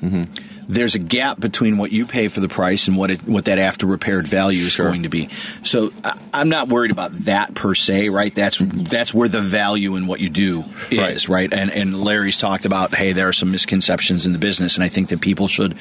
there's 0.68 0.96
a 0.96 1.00
gap 1.00 1.40
between 1.40 1.78
what 1.78 1.92
you 1.92 2.06
pay 2.06 2.28
for 2.28 2.40
the 2.40 2.48
price 2.48 2.88
and 2.88 2.98
what 2.98 3.12
it, 3.12 3.28
what 3.28 3.46
that 3.46 3.60
after 3.60 3.86
repaired 3.86 4.28
value 4.28 4.66
is 4.66 4.74
Sure. 4.74 4.88
going 4.88 5.04
to 5.04 5.10
be. 5.10 5.30
So, 5.64 5.92
I, 6.04 6.20
I'm 6.34 6.50
not 6.50 6.68
worried 6.68 6.92
about 6.92 7.14
that 7.26 7.54
per 7.54 7.76
se, 7.76 8.10
right? 8.10 8.34
That's 8.34 8.58
that's 8.60 9.14
where 9.14 9.30
the 9.30 9.42
value 9.42 9.96
in 9.96 10.08
what 10.08 10.20
you 10.20 10.30
do 10.30 10.66
is, 10.92 11.30
right? 11.30 11.52
And 11.54 11.72
and 11.72 12.02
Larry's 12.02 12.38
talked 12.38 12.66
about, 12.66 12.94
hey, 12.94 13.14
there 13.14 13.28
are 13.28 13.34
some 13.34 13.52
misconceptions 13.52 14.26
in 14.26 14.34
the 14.34 14.40
business, 14.40 14.76
and 14.76 14.84
I 14.84 14.90
think 14.90 15.10
that 15.10 15.22
people 15.22 15.48
should 15.48 15.78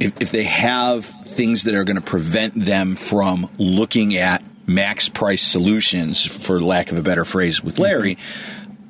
if, 0.00 0.20
if 0.20 0.30
they 0.30 0.44
have 0.44 1.04
things 1.04 1.64
that 1.64 1.74
are 1.74 1.84
going 1.84 1.96
to 1.96 2.02
prevent 2.02 2.54
them 2.54 2.96
from 2.96 3.50
looking 3.58 4.16
at 4.16 4.42
max 4.66 5.08
price 5.08 5.42
solutions, 5.42 6.24
for 6.24 6.60
lack 6.60 6.90
of 6.90 6.98
a 6.98 7.02
better 7.02 7.24
phrase, 7.24 7.62
with 7.62 7.74
mm-hmm. 7.74 7.84
Larry, 7.84 8.18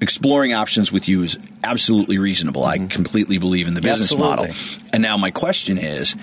exploring 0.00 0.52
options 0.52 0.90
with 0.90 1.08
you 1.08 1.22
is 1.22 1.38
absolutely 1.62 2.18
reasonable. 2.18 2.64
I 2.64 2.78
mm-hmm. 2.78 2.88
completely 2.88 3.38
believe 3.38 3.68
in 3.68 3.74
the 3.74 3.80
business 3.80 4.12
Absolutely. 4.12 4.48
model. 4.48 4.54
And 4.92 5.02
now 5.02 5.16
my 5.16 5.30
question 5.30 5.78
is 5.78 6.16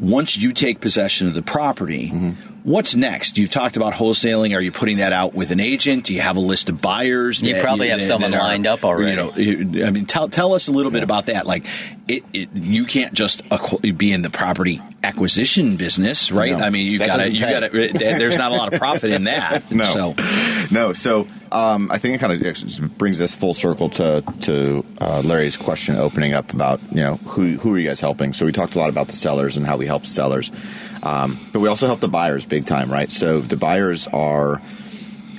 once 0.00 0.36
you 0.36 0.52
take 0.52 0.80
possession 0.80 1.26
of 1.26 1.34
the 1.34 1.42
property, 1.42 2.10
mm-hmm. 2.10 2.57
What's 2.68 2.94
next? 2.94 3.38
You've 3.38 3.50
talked 3.50 3.76
about 3.76 3.94
wholesaling. 3.94 4.54
Are 4.56 4.60
you 4.60 4.70
putting 4.72 4.98
that 4.98 5.12
out 5.12 5.34
with 5.34 5.50
an 5.50 5.60
agent? 5.60 6.04
Do 6.04 6.14
you 6.14 6.20
have 6.20 6.36
a 6.36 6.40
list 6.40 6.68
of 6.68 6.80
buyers? 6.80 7.40
You 7.40 7.60
probably 7.60 7.88
have 7.88 8.00
that- 8.00 8.06
someone 8.06 8.30
that 8.32 8.40
are- 8.40 8.44
lined 8.46 8.66
up 8.66 8.84
already. 8.84 9.10
You 9.12 9.64
know, 9.64 9.86
I 9.86 9.90
mean, 9.90 10.06
tell 10.06 10.28
tell 10.28 10.54
us 10.54 10.68
a 10.68 10.72
little 10.72 10.90
bit 10.92 11.02
about 11.02 11.26
that. 11.26 11.46
Like, 11.46 11.66
it, 12.06 12.22
it 12.32 12.48
you 12.54 12.84
can't 12.84 13.12
just 13.14 13.42
acqu- 13.48 13.96
be 13.96 14.12
in 14.12 14.22
the 14.22 14.30
property 14.30 14.80
acquisition 15.02 15.76
business, 15.76 16.30
right? 16.30 16.52
No. 16.56 16.64
I 16.64 16.70
mean, 16.70 16.86
you've 16.86 17.00
got 17.00 17.16
to 17.16 17.30
you 17.30 17.40
got 17.40 17.60
to. 17.60 17.68
There's 17.98 18.36
not 18.36 18.52
a 18.52 18.54
lot 18.56 18.72
of 18.72 18.78
profit 18.78 19.10
in 19.12 19.24
that. 19.24 19.64
No, 19.78 19.84
So, 19.84 20.14
no. 20.72 20.92
So 20.92 21.26
um, 21.52 21.90
I 21.90 21.98
think 21.98 22.14
it 22.16 22.18
kind 22.18 22.32
of 22.44 22.98
brings 22.98 23.20
us 23.20 23.34
full 23.34 23.54
circle 23.54 23.88
to 23.90 24.22
to 24.42 24.84
uh, 25.00 25.22
Larry's 25.24 25.56
question 25.56 25.96
opening 25.96 26.34
up 26.34 26.52
about 26.52 26.80
you 26.90 27.00
know 27.02 27.16
who 27.16 27.56
who 27.58 27.74
are 27.74 27.78
you 27.78 27.88
guys 27.88 28.00
helping? 28.00 28.32
So 28.32 28.44
we 28.46 28.52
talked 28.52 28.74
a 28.74 28.78
lot 28.78 28.88
about 28.88 29.08
the 29.08 29.16
sellers 29.16 29.56
and 29.56 29.64
how 29.66 29.76
we 29.76 29.86
help 29.86 30.06
sellers, 30.06 30.50
um, 31.02 31.38
but 31.52 31.60
we 31.60 31.68
also 31.68 31.86
help 31.86 32.00
the 32.00 32.08
buyers 32.08 32.44
big 32.46 32.66
time, 32.66 32.90
right? 32.90 33.10
So 33.10 33.40
the 33.40 33.56
buyers 33.56 34.06
are 34.08 34.60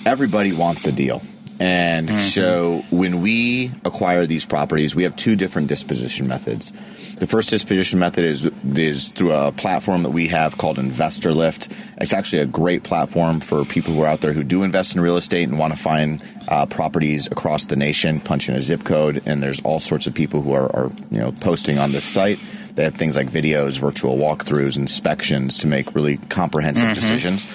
everybody 0.05 0.53
wants 0.53 0.85
a 0.87 0.91
deal. 0.91 1.21
And 1.59 2.17
so 2.17 2.85
when 2.89 3.21
we 3.21 3.71
acquire 3.83 4.25
these 4.25 4.45
properties, 4.45 4.95
we 4.95 5.03
have 5.03 5.17
two 5.17 5.35
different 5.35 5.67
disposition 5.67 6.25
methods. 6.25 6.71
The 7.17 7.27
first 7.27 7.49
disposition 7.49 7.99
method 7.99 8.23
is 8.23 8.45
is 8.45 9.09
through 9.09 9.33
a 9.33 9.51
platform 9.51 10.03
that 10.03 10.11
we 10.11 10.29
have 10.29 10.57
called 10.57 10.77
InvestorLift. 10.77 11.69
It's 11.97 12.13
actually 12.13 12.43
a 12.43 12.45
great 12.45 12.83
platform 12.83 13.41
for 13.41 13.65
people 13.65 13.93
who 13.93 14.03
are 14.03 14.07
out 14.07 14.21
there 14.21 14.31
who 14.31 14.45
do 14.45 14.63
invest 14.63 14.95
in 14.95 15.01
real 15.01 15.17
estate 15.17 15.49
and 15.49 15.59
want 15.59 15.73
to 15.73 15.79
find 15.79 16.23
uh, 16.47 16.65
properties 16.65 17.27
across 17.27 17.65
the 17.65 17.75
nation. 17.75 18.21
Punch 18.21 18.47
in 18.47 18.55
a 18.55 18.61
zip 18.61 18.85
code, 18.85 19.21
and 19.25 19.43
there's 19.43 19.59
all 19.59 19.81
sorts 19.81 20.07
of 20.07 20.13
people 20.13 20.41
who 20.41 20.53
are, 20.53 20.73
are 20.73 20.91
you 21.11 21.19
know 21.19 21.33
posting 21.33 21.77
on 21.77 21.91
this 21.91 22.05
site. 22.05 22.39
They 22.75 22.83
have 22.85 22.95
things 22.95 23.15
like 23.15 23.29
videos, 23.29 23.79
virtual 23.79 24.17
walkthroughs, 24.17 24.77
inspections 24.77 25.59
to 25.59 25.67
make 25.67 25.95
really 25.95 26.17
comprehensive 26.17 26.93
decisions. 26.95 27.45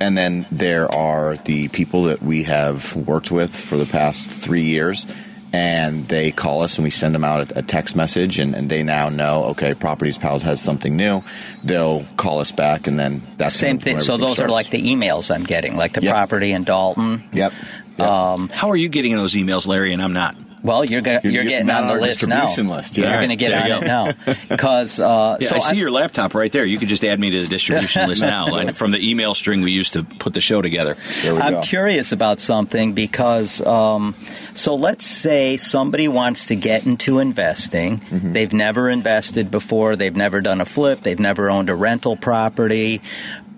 And 0.00 0.16
then 0.16 0.46
there 0.52 0.92
are 0.94 1.36
the 1.36 1.68
people 1.68 2.04
that 2.04 2.22
we 2.22 2.44
have 2.44 2.94
worked 2.94 3.30
with 3.30 3.54
for 3.56 3.76
the 3.76 3.86
past 3.86 4.30
three 4.30 4.62
years, 4.64 5.06
and 5.52 6.06
they 6.06 6.30
call 6.30 6.62
us 6.62 6.76
and 6.76 6.84
we 6.84 6.90
send 6.90 7.14
them 7.14 7.24
out 7.24 7.50
a, 7.50 7.60
a 7.60 7.62
text 7.62 7.96
message, 7.96 8.38
and, 8.38 8.54
and 8.54 8.70
they 8.70 8.82
now 8.82 9.08
know, 9.08 9.46
okay, 9.46 9.74
Properties 9.74 10.18
Pals 10.18 10.42
has 10.42 10.60
something 10.60 10.94
new. 10.96 11.22
They'll 11.64 12.06
call 12.16 12.40
us 12.40 12.52
back, 12.52 12.86
and 12.86 12.98
then 12.98 13.22
that's 13.38 13.54
Same 13.54 13.78
thing. 13.78 13.98
So 13.98 14.14
everything 14.14 14.28
those 14.36 14.40
are 14.40 14.48
like 14.48 14.70
the 14.70 14.82
emails 14.82 15.34
I'm 15.34 15.44
getting, 15.44 15.74
like 15.74 15.94
the 15.94 16.02
Yep. 16.02 16.12
property 16.12 16.52
in 16.52 16.64
Dolton. 16.64 17.24
Yep. 17.32 17.52
Yep. 17.98 18.00
Um, 18.08 18.48
How 18.50 18.70
are 18.70 18.76
you 18.76 18.88
getting 18.88 19.16
those 19.16 19.34
emails, 19.34 19.66
Larry, 19.66 19.92
and 19.92 20.00
I'm 20.02 20.12
not? 20.12 20.36
Well, 20.62 20.84
you're 20.84 21.00
go- 21.00 21.20
You're- 21.22 21.34
you're, 21.34 21.44
getting 21.44 21.66
not 21.66 21.82
on 21.82 21.86
the 21.88 21.92
on 21.94 21.98
our 22.00 22.06
list 22.06 22.26
now. 22.26 22.54
list, 22.76 22.98
yeah. 22.98 23.08
You're 23.10 23.16
going 23.18 23.28
to 23.30 23.36
get 23.36 23.50
there 23.50 23.76
on 23.76 23.82
it 23.82 23.86
now 23.86 24.34
because 24.48 24.98
uh, 24.98 25.36
Yeah, 25.40 25.48
so 25.48 25.56
I 25.56 25.58
see 25.60 25.66
I'm- 25.68 25.76
your 25.76 25.90
laptop 25.90 26.34
right 26.34 26.50
there. 26.50 26.64
You 26.64 26.78
could 26.78 26.88
just 26.88 27.04
add 27.04 27.20
me 27.20 27.30
to 27.30 27.40
the 27.42 27.46
distribution 27.46 28.08
list 28.08 28.22
now, 28.36 28.48
like 28.50 28.74
from 28.74 28.90
the 28.90 28.98
email 28.98 29.34
string 29.34 29.60
we 29.62 29.70
used 29.72 29.92
to 29.94 30.02
put 30.04 30.34
the 30.34 30.40
show 30.40 30.60
together. 30.62 30.96
There 31.22 31.34
we 31.34 31.40
I'm 31.40 31.54
go. 31.54 31.60
curious 31.62 32.12
about 32.12 32.40
something 32.40 32.92
because, 32.92 33.60
um, 33.60 34.14
so 34.54 34.74
let's 34.74 35.06
say 35.06 35.56
somebody 35.58 36.08
wants 36.08 36.46
to 36.48 36.56
get 36.56 36.86
into 36.86 37.18
investing. 37.20 37.98
Mm-hmm. 38.00 38.32
They've 38.32 38.52
never 38.52 38.88
invested 38.90 39.50
before. 39.50 39.96
They've 39.96 40.16
never 40.16 40.40
done 40.40 40.60
a 40.60 40.64
flip. 40.66 41.02
They've 41.02 41.18
never 41.20 41.50
owned 41.50 41.70
a 41.70 41.74
rental 41.76 42.16
property. 42.16 43.00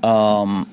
Um, 0.03 0.69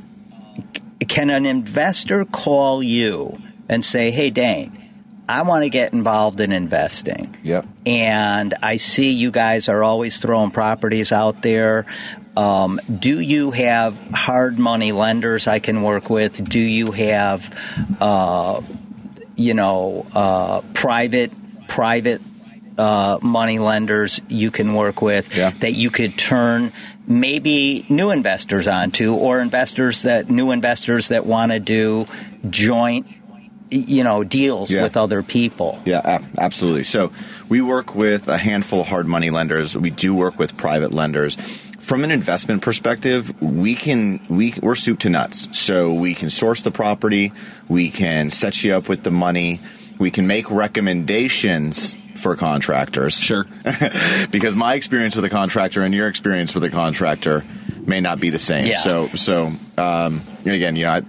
can 1.08 1.30
an 1.30 1.46
investor 1.46 2.26
call 2.26 2.82
you 2.82 3.38
and 3.70 3.84
say, 3.84 4.12
"Hey, 4.12 4.30
Dane, 4.30 4.87
I 5.30 5.42
want 5.44 5.64
to 5.64 5.70
get 5.70 5.94
involved 5.94 6.40
in 6.40 6.52
investing"? 6.52 7.36
Yep. 7.44 7.66
and 7.86 8.54
I 8.62 8.78
see 8.78 9.12
you 9.12 9.32
guys 9.32 9.70
are 9.70 9.84
always 9.84 10.18
throwing 10.20 10.52
properties 10.52 11.12
out 11.12 11.42
there. 11.42 11.86
Um, 12.36 12.80
do 13.00 13.20
you 13.20 13.52
have 13.52 13.98
hard 14.14 14.60
money 14.60 14.92
lenders 14.92 15.48
I 15.48 15.60
can 15.60 15.82
work 15.82 16.10
with? 16.10 16.48
Do 16.48 16.60
you 16.60 16.92
have, 16.92 17.50
uh, 18.00 18.62
you 19.36 19.54
know, 19.54 20.06
uh, 20.14 20.62
private 20.74 21.32
private 21.68 22.22
uh, 22.78 23.18
money 23.24 23.58
lenders 23.60 24.22
you 24.30 24.52
can 24.52 24.76
work 24.76 25.02
with 25.02 25.36
Yeah. 25.36 25.50
that 25.50 25.74
you 25.74 25.90
could 25.90 26.16
turn 26.18 26.72
maybe 27.08 27.86
new 27.90 28.12
investors 28.12 28.68
onto, 28.68 29.16
or 29.16 29.42
investors 29.42 30.04
that 30.04 30.30
new 30.30 30.52
investors 30.52 31.08
that 31.08 31.26
want 31.26 31.52
to 31.52 31.60
do 31.60 32.06
joint, 32.50 33.08
you 33.70 34.04
know, 34.04 34.24
deals 34.24 34.72
Yeah. 34.72 34.84
with 34.84 34.96
other 34.98 35.24
people. 35.24 35.82
Yeah, 35.86 36.20
absolutely. 36.38 36.84
So 36.84 37.12
we 37.50 37.62
work 37.62 37.96
with 37.96 38.28
a 38.28 38.38
handful 38.38 38.82
of 38.82 38.88
hard 38.88 39.08
money 39.08 39.30
lenders. 39.30 39.78
We 39.78 39.90
do 39.90 40.14
work 40.14 40.40
with 40.40 40.56
private 40.58 40.94
lenders. 40.94 41.36
From 41.80 42.04
an 42.04 42.12
investment 42.12 42.62
perspective, 42.62 43.42
we 43.42 43.76
can 43.76 44.20
we 44.30 44.54
we're 44.62 44.76
soup 44.76 45.00
to 45.00 45.10
nuts. 45.10 45.48
So 45.52 45.94
we 45.94 46.16
can 46.16 46.30
source 46.30 46.62
the 46.62 46.72
property, 46.72 47.32
we 47.70 47.90
can 47.90 48.30
set 48.30 48.64
you 48.64 48.74
up 48.76 48.90
with 48.90 49.04
the 49.04 49.12
money, 49.12 49.60
we 49.98 50.12
can 50.12 50.28
make 50.28 50.50
recommendations 50.52 51.96
for 52.18 52.36
contractors. 52.36 53.20
Sure. 53.20 53.46
because 54.32 54.56
my 54.56 54.74
experience 54.74 55.16
with 55.16 55.24
a 55.26 55.30
contractor 55.30 55.84
and 55.84 55.94
your 55.94 56.08
experience 56.08 56.54
with 56.54 56.64
a 56.64 56.70
contractor 56.70 57.44
may 57.86 58.02
not 58.02 58.20
be 58.20 58.32
the 58.32 58.40
same. 58.40 58.66
Yeah. 58.66 58.80
So, 58.80 59.08
so 59.08 59.54
um, 59.78 60.22
again, 60.46 60.76
you 60.76 60.86
know, 60.86 60.92
I 60.92 61.02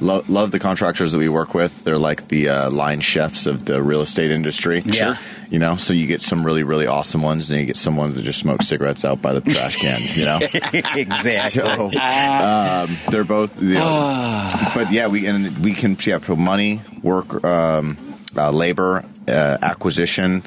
lo- 0.00 0.24
love 0.28 0.50
the 0.50 0.58
contractors 0.58 1.12
that 1.12 1.18
we 1.18 1.28
work 1.28 1.54
with. 1.54 1.84
They're 1.84 1.98
like 1.98 2.28
the 2.28 2.48
uh, 2.48 2.70
line 2.70 3.00
chefs 3.00 3.46
of 3.46 3.64
the 3.64 3.82
real 3.82 4.02
estate 4.02 4.30
industry. 4.30 4.82
Yeah. 4.84 5.16
You 5.48 5.58
know, 5.58 5.76
so 5.76 5.94
you 5.94 6.06
get 6.06 6.22
some 6.22 6.44
really, 6.46 6.62
really 6.62 6.86
awesome 6.86 7.22
ones, 7.22 7.50
and 7.50 7.58
you 7.58 7.66
get 7.66 7.76
some 7.76 7.96
ones 7.96 8.14
that 8.14 8.22
just 8.22 8.38
smoke 8.38 8.62
cigarettes 8.62 9.04
out 9.04 9.20
by 9.20 9.34
the 9.34 9.40
trash 9.40 9.76
can. 9.76 10.00
You 10.14 10.24
know. 10.24 10.38
exactly. 10.72 11.60
So 11.60 11.90
um, 11.98 12.96
they're 13.10 13.24
both, 13.24 13.60
you 13.60 13.74
know, 13.74 14.48
but 14.74 14.92
yeah, 14.92 15.08
we 15.08 15.26
and 15.26 15.58
we 15.58 15.74
can 15.74 15.96
yeah 16.06 16.18
put 16.18 16.38
money, 16.38 16.80
work, 17.02 17.42
um, 17.44 17.96
uh, 18.36 18.50
labor, 18.50 19.04
uh, 19.26 19.58
acquisition, 19.60 20.44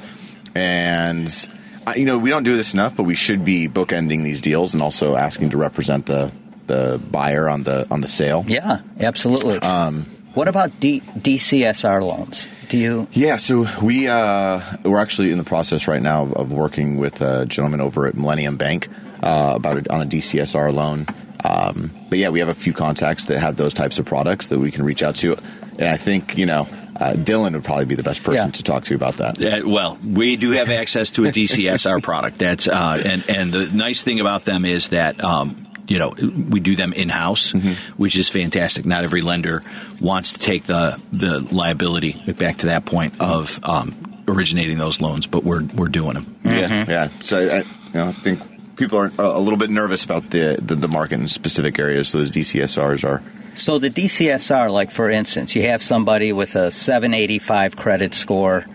and 0.54 1.48
uh, 1.86 1.94
you 1.96 2.06
know 2.06 2.18
we 2.18 2.30
don't 2.30 2.44
do 2.44 2.56
this 2.56 2.72
enough, 2.72 2.96
but 2.96 3.02
we 3.02 3.14
should 3.14 3.44
be 3.44 3.68
bookending 3.68 4.22
these 4.22 4.40
deals 4.40 4.74
and 4.74 4.82
also 4.82 5.16
asking 5.16 5.50
to 5.50 5.58
represent 5.58 6.06
the 6.06 6.32
the 6.66 7.00
buyer 7.10 7.48
on 7.48 7.62
the 7.64 7.86
on 7.90 8.00
the 8.00 8.08
sale. 8.08 8.44
Yeah, 8.46 8.78
absolutely. 9.00 9.58
Um, 9.58 10.06
what 10.34 10.48
about 10.48 10.80
D- 10.80 11.00
DCSR 11.00 12.02
loans? 12.02 12.48
Do 12.68 12.76
you? 12.78 13.06
Yeah, 13.12 13.36
so 13.36 13.66
we 13.82 14.08
uh, 14.08 14.60
we're 14.84 14.98
actually 15.00 15.30
in 15.30 15.38
the 15.38 15.44
process 15.44 15.86
right 15.86 16.02
now 16.02 16.22
of, 16.24 16.32
of 16.34 16.52
working 16.52 16.96
with 16.96 17.20
a 17.20 17.46
gentleman 17.46 17.80
over 17.80 18.06
at 18.06 18.14
Millennium 18.14 18.56
Bank 18.56 18.88
uh, 19.22 19.52
about 19.54 19.76
it 19.78 19.88
on 19.88 20.02
a 20.02 20.06
DCSR 20.06 20.72
loan. 20.74 21.06
Um, 21.44 21.90
but 22.08 22.18
yeah, 22.18 22.30
we 22.30 22.38
have 22.40 22.48
a 22.48 22.54
few 22.54 22.72
contacts 22.72 23.26
that 23.26 23.38
have 23.38 23.56
those 23.56 23.74
types 23.74 23.98
of 23.98 24.06
products 24.06 24.48
that 24.48 24.58
we 24.58 24.70
can 24.70 24.84
reach 24.84 25.02
out 25.02 25.16
to, 25.16 25.36
and 25.78 25.88
I 25.88 25.98
think 25.98 26.36
you 26.38 26.46
know 26.46 26.66
uh, 26.96 27.12
Dylan 27.12 27.52
would 27.52 27.64
probably 27.64 27.84
be 27.84 27.94
the 27.96 28.02
best 28.02 28.22
person 28.22 28.46
Yeah. 28.46 28.52
to 28.52 28.62
talk 28.62 28.84
to 28.84 28.94
about 28.94 29.18
that. 29.18 29.40
Uh, 29.42 29.68
well, 29.68 29.98
we 30.04 30.36
do 30.36 30.52
have 30.52 30.70
access 30.70 31.10
to 31.12 31.26
a 31.26 31.28
DCSR 31.32 32.02
product. 32.02 32.38
That's 32.38 32.66
uh, 32.66 33.02
and 33.04 33.28
and 33.28 33.52
the 33.52 33.70
nice 33.72 34.02
thing 34.02 34.18
about 34.20 34.44
them 34.44 34.64
is 34.64 34.88
that. 34.88 35.22
Um, 35.22 35.63
you 35.86 35.98
know, 35.98 36.14
we 36.18 36.60
do 36.60 36.76
them 36.76 36.92
in 36.92 37.08
house, 37.08 37.52
which 37.96 38.16
is 38.16 38.28
fantastic. 38.28 38.86
Not 38.86 39.04
every 39.04 39.20
lender 39.20 39.62
wants 40.00 40.32
to 40.34 40.38
take 40.38 40.64
the 40.64 41.00
the 41.12 41.40
liability 41.40 42.12
back 42.32 42.58
to 42.58 42.66
that 42.66 42.84
point 42.84 43.20
of 43.20 43.60
um, 43.64 44.22
originating 44.26 44.78
those 44.78 45.00
loans, 45.00 45.26
but 45.26 45.44
we're 45.44 45.62
we're 45.74 45.88
doing 45.88 46.14
them. 46.14 46.36
Yeah, 46.44 46.84
yeah. 46.88 47.08
So 47.20 47.38
I, 47.38 47.58
you 47.58 47.64
know, 47.94 48.08
I 48.08 48.12
think 48.12 48.76
people 48.76 48.98
are 48.98 49.12
a 49.18 49.38
little 49.38 49.58
bit 49.58 49.70
nervous 49.70 50.04
about 50.04 50.30
the, 50.30 50.58
the 50.60 50.74
the 50.74 50.88
market 50.88 51.20
in 51.20 51.28
specific 51.28 51.78
areas. 51.78 52.12
Those 52.12 52.30
DCSRs 52.30 53.04
are. 53.04 53.22
So 53.54 53.78
the 53.78 53.90
DCSR, 53.90 54.70
like 54.70 54.90
for 54.90 55.10
instance, 55.10 55.54
you 55.54 55.62
have 55.62 55.82
somebody 55.82 56.32
with 56.32 56.56
a 56.56 56.70
785 56.70 57.76
credit 57.76 58.14
score 58.14 58.66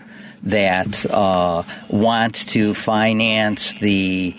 that 0.44 1.04
uh, 1.10 1.64
wants 1.88 2.46
to 2.46 2.72
finance 2.72 3.74
the 3.74 4.34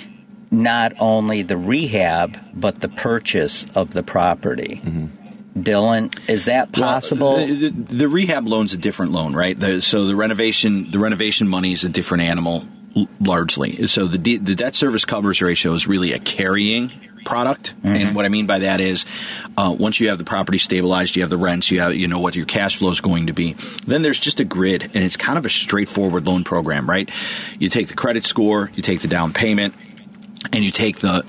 not 0.52 0.94
only 1.00 1.42
the 1.42 1.58
rehab 1.58 2.38
but 2.54 2.80
the 2.82 2.90
purchase 2.90 3.66
of 3.74 3.92
the 3.92 4.04
property. 4.04 4.82
Dylan, 5.58 6.18
is 6.30 6.46
that 6.46 6.72
possible? 6.72 7.36
Well, 7.36 7.48
the, 7.48 7.70
the, 7.70 7.70
the 7.96 8.08
rehab 8.08 8.48
loan's 8.48 8.74
a 8.74 8.78
different 8.78 9.12
loan, 9.12 9.34
right? 9.34 9.60
The, 9.60 9.82
so 9.82 10.06
the 10.06 10.16
renovation 10.16 10.90
the 10.92 11.00
renovation 11.00 11.48
money 11.48 11.74
is 11.74 11.84
a 11.84 11.90
different 11.90 12.24
animal 12.24 12.64
l- 12.96 13.08
largely. 13.20 13.86
So 13.88 14.08
the 14.08 14.18
de- 14.18 14.38
the 14.38 14.56
debt 14.56 14.76
service 14.76 15.04
coverage 15.04 15.42
ratio 15.42 15.74
is 15.74 15.88
really 15.88 16.14
a 16.14 16.20
carrying 16.20 16.92
product, 17.26 17.74
and 17.84 18.16
what 18.16 18.26
I 18.26 18.30
mean 18.30 18.48
by 18.48 18.60
that 18.60 18.80
is 18.80 19.06
uh, 19.58 19.76
once 19.78 20.00
you 20.00 20.08
have 20.10 20.18
the 20.18 20.24
property 20.24 20.58
stabilized, 20.58 21.16
you 21.18 21.22
have 21.22 21.30
the 21.30 21.38
rents, 21.38 21.70
you 21.70 21.80
have 21.82 21.94
you 21.96 22.08
know 22.08 22.20
what 22.20 22.36
your 22.36 22.46
cash 22.48 22.78
flow 22.78 22.90
is 22.90 23.02
going 23.02 23.28
to 23.28 23.34
be. 23.34 23.54
Then 23.86 24.02
there's 24.02 24.20
just 24.20 24.40
a 24.40 24.46
grid, 24.46 24.84
and 24.84 25.04
it's 25.04 25.18
kind 25.18 25.38
of 25.38 25.46
a 25.46 25.50
straightforward 25.50 26.26
loan 26.26 26.44
program, 26.46 26.90
right? 26.90 27.10
You 27.60 27.68
take 27.70 27.90
the 27.90 27.94
credit 27.94 28.26
score, 28.26 28.72
you 28.74 28.82
take 28.82 29.02
the 29.02 29.08
down 29.08 29.34
payment, 29.34 29.76
and 30.52 30.64
you 30.64 30.72
take 30.72 31.00
the 31.00 31.26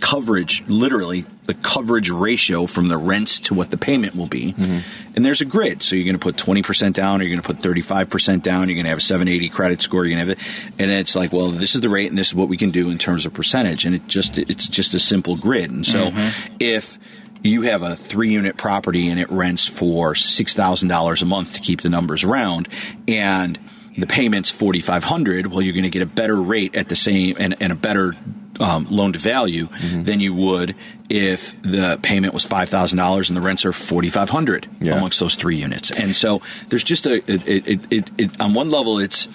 coverage, 0.00 0.64
literally 0.68 1.26
the 1.46 1.54
coverage 1.54 2.10
ratio 2.10 2.66
from 2.66 2.88
the 2.88 2.96
rents 2.96 3.40
to 3.40 3.54
what 3.54 3.70
the 3.70 3.76
payment 3.76 4.14
will 4.14 4.26
be. 4.26 4.52
Mm-hmm. 4.52 4.78
And 5.16 5.24
there's 5.24 5.40
a 5.40 5.44
grid. 5.44 5.82
So 5.82 5.96
you're 5.96 6.04
going 6.04 6.18
to 6.18 6.22
put 6.22 6.36
20% 6.36 6.92
down, 6.92 7.20
or 7.20 7.24
you're 7.24 7.34
going 7.34 7.42
to 7.42 7.46
put 7.46 7.56
35% 7.56 8.42
down, 8.42 8.68
you're 8.68 8.76
going 8.76 8.84
to 8.84 8.90
have 8.90 8.98
a 8.98 9.02
780 9.02 9.48
credit 9.48 9.82
score, 9.82 10.04
you're 10.04 10.16
going 10.16 10.26
to 10.26 10.34
have 10.34 10.38
it. 10.38 10.72
And 10.78 10.90
it's 10.90 11.16
like, 11.16 11.32
well, 11.32 11.50
this 11.50 11.74
is 11.74 11.80
the 11.80 11.88
rate 11.88 12.10
and 12.10 12.18
this 12.18 12.28
is 12.28 12.34
what 12.34 12.48
we 12.48 12.56
can 12.56 12.70
do 12.70 12.90
in 12.90 12.98
terms 12.98 13.26
of 13.26 13.32
percentage. 13.32 13.86
And 13.86 13.94
it 13.94 14.06
just, 14.06 14.38
it's 14.38 14.66
just 14.66 14.94
a 14.94 14.98
simple 14.98 15.36
grid. 15.36 15.70
And 15.70 15.86
so 15.86 16.10
mm-hmm. 16.10 16.56
if 16.60 16.98
you 17.42 17.62
have 17.62 17.82
a 17.82 17.96
three 17.96 18.30
unit 18.30 18.56
property 18.56 19.08
and 19.08 19.18
it 19.18 19.30
rents 19.30 19.66
for 19.66 20.12
$6,000 20.12 21.22
a 21.22 21.24
month 21.24 21.54
to 21.54 21.60
keep 21.60 21.80
the 21.80 21.88
numbers 21.88 22.24
round 22.24 22.68
and 23.06 23.58
the 23.98 24.06
payment's 24.06 24.50
4500 24.50 25.46
well 25.48 25.60
you're 25.60 25.72
going 25.74 25.82
to 25.82 25.90
get 25.90 26.02
a 26.02 26.06
better 26.06 26.36
rate 26.40 26.74
at 26.76 26.88
the 26.88 26.96
same 26.96 27.36
and, 27.38 27.56
and 27.60 27.72
a 27.72 27.74
better 27.74 28.14
um, 28.60 28.86
loan 28.90 29.12
to 29.12 29.18
value 29.18 29.66
Mm-hmm. 29.68 30.02
than 30.04 30.20
you 30.20 30.34
would 30.34 30.74
if 31.08 31.60
the 31.62 31.98
payment 32.02 32.32
was 32.34 32.44
$5000 32.46 33.28
and 33.28 33.36
the 33.36 33.40
rents 33.40 33.64
are 33.64 33.72
4500 33.72 34.68
Yeah. 34.80 34.96
amongst 34.96 35.20
those 35.20 35.34
three 35.36 35.56
units 35.56 35.90
and 35.90 36.14
so 36.16 36.40
there's 36.68 36.84
just 36.84 37.06
a 37.06 37.16
it, 37.30 37.48
it, 37.48 37.66
it, 37.68 37.92
it, 37.92 38.10
it 38.18 38.40
on 38.40 38.54
one 38.54 38.70
level 38.70 38.98
it's 38.98 39.28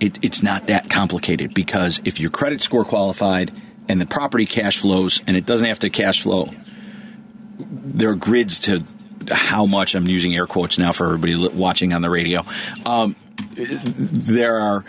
it, 0.00 0.18
it's 0.22 0.42
not 0.42 0.66
that 0.66 0.90
complicated 0.90 1.54
because 1.54 2.00
if 2.04 2.20
your 2.20 2.30
credit 2.30 2.60
score 2.62 2.84
qualified 2.84 3.50
and 3.88 4.00
the 4.00 4.06
property 4.06 4.44
cash 4.46 4.78
flows 4.78 5.22
and 5.26 5.36
it 5.36 5.46
doesn't 5.46 5.66
have 5.66 5.78
to 5.80 5.88
cash 5.90 6.22
flow 6.22 6.50
there 7.58 8.10
are 8.10 8.14
grids 8.14 8.58
to 8.60 8.84
how 9.30 9.66
much 9.66 9.94
I'm 9.94 10.08
using 10.08 10.34
air 10.34 10.46
quotes 10.46 10.78
now 10.78 10.92
for 10.92 11.06
everybody 11.06 11.48
watching 11.48 11.92
on 11.92 12.02
the 12.02 12.10
radio. 12.10 12.44
Um, 12.84 13.16
there 13.56 14.58
are 14.58 14.84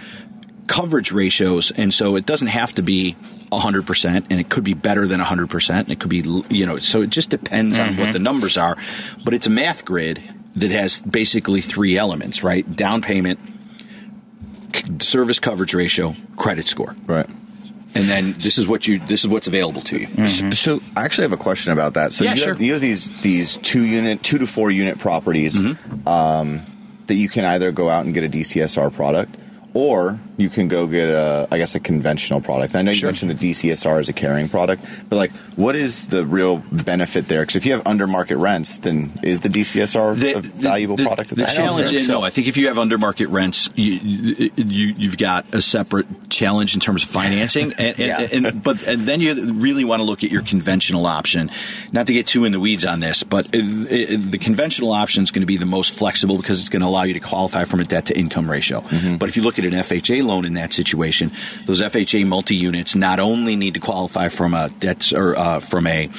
coverage 0.68 1.12
ratios, 1.12 1.72
and 1.72 1.94
so 1.94 2.16
it 2.16 2.26
doesn't 2.26 2.50
have 2.50 2.74
to 2.76 2.82
be 2.82 3.16
100%, 3.52 4.26
and 4.30 4.40
it 4.40 4.50
could 4.50 4.64
be 4.64 4.74
better 4.74 5.08
than 5.08 5.20
100%, 5.20 5.70
and 5.70 5.92
it 5.92 6.00
could 6.00 6.10
be, 6.10 6.24
you 6.50 6.66
know, 6.66 6.80
so 6.80 7.02
it 7.02 7.10
just 7.10 7.30
depends 7.30 7.80
on 7.80 7.98
what 7.98 8.14
the 8.14 8.20
numbers 8.20 8.58
are. 8.58 8.78
But 9.24 9.34
it's 9.34 9.48
a 9.48 9.50
math 9.50 9.86
grid 9.86 10.22
that 10.56 10.72
has 10.72 11.00
basically 11.00 11.62
three 11.62 11.98
elements, 11.98 12.44
right? 12.44 12.70
Down 12.76 13.02
payment, 13.02 13.40
service 15.00 15.40
coverage 15.40 15.74
ratio, 15.74 16.16
credit 16.36 16.68
score. 16.68 16.96
Right. 17.06 17.30
And 17.96 18.08
then 18.10 18.34
this 18.38 18.58
is 18.58 18.68
what 18.68 18.88
you 18.88 19.00
this 19.00 19.22
is 19.24 19.28
what's 19.28 19.48
available 19.48 19.82
to 19.82 20.00
you. 20.00 20.28
So 20.54 20.82
I 20.96 21.04
actually 21.06 21.24
have 21.24 21.34
a 21.34 21.38
question 21.38 21.74
about 21.74 21.96
that. 21.96 22.14
So 22.14 22.26
Yeah, 22.26 22.32
you, 22.32 22.38
sure. 22.38 22.48
have, 22.50 22.62
you 22.62 22.74
have 22.74 22.82
these 22.82 23.10
these 23.22 23.58
two 23.58 23.84
unit, 23.86 24.22
two 24.24 24.38
to 24.40 24.46
four 24.48 24.70
unit 24.72 25.00
properties 25.00 25.60
Mm-hmm. 25.62 26.08
um, 26.08 26.62
that 27.08 27.16
you 27.16 27.30
can 27.30 27.46
either 27.46 27.72
go 27.72 27.90
out 27.90 28.06
and 28.06 28.14
get 28.14 28.24
a 28.24 28.30
DCSR 28.30 28.94
product, 28.94 29.36
or 29.74 30.20
you 30.38 30.50
can 30.50 30.68
go 30.68 30.86
get 30.86 31.10
a, 31.10 31.48
I 31.52 31.58
guess, 31.58 31.74
a 31.74 31.80
conventional 31.80 32.42
product. 32.42 32.74
And 32.74 32.80
I 32.80 32.84
know 32.84 32.92
you 32.92 33.06
mentioned 33.06 33.32
the 33.32 33.52
DCSR 33.52 34.00
as 34.00 34.08
a 34.08 34.14
carrying 34.14 34.50
product, 34.50 34.84
but 35.10 35.16
like, 35.16 35.32
what 35.56 35.76
is 35.76 36.08
the 36.08 36.24
real 36.26 36.58
benefit 36.72 37.28
there? 37.28 37.42
Because 37.42 37.56
if 37.56 37.66
you 37.66 37.74
have 37.74 37.86
under 37.88 38.06
market 38.06 38.38
rents, 38.38 38.78
then 38.78 39.12
is 39.24 39.40
the 39.42 39.50
DCSR 39.50 40.36
a 40.36 40.40
valuable 40.42 40.96
the, 40.96 41.06
product? 41.06 41.32
The 41.32 41.36
that 41.38 41.56
challenge, 41.56 41.92
is, 41.92 42.08
no, 42.08 42.22
I 42.22 42.30
think 42.30 42.48
if 42.48 42.56
you 42.56 42.68
have 42.68 42.78
under 42.78 43.00
market 43.00 43.30
rents, 43.30 43.70
you, 43.76 44.52
you 44.56 44.94
you've 44.96 45.18
got 45.18 45.54
a 45.54 45.62
separate 45.62 46.30
challenge 46.30 46.76
in 46.76 46.80
terms 46.80 47.04
of 47.04 47.10
financing, 47.10 47.74
and, 47.78 48.00
and, 48.00 48.00
Yeah. 48.00 48.20
and 48.32 48.64
but 48.64 48.84
and 48.84 49.02
then 49.02 49.22
you 49.22 49.54
really 49.54 49.84
want 49.84 50.02
to 50.02 50.04
look 50.04 50.24
at 50.24 50.32
your 50.32 50.44
conventional 50.44 51.08
option. 51.08 51.50
Not 51.92 52.08
to 52.08 52.14
get 52.14 52.28
too 52.28 52.46
in 52.46 52.52
the 52.52 52.60
weeds 52.60 52.86
on 52.86 53.00
this, 53.00 53.24
but 53.24 53.48
it, 53.54 53.92
it, 53.92 54.32
the 54.32 54.38
conventional 54.38 54.94
option 54.94 55.24
is 55.24 55.32
going 55.32 55.42
to 55.42 55.48
be 55.48 55.58
the 55.58 55.66
most 55.66 55.98
flexible 55.98 56.38
because 56.38 56.60
it's 56.60 56.70
going 56.70 56.82
to 56.82 56.88
allow 56.88 57.04
you 57.04 57.16
to 57.16 57.20
qualify 57.20 57.64
from 57.64 57.80
a 57.80 57.84
debt 57.84 58.06
to 58.08 58.18
income 58.18 58.50
ratio. 58.50 58.82
Mm-hmm. 58.82 59.18
But 59.18 59.30
if 59.30 59.38
you 59.38 59.42
look 59.42 59.58
at 59.58 59.66
an 59.66 59.72
FHA 59.72 60.27
loan 60.28 60.46
in 60.46 60.54
that 60.56 60.74
situation, 60.74 61.32
those 61.66 61.82
FHA 61.82 62.26
multi 62.28 62.56
units 62.56 62.96
not 62.96 63.20
only 63.20 63.56
need 63.56 63.74
to 63.74 63.80
qualify 63.80 64.28
from 64.28 64.54
a 64.54 64.70
debt 64.70 65.12
or 65.14 65.38
uh, 65.38 65.60
from 65.60 65.88
a 65.88 66.10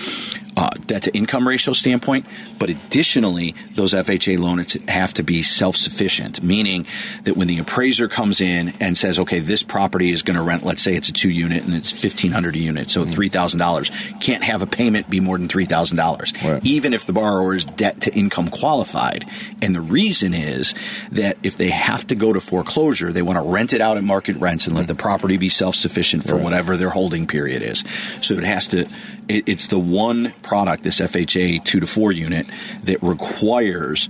uh, 0.59 0.71
debt 0.87 1.05
to 1.05 1.15
income 1.17 1.47
ratio 1.47 1.73
standpoint, 1.73 2.27
but 2.59 2.69
additionally, 2.69 3.55
those 3.75 3.95
FHA 3.95 4.39
loans 4.41 4.73
have 4.89 5.15
to 5.15 5.23
be 5.23 5.43
self 5.43 5.77
sufficient, 5.77 6.43
meaning 6.43 6.85
that 7.23 7.37
when 7.37 7.47
the 7.47 7.59
appraiser 7.59 8.09
comes 8.09 8.41
in 8.41 8.71
and 8.81 8.99
says, 8.99 9.21
okay, 9.21 9.39
this 9.39 9.63
property 9.63 10.11
is 10.11 10.23
going 10.23 10.37
to 10.37 10.43
rent, 10.43 10.65
let's 10.65 10.83
say 10.83 10.97
it's 10.97 11.09
a 11.09 11.13
two 11.13 11.31
unit 11.31 11.63
and 11.63 11.75
it's 11.75 11.93
fifteen 11.93 12.33
hundred 12.33 12.57
a 12.57 12.59
unit, 12.59 12.91
so 12.91 13.05
three 13.05 13.29
thousand 13.29 13.61
dollars, 13.61 13.91
can't 14.21 14.43
have 14.43 14.61
a 14.61 14.67
payment 14.67 15.09
be 15.09 15.21
more 15.21 15.39
than 15.39 15.47
three 15.47 15.65
thousand 15.65 15.97
dollars, 15.97 16.33
Right. 16.43 16.65
even 16.67 16.93
if 16.93 17.07
the 17.07 17.13
borrower 17.13 17.55
is 17.55 17.65
debt 17.65 18.01
to 18.03 18.13
income 18.15 18.49
qualified. 18.49 19.25
And 19.63 19.75
the 19.77 19.81
reason 19.81 20.35
is 20.35 20.75
that 21.13 21.39
if 21.45 21.57
they 21.57 21.71
have 21.71 22.05
to 22.09 22.17
go 22.17 22.33
to 22.33 22.41
foreclosure, 22.41 23.13
they 23.13 23.23
want 23.23 23.37
to 23.39 23.43
rent 23.49 23.73
it 23.73 23.81
out 23.81 23.97
at 23.97 24.03
market 24.03 24.37
rents 24.39 24.67
and 24.67 24.75
let 24.75 24.89
the 24.89 24.97
property 24.97 25.37
be 25.37 25.49
self 25.51 25.77
sufficient 25.77 26.25
for 26.27 26.37
whatever 26.37 26.77
their 26.77 26.91
holding 26.91 27.29
period 27.29 27.63
is. 27.63 27.85
So 28.23 28.35
it 28.35 28.43
has 28.43 28.67
to. 28.69 28.89
It, 29.29 29.45
it's 29.47 29.67
the 29.67 29.79
one 29.79 30.33
product, 30.43 30.83
this 30.85 31.01
FHA 31.01 31.65
two 31.65 31.81
to 31.81 31.87
four 31.87 32.13
unit, 32.13 32.47
that 32.85 33.03
requires 33.03 34.09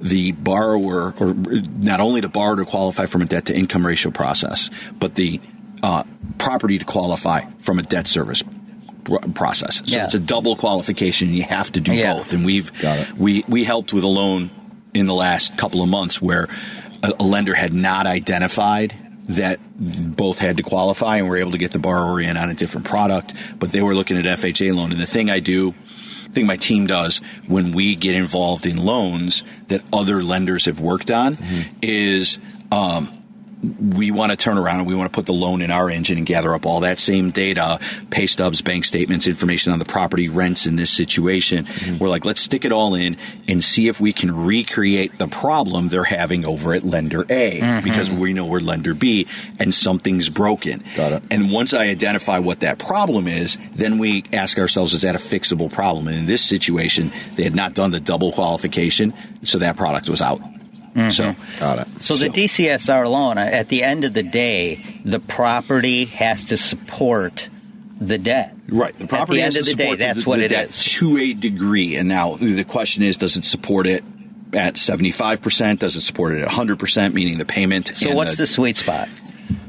the 0.00 0.32
borrower, 0.32 1.14
or 1.20 1.34
not 1.34 2.00
only 2.00 2.20
the 2.20 2.28
borrower 2.28 2.56
to 2.56 2.64
qualify 2.64 3.06
from 3.06 3.22
a 3.22 3.26
debt 3.26 3.46
to 3.46 3.54
income 3.56 3.86
ratio 3.86 4.10
process, 4.10 4.70
but 4.98 5.14
the 5.14 5.40
uh, 5.82 6.02
property 6.38 6.78
to 6.78 6.84
qualify 6.84 7.42
from 7.58 7.78
a 7.78 7.82
debt 7.82 8.06
service 8.06 8.42
process. 9.34 9.82
So 9.84 9.96
Yeah. 9.96 10.04
it's 10.06 10.14
a 10.14 10.18
double 10.18 10.56
qualification. 10.56 11.34
You 11.34 11.42
have 11.42 11.70
to 11.72 11.80
do 11.80 11.92
Yeah. 11.92 12.14
both. 12.14 12.32
And 12.32 12.44
we've 12.44 12.70
we 13.18 13.44
we 13.48 13.64
helped 13.64 13.92
with 13.92 14.04
a 14.04 14.08
loan 14.08 14.50
in 14.94 15.06
the 15.06 15.14
last 15.14 15.56
couple 15.58 15.82
of 15.82 15.88
months 15.90 16.22
where 16.22 16.48
a, 17.02 17.12
a 17.20 17.22
lender 17.24 17.54
had 17.54 17.74
not 17.74 18.06
identified 18.06 18.94
that 19.28 19.58
both 19.76 20.38
had 20.38 20.58
to 20.58 20.62
qualify 20.62 21.16
and 21.16 21.28
were 21.28 21.36
able 21.36 21.52
to 21.52 21.58
get 21.58 21.72
the 21.72 21.78
borrower 21.78 22.20
in 22.20 22.36
on 22.36 22.50
a 22.50 22.54
different 22.54 22.86
product, 22.86 23.32
but 23.58 23.72
they 23.72 23.82
were 23.82 23.94
looking 23.94 24.16
at 24.16 24.24
FHA 24.24 24.74
loan. 24.74 24.92
And 24.92 25.00
the 25.00 25.06
thing 25.06 25.30
I 25.30 25.40
do 25.40 25.74
thing 26.32 26.46
my 26.46 26.56
team 26.56 26.86
does 26.86 27.18
when 27.46 27.72
we 27.72 27.94
get 27.94 28.14
involved 28.14 28.66
in 28.66 28.76
loans 28.76 29.44
that 29.68 29.82
other 29.92 30.22
lenders 30.22 30.64
have 30.66 30.80
worked 30.80 31.10
on 31.10 31.38
is 31.80 32.38
um, 32.72 33.23
we 33.64 34.10
want 34.10 34.30
to 34.30 34.36
turn 34.36 34.58
around 34.58 34.80
and 34.80 34.86
we 34.86 34.94
want 34.94 35.10
to 35.10 35.14
put 35.14 35.26
the 35.26 35.32
loan 35.32 35.62
in 35.62 35.70
our 35.70 35.90
engine 35.90 36.18
and 36.18 36.26
gather 36.26 36.54
up 36.54 36.66
all 36.66 36.80
that 36.80 36.98
same 36.98 37.30
data, 37.30 37.80
pay 38.10 38.26
stubs, 38.26 38.62
bank 38.62 38.84
statements, 38.84 39.26
information 39.26 39.72
on 39.72 39.78
the 39.78 39.84
property, 39.84 40.28
rents 40.28 40.66
in 40.66 40.76
this 40.76 40.90
situation. 40.90 41.64
Mm-hmm. 41.64 41.98
We're 41.98 42.08
like, 42.08 42.24
let's 42.24 42.40
stick 42.40 42.64
it 42.64 42.72
all 42.72 42.94
in 42.94 43.16
and 43.48 43.62
see 43.64 43.88
if 43.88 44.00
we 44.00 44.12
can 44.12 44.44
recreate 44.44 45.18
the 45.18 45.28
problem 45.28 45.88
they're 45.88 46.04
having 46.04 46.46
over 46.46 46.74
at 46.74 46.84
lender 46.84 47.22
A 47.22 47.60
mm-hmm. 47.60 47.84
because 47.84 48.10
we 48.10 48.32
know 48.32 48.46
we're 48.46 48.60
lender 48.60 48.94
B 48.94 49.26
and 49.58 49.74
something's 49.74 50.28
broken. 50.28 50.84
Got 50.96 51.12
it. 51.12 51.22
And 51.30 51.50
once 51.50 51.74
I 51.74 51.86
identify 51.86 52.38
what 52.38 52.60
that 52.60 52.78
problem 52.78 53.28
is, 53.28 53.58
then 53.72 53.98
we 53.98 54.24
ask 54.32 54.58
ourselves, 54.58 54.94
is 54.94 55.02
that 55.02 55.14
a 55.14 55.18
fixable 55.18 55.72
problem? 55.72 56.08
And 56.08 56.16
in 56.16 56.26
this 56.26 56.44
situation, 56.44 57.12
they 57.34 57.44
had 57.44 57.54
not 57.54 57.74
done 57.74 57.90
the 57.90 58.00
double 58.00 58.32
qualification, 58.32 59.14
so 59.42 59.58
that 59.58 59.76
product 59.76 60.08
was 60.08 60.20
out. 60.20 60.40
So, 61.10 61.34
Got 61.58 61.80
it. 61.80 62.02
So 62.02 62.14
the 62.14 62.28
DCSR 62.28 63.10
loan, 63.10 63.36
uh, 63.36 63.42
at 63.42 63.68
the 63.68 63.82
end 63.82 64.04
of 64.04 64.14
the 64.14 64.22
day, 64.22 64.80
the 65.04 65.18
property 65.18 66.04
has 66.04 66.46
to 66.46 66.56
support 66.56 67.48
the 68.00 68.18
debt. 68.18 68.54
Right. 68.68 68.96
The 68.96 69.06
property 69.06 69.40
at 69.40 69.52
the 69.52 69.58
end 69.58 69.66
has 69.66 69.68
of 69.68 69.76
the 69.76 69.84
day, 69.84 69.96
that's 69.96 70.22
the, 70.22 70.28
what 70.28 70.38
the 70.38 70.44
it 70.44 70.48
debt 70.48 70.70
is. 70.70 70.84
to 70.94 71.18
a 71.18 71.32
degree. 71.32 71.96
And 71.96 72.08
now 72.08 72.36
the 72.36 72.64
question 72.64 73.02
is, 73.02 73.16
does 73.16 73.36
it 73.36 73.44
support 73.44 73.86
it 73.86 74.04
at 74.52 74.74
75%? 74.74 75.80
Does 75.80 75.96
it 75.96 76.00
support 76.02 76.34
it 76.34 76.42
at 76.42 76.48
100%, 76.48 77.12
meaning 77.12 77.38
the 77.38 77.44
payment? 77.44 77.88
So 77.88 78.14
what's 78.14 78.36
the 78.36 78.46
sweet 78.46 78.76
spot? 78.76 79.08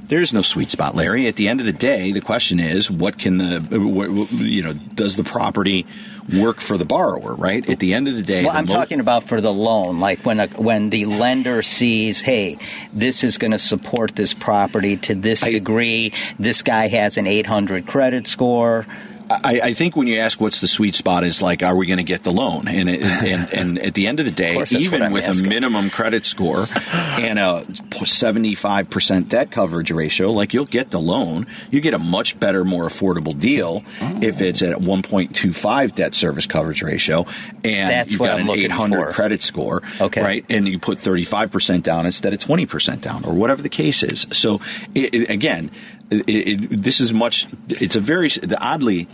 There's 0.07 0.33
no 0.33 0.43
sweet 0.43 0.69
spot, 0.69 0.95
Larry. 0.95 1.27
At 1.27 1.35
the 1.35 1.47
end 1.47 1.59
of 1.59 1.65
the 1.65 1.73
day, 1.73 2.11
the 2.11 2.21
question 2.21 2.59
is, 2.59 2.91
what 2.91 3.17
can 3.17 3.39
the, 3.39 4.29
you 4.31 4.61
know, 4.61 4.73
does 4.73 5.15
the 5.15 5.23
property 5.23 5.87
work 6.33 6.59
for 6.59 6.77
the 6.77 6.85
borrower, 6.85 7.33
right? 7.35 7.67
At 7.69 7.79
the 7.79 7.93
end 7.93 8.07
of 8.07 8.15
the 8.15 8.23
day, 8.23 8.43
Well, 8.43 8.53
the 8.53 8.57
I'm 8.59 8.67
talking 8.67 8.99
about 8.99 9.25
for 9.25 9.41
the 9.41 9.53
loan, 9.53 9.99
like 9.99 10.25
when 10.25 10.39
a, 10.39 10.47
when 10.47 10.89
the 10.89 11.05
lender 11.05 11.61
sees, 11.61 12.21
hey, 12.21 12.57
this 12.93 13.23
is 13.23 13.37
going 13.37 13.51
to 13.51 13.59
support 13.59 14.15
this 14.15 14.33
property 14.33 14.97
to 14.97 15.15
this 15.15 15.43
I- 15.43 15.51
degree. 15.51 16.13
This 16.39 16.63
guy 16.63 16.87
has 16.87 17.17
an 17.17 17.27
800 17.27 17.85
credit 17.85 18.27
score. 18.27 18.85
I, 19.29 19.59
I 19.63 19.73
think 19.73 19.95
when 19.95 20.07
you 20.07 20.19
ask 20.19 20.39
what's 20.39 20.61
the 20.61 20.67
sweet 20.67 20.93
spot 20.95 21.23
is 21.23 21.41
like, 21.41 21.63
are 21.63 21.75
we 21.75 21.87
going 21.87 21.97
to 21.97 22.03
get 22.03 22.23
the 22.23 22.31
loan? 22.31 22.67
And, 22.67 22.89
it, 22.89 23.01
and 23.03 23.53
and 23.53 23.79
at 23.79 23.93
the 23.95 24.07
end 24.07 24.19
of 24.19 24.25
the 24.25 24.31
day, 24.31 24.55
what 24.55 24.71
even 24.71 25.11
with 25.11 25.23
asking. 25.27 25.45
a 25.45 25.49
minimum 25.49 25.89
credit 25.89 26.25
score 26.25 26.67
and 26.93 27.39
a 27.39 27.65
seventy 28.05 28.55
five 28.55 28.89
percent 28.89 29.29
debt 29.29 29.51
coverage 29.51 29.91
ratio, 29.91 30.31
like 30.31 30.53
you'll 30.53 30.65
get 30.65 30.91
the 30.91 30.99
loan. 30.99 31.47
You 31.71 31.81
get 31.81 31.93
a 31.93 31.99
much 31.99 32.39
better, 32.39 32.63
more 32.63 32.85
affordable 32.85 33.37
deal 33.37 33.83
oh. 34.01 34.19
if 34.21 34.41
it's 34.41 34.61
at 34.61 34.79
one 34.81 35.01
point 35.01 35.35
two 35.35 35.53
five 35.53 35.95
debt 35.95 36.13
service 36.13 36.45
coverage 36.45 36.83
ratio, 36.83 37.25
and 37.63 37.89
That's 37.89 38.11
you've 38.11 38.21
what 38.21 38.27
got 38.27 38.35
I'm 38.35 38.41
an 38.41 38.47
looking 38.47 38.63
eight 38.65 38.71
hundred 38.71 39.07
for. 39.07 39.11
credit 39.13 39.41
score, 39.41 39.81
Okay. 39.99 40.21
right? 40.21 40.45
And 40.49 40.67
you 40.67 40.79
put 40.79 40.99
thirty 40.99 41.23
five 41.23 41.51
percent 41.51 41.83
down 41.83 42.05
instead 42.05 42.33
of 42.33 42.39
twenty 42.39 42.65
percent 42.65 43.01
down, 43.01 43.25
or 43.25 43.33
whatever 43.33 43.61
the 43.61 43.69
case 43.69 44.03
is. 44.03 44.27
So 44.33 44.59
it, 44.93 45.13
it- 45.13 45.29
again, 45.29 45.71
it, 46.11 46.29
it, 46.29 46.83
this 46.83 46.99
is 46.99 47.13
much. 47.13 47.47
It's 47.69 47.95
a 47.95 47.99
very 47.99 48.29
oddly. 48.57 49.07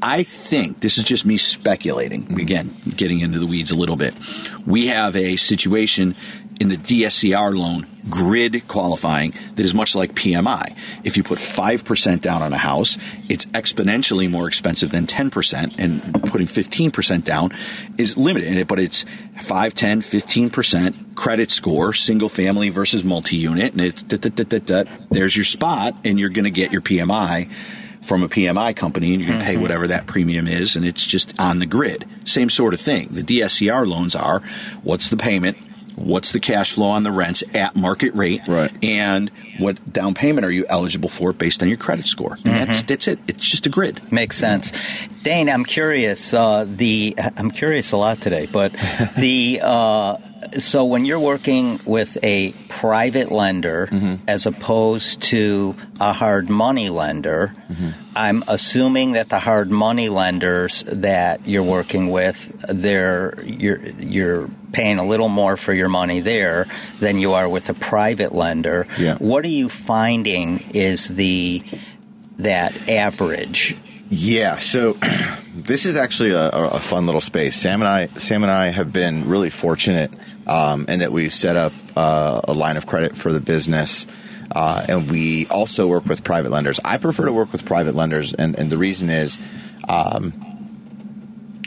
I 0.00 0.22
think 0.22 0.78
this 0.78 0.96
is 0.96 1.04
just 1.04 1.24
me 1.24 1.38
speculating. 1.38 2.40
Again, 2.40 2.74
getting 2.96 3.18
into 3.18 3.40
the 3.40 3.46
weeds 3.46 3.72
a 3.72 3.76
little 3.76 3.96
bit. 3.96 4.14
We 4.64 4.86
have 4.86 5.16
a 5.16 5.34
situation 5.34 6.14
in 6.60 6.68
the 6.68 6.76
DSCR 6.76 7.56
loan 7.56 7.86
grid 8.08 8.66
qualifying 8.68 9.34
that 9.54 9.64
is 9.64 9.74
much 9.74 9.94
like 9.94 10.14
PMI. 10.14 10.74
If 11.04 11.16
you 11.16 11.22
put 11.22 11.38
5% 11.38 12.20
down 12.20 12.42
on 12.42 12.52
a 12.52 12.58
house, 12.58 12.98
it's 13.28 13.46
exponentially 13.46 14.30
more 14.30 14.48
expensive 14.48 14.90
than 14.90 15.06
10%, 15.06 15.78
and 15.78 16.02
putting 16.30 16.46
15% 16.46 17.24
down 17.24 17.52
is 17.96 18.16
limited. 18.16 18.48
In 18.48 18.58
it, 18.58 18.68
but 18.68 18.78
it's 18.78 19.04
5, 19.42 19.74
10, 19.74 20.00
15% 20.00 21.14
credit 21.14 21.50
score, 21.50 21.92
single 21.92 22.28
family 22.28 22.70
versus 22.70 23.04
multi 23.04 23.36
unit, 23.36 23.72
and 23.72 23.82
it's 23.82 24.02
da, 24.02 24.16
da, 24.16 24.30
da, 24.30 24.44
da, 24.44 24.58
da. 24.58 24.90
there's 25.10 25.36
your 25.36 25.44
spot, 25.44 25.94
and 26.04 26.18
you're 26.18 26.30
going 26.30 26.44
to 26.44 26.50
get 26.50 26.72
your 26.72 26.82
PMI 26.82 27.50
from 28.02 28.22
a 28.22 28.28
PMI 28.28 28.74
company 28.74 29.12
and 29.12 29.20
you 29.20 29.28
can 29.28 29.42
pay 29.42 29.52
mm-hmm. 29.52 29.62
whatever 29.62 29.88
that 29.88 30.06
premium 30.06 30.48
is 30.48 30.76
and 30.76 30.86
it's 30.86 31.04
just 31.04 31.38
on 31.38 31.58
the 31.58 31.66
grid. 31.66 32.06
Same 32.24 32.48
sort 32.48 32.72
of 32.72 32.80
thing. 32.80 33.08
The 33.10 33.22
DSCR 33.22 33.86
loans 33.86 34.14
are 34.14 34.40
what's 34.82 35.10
the 35.10 35.18
payment, 35.18 35.58
what's 35.98 36.32
the 36.32 36.40
cash 36.40 36.72
flow 36.72 36.86
on 36.88 37.02
the 37.02 37.10
rents 37.10 37.42
at 37.54 37.74
market 37.76 38.14
rate, 38.14 38.40
Right. 38.46 38.70
and 38.82 39.30
what 39.58 39.92
down 39.92 40.14
payment 40.14 40.46
are 40.46 40.50
you 40.50 40.64
eligible 40.68 41.08
for 41.08 41.32
based 41.32 41.62
on 41.62 41.68
your 41.68 41.78
credit 41.78 42.06
score. 42.06 42.38
And 42.44 42.68
that's 42.68 42.82
that's 42.82 43.08
it. 43.08 43.18
It's 43.26 43.46
just 43.48 43.66
a 43.66 43.68
grid. 43.68 44.12
Makes 44.12 44.36
sense. 44.38 44.72
Dane, 45.22 45.48
I'm 45.50 45.64
curious. 45.64 46.32
Uh, 46.32 46.64
the 46.68 47.16
I'm 47.36 47.50
curious 47.50 47.92
a 47.92 47.96
lot 47.96 48.20
today, 48.20 48.46
but 48.46 48.72
the 49.18 49.60
uh, 49.62 50.16
so 50.60 50.84
when 50.84 51.04
you're 51.04 51.18
working 51.20 51.80
with 51.84 52.16
a 52.22 52.52
private 52.68 53.32
lender 53.32 53.88
as 54.28 54.46
opposed 54.46 55.20
to 55.22 55.74
a 56.00 56.12
hard 56.12 56.48
money 56.48 56.90
lender, 56.90 57.52
I'm 58.14 58.44
assuming 58.46 59.12
that 59.12 59.28
the 59.28 59.40
hard 59.40 59.70
money 59.70 60.08
lenders 60.08 60.84
that 60.86 61.46
you're 61.48 61.64
working 61.64 62.08
with, 62.10 62.36
they're 62.68 63.42
you're 63.44 63.80
you're 63.80 64.48
paying 64.72 64.98
a 64.98 65.06
little 65.06 65.28
more 65.28 65.56
for 65.56 65.72
your 65.72 65.88
money 65.88 66.20
there 66.20 66.66
than 67.00 67.18
you 67.18 67.32
are 67.34 67.48
with 67.48 67.68
a 67.68 67.74
private 67.74 68.34
lender. 68.34 68.86
Yeah. 68.98 69.16
What 69.16 69.44
are 69.44 69.48
you 69.48 69.68
finding 69.68 70.60
is 70.74 71.08
the 71.08 71.62
that 72.38 72.88
average? 72.88 73.76
Yeah, 74.10 74.58
so 74.58 74.92
this 75.54 75.84
is 75.84 75.96
actually 75.96 76.30
a, 76.30 76.48
a 76.48 76.80
fun 76.80 77.06
little 77.06 77.20
space. 77.20 77.56
Sam 77.56 77.82
and 77.82 77.88
I, 77.88 78.06
Sam 78.18 78.42
and 78.42 78.50
I 78.50 78.68
have 78.68 78.92
been 78.92 79.28
really 79.28 79.50
fortunate 79.50 80.10
um, 80.46 80.86
in 80.88 81.00
that 81.00 81.12
we've 81.12 81.34
set 81.34 81.56
up 81.56 81.72
uh, 81.96 82.40
a 82.44 82.54
line 82.54 82.76
of 82.76 82.86
credit 82.86 83.16
for 83.16 83.32
the 83.32 83.40
business, 83.40 84.06
uh, 84.50 84.86
and 84.88 85.10
we 85.10 85.46
also 85.48 85.86
work 85.86 86.06
with 86.06 86.24
private 86.24 86.50
lenders. 86.50 86.80
I 86.84 86.96
prefer 86.96 87.26
to 87.26 87.32
work 87.32 87.52
with 87.52 87.66
private 87.66 87.94
lenders, 87.94 88.32
and, 88.32 88.58
and 88.58 88.70
the 88.70 88.78
reason 88.78 89.10
is. 89.10 89.38
Um, 89.88 90.57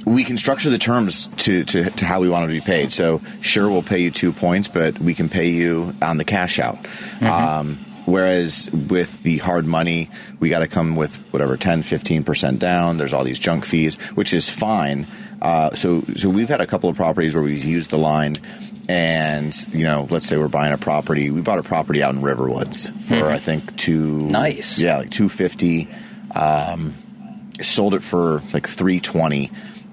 we 0.05 0.23
can 0.23 0.37
structure 0.37 0.69
the 0.69 0.77
terms 0.77 1.27
to, 1.27 1.63
to, 1.63 1.89
to 1.89 2.05
how 2.05 2.19
we 2.19 2.29
want 2.29 2.43
to 2.43 2.53
be 2.53 2.61
paid. 2.61 2.91
So, 2.91 3.21
sure, 3.41 3.69
we'll 3.69 3.83
pay 3.83 3.99
you 3.99 4.11
two 4.11 4.31
points, 4.31 4.67
but 4.67 4.99
we 4.99 5.13
can 5.13 5.29
pay 5.29 5.49
you 5.49 5.95
on 6.01 6.17
the 6.17 6.25
cash 6.25 6.59
out. 6.59 6.85
Um, 7.21 7.85
whereas 8.05 8.69
with 8.71 9.21
the 9.23 9.37
hard 9.37 9.65
money, 9.65 10.09
we 10.39 10.49
got 10.49 10.59
to 10.59 10.67
come 10.67 10.95
with 10.95 11.15
whatever 11.31 11.57
10, 11.57 11.83
15% 11.83 12.59
down. 12.59 12.97
There's 12.97 13.13
all 13.13 13.23
these 13.23 13.39
junk 13.39 13.65
fees, 13.65 13.95
which 14.15 14.33
is 14.33 14.49
fine. 14.49 15.07
Uh, 15.41 15.75
so, 15.75 16.01
so 16.17 16.29
we've 16.29 16.49
had 16.49 16.61
a 16.61 16.67
couple 16.67 16.89
of 16.89 16.95
properties 16.95 17.35
where 17.35 17.43
we've 17.43 17.63
used 17.63 17.89
the 17.89 17.97
line. 17.97 18.35
And 18.89 19.55
you 19.73 19.83
know, 19.83 20.07
let's 20.09 20.25
say 20.25 20.35
we're 20.37 20.49
buying 20.49 20.73
a 20.73 20.77
property. 20.77 21.29
We 21.29 21.41
bought 21.41 21.59
a 21.59 21.63
property 21.63 22.03
out 22.03 22.13
in 22.13 22.21
Riverwoods 22.21 22.91
for 23.03 23.29
I 23.29 23.37
think 23.37 23.77
two. 23.77 24.01
Nice. 24.01 24.79
Yeah, 24.79 24.97
like 24.97 25.11
two 25.11 25.29
fifty 25.29 25.87
sold 27.61 27.93
it 27.93 28.03
for 28.03 28.41
like 28.53 28.67
320 28.67 29.51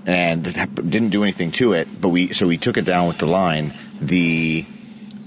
and 0.09 0.43
didn't 0.43 1.11
do 1.11 1.23
anything 1.23 1.51
to 1.53 1.75
it 1.75 1.87
but 2.01 2.09
we 2.09 2.33
so 2.33 2.47
we 2.49 2.57
took 2.57 2.77
it 2.79 2.85
down 2.87 3.07
with 3.07 3.19
the 3.19 3.27
line 3.27 3.73
the 4.01 4.65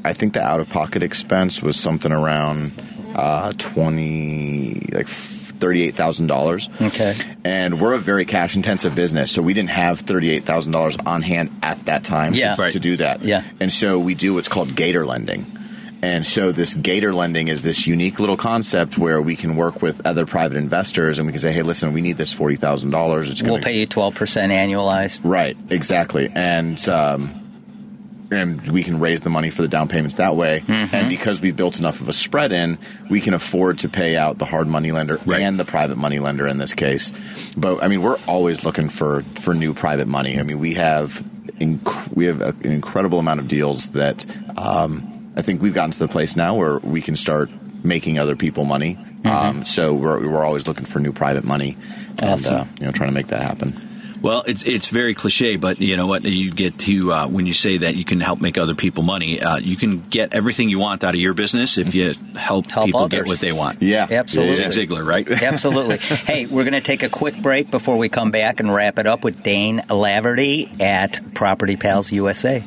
i 0.03 0.11
think 0.13 0.33
the 0.33 0.41
out 0.41 0.59
of 0.59 0.67
pocket 0.69 1.03
expense 1.03 1.61
was 1.61 1.77
something 1.79 2.11
around 2.11 2.71
uh 3.15 3.53
20 3.57 4.89
like 4.91 5.07
$38,000 5.61 6.81
Okay. 6.87 7.15
and 7.43 7.79
we're 7.79 7.93
a 7.93 7.99
very 7.99 8.25
cash 8.25 8.55
intensive 8.55 8.95
business 8.95 9.31
so 9.31 9.43
we 9.43 9.53
didn't 9.53 9.69
have 9.69 10.01
$38,000 10.01 11.05
on 11.05 11.21
hand 11.21 11.51
at 11.61 11.85
that 11.85 12.03
time 12.03 12.33
Yeah. 12.33 12.55
to, 12.55 12.61
Right. 12.61 12.71
to 12.73 12.79
do 12.79 12.97
that 12.97 13.23
Yeah. 13.23 13.43
and 13.59 13.71
so 13.71 13.99
we 13.99 14.15
do 14.15 14.33
what's 14.33 14.47
called 14.49 14.75
gator 14.75 15.05
lending. 15.05 15.45
And 16.03 16.25
so 16.25 16.51
this 16.51 16.73
gator 16.73 17.13
lending 17.13 17.47
is 17.47 17.61
this 17.61 17.85
unique 17.85 18.19
little 18.19 18.37
concept 18.37 18.97
where 18.97 19.21
we 19.21 19.35
can 19.35 19.55
work 19.55 19.81
with 19.83 20.05
other 20.05 20.25
private 20.25 20.57
investors 20.57 21.19
and 21.19 21.27
we 21.27 21.31
can 21.31 21.39
say, 21.41 21.51
hey, 21.51 21.61
listen, 21.61 21.93
we 21.93 22.01
need 22.01 22.17
this 22.17 22.33
forty 22.33 22.55
thousand 22.55 22.89
dollars. 22.89 23.29
It's 23.29 23.41
going 23.41 23.53
We'll 23.53 23.61
pay 23.61 23.79
you 23.79 23.85
twelve 23.85 24.15
percent 24.15 24.51
annualized. 24.51 25.21
right, 25.23 25.55
exactly, 25.69 26.29
and 26.33 26.77
um, 26.89 27.37
and 28.31 28.71
we 28.71 28.81
can 28.83 28.99
raise 28.99 29.21
the 29.21 29.29
money 29.29 29.49
for 29.49 29.61
the 29.61 29.67
down 29.67 29.89
payments 29.89 30.15
that 30.15 30.35
way. 30.35 30.63
Mm-hmm. 30.65 30.95
And 30.95 31.09
because 31.09 31.41
we've 31.41 31.55
built 31.55 31.77
enough 31.79 31.99
of 32.01 32.07
a 32.09 32.13
spread 32.13 32.51
in, 32.53 32.79
we 33.09 33.19
can 33.21 33.33
afford 33.33 33.79
to 33.79 33.89
pay 33.89 34.15
out 34.15 34.37
the 34.37 34.45
hard 34.45 34.67
money 34.67 34.91
lender 34.93 35.19
Right. 35.25 35.41
and 35.41 35.59
the 35.59 35.65
private 35.65 35.97
money 35.97 36.17
lender 36.19 36.47
in 36.47 36.57
this 36.57 36.73
case. 36.73 37.11
But 37.57 37.83
I 37.83 37.89
mean, 37.89 38.01
we're 38.01 38.17
always 38.27 38.63
looking 38.63 38.89
for 38.89 39.21
for 39.41 39.53
new 39.53 39.73
private 39.73 40.07
money. 40.07 40.39
I 40.39 40.43
mean, 40.43 40.59
we 40.59 40.75
have 40.75 41.21
inc- 41.59 42.15
we 42.15 42.25
have 42.25 42.41
a, 42.41 42.47
an 42.63 42.71
incredible 42.71 43.19
amount 43.19 43.41
of 43.41 43.47
deals 43.49 43.89
that 43.91 44.25
um, 44.57 45.10
I 45.35 45.41
think 45.41 45.61
we've 45.61 45.73
gotten 45.73 45.91
to 45.91 45.99
the 45.99 46.07
place 46.07 46.35
now 46.35 46.55
where 46.55 46.79
we 46.79 47.01
can 47.01 47.15
start 47.15 47.49
making 47.83 48.19
other 48.19 48.35
people 48.35 48.65
money. 48.65 48.95
Mm-hmm. 48.95 49.27
Um, 49.27 49.65
so 49.65 49.93
we're 49.93 50.27
we're 50.27 50.43
always 50.45 50.67
looking 50.67 50.85
for 50.85 50.99
new 50.99 51.11
private 51.13 51.43
money, 51.43 51.77
and 52.19 52.23
Awesome. 52.31 52.55
uh, 52.55 52.65
you 52.79 52.85
know, 52.87 52.91
trying 52.91 53.09
to 53.09 53.13
make 53.13 53.27
that 53.27 53.41
happen. 53.41 53.87
Well, 54.21 54.43
it's 54.45 54.61
it's 54.63 54.87
very 54.87 55.15
cliche, 55.15 55.55
but 55.55 55.79
you 55.81 55.97
know 55.97 56.05
what? 56.05 56.23
You 56.23 56.51
get 56.51 56.77
to 56.79 57.11
uh, 57.11 57.27
when 57.27 57.47
you 57.47 57.53
say 57.55 57.77
that 57.77 57.95
you 57.95 58.05
can 58.05 58.19
help 58.19 58.39
make 58.39 58.55
other 58.57 58.75
people 58.75 59.01
money. 59.01 59.41
Uh, 59.41 59.57
you 59.57 59.75
can 59.75 59.97
get 59.97 60.33
everything 60.33 60.69
you 60.69 60.77
want 60.77 61.03
out 61.03 61.15
of 61.15 61.19
your 61.19 61.33
business 61.33 61.79
if 61.79 61.95
you 61.95 62.13
help, 62.35 62.69
Help 62.69 62.85
people 62.85 63.01
others. 63.01 63.21
get 63.21 63.27
what 63.27 63.39
they 63.39 63.51
want. 63.51 63.81
Yeah, 63.81 64.05
Absolutely. 64.11 64.53
Zig 64.53 64.89
Ziglar, 64.89 65.03
right? 65.03 65.27
Absolutely. 65.43 65.97
hey, 65.97 66.45
we're 66.45 66.63
going 66.63 66.73
to 66.73 66.81
take 66.81 67.01
a 67.01 67.09
quick 67.09 67.35
break 67.41 67.71
before 67.71 67.97
we 67.97 68.09
come 68.09 68.29
back 68.29 68.59
and 68.59 68.71
wrap 68.71 68.99
it 68.99 69.07
up 69.07 69.23
with 69.23 69.41
Dane 69.41 69.79
Laverty 69.89 70.79
at 70.79 71.33
Property 71.33 71.75
Pals 71.75 72.11
USA. 72.11 72.63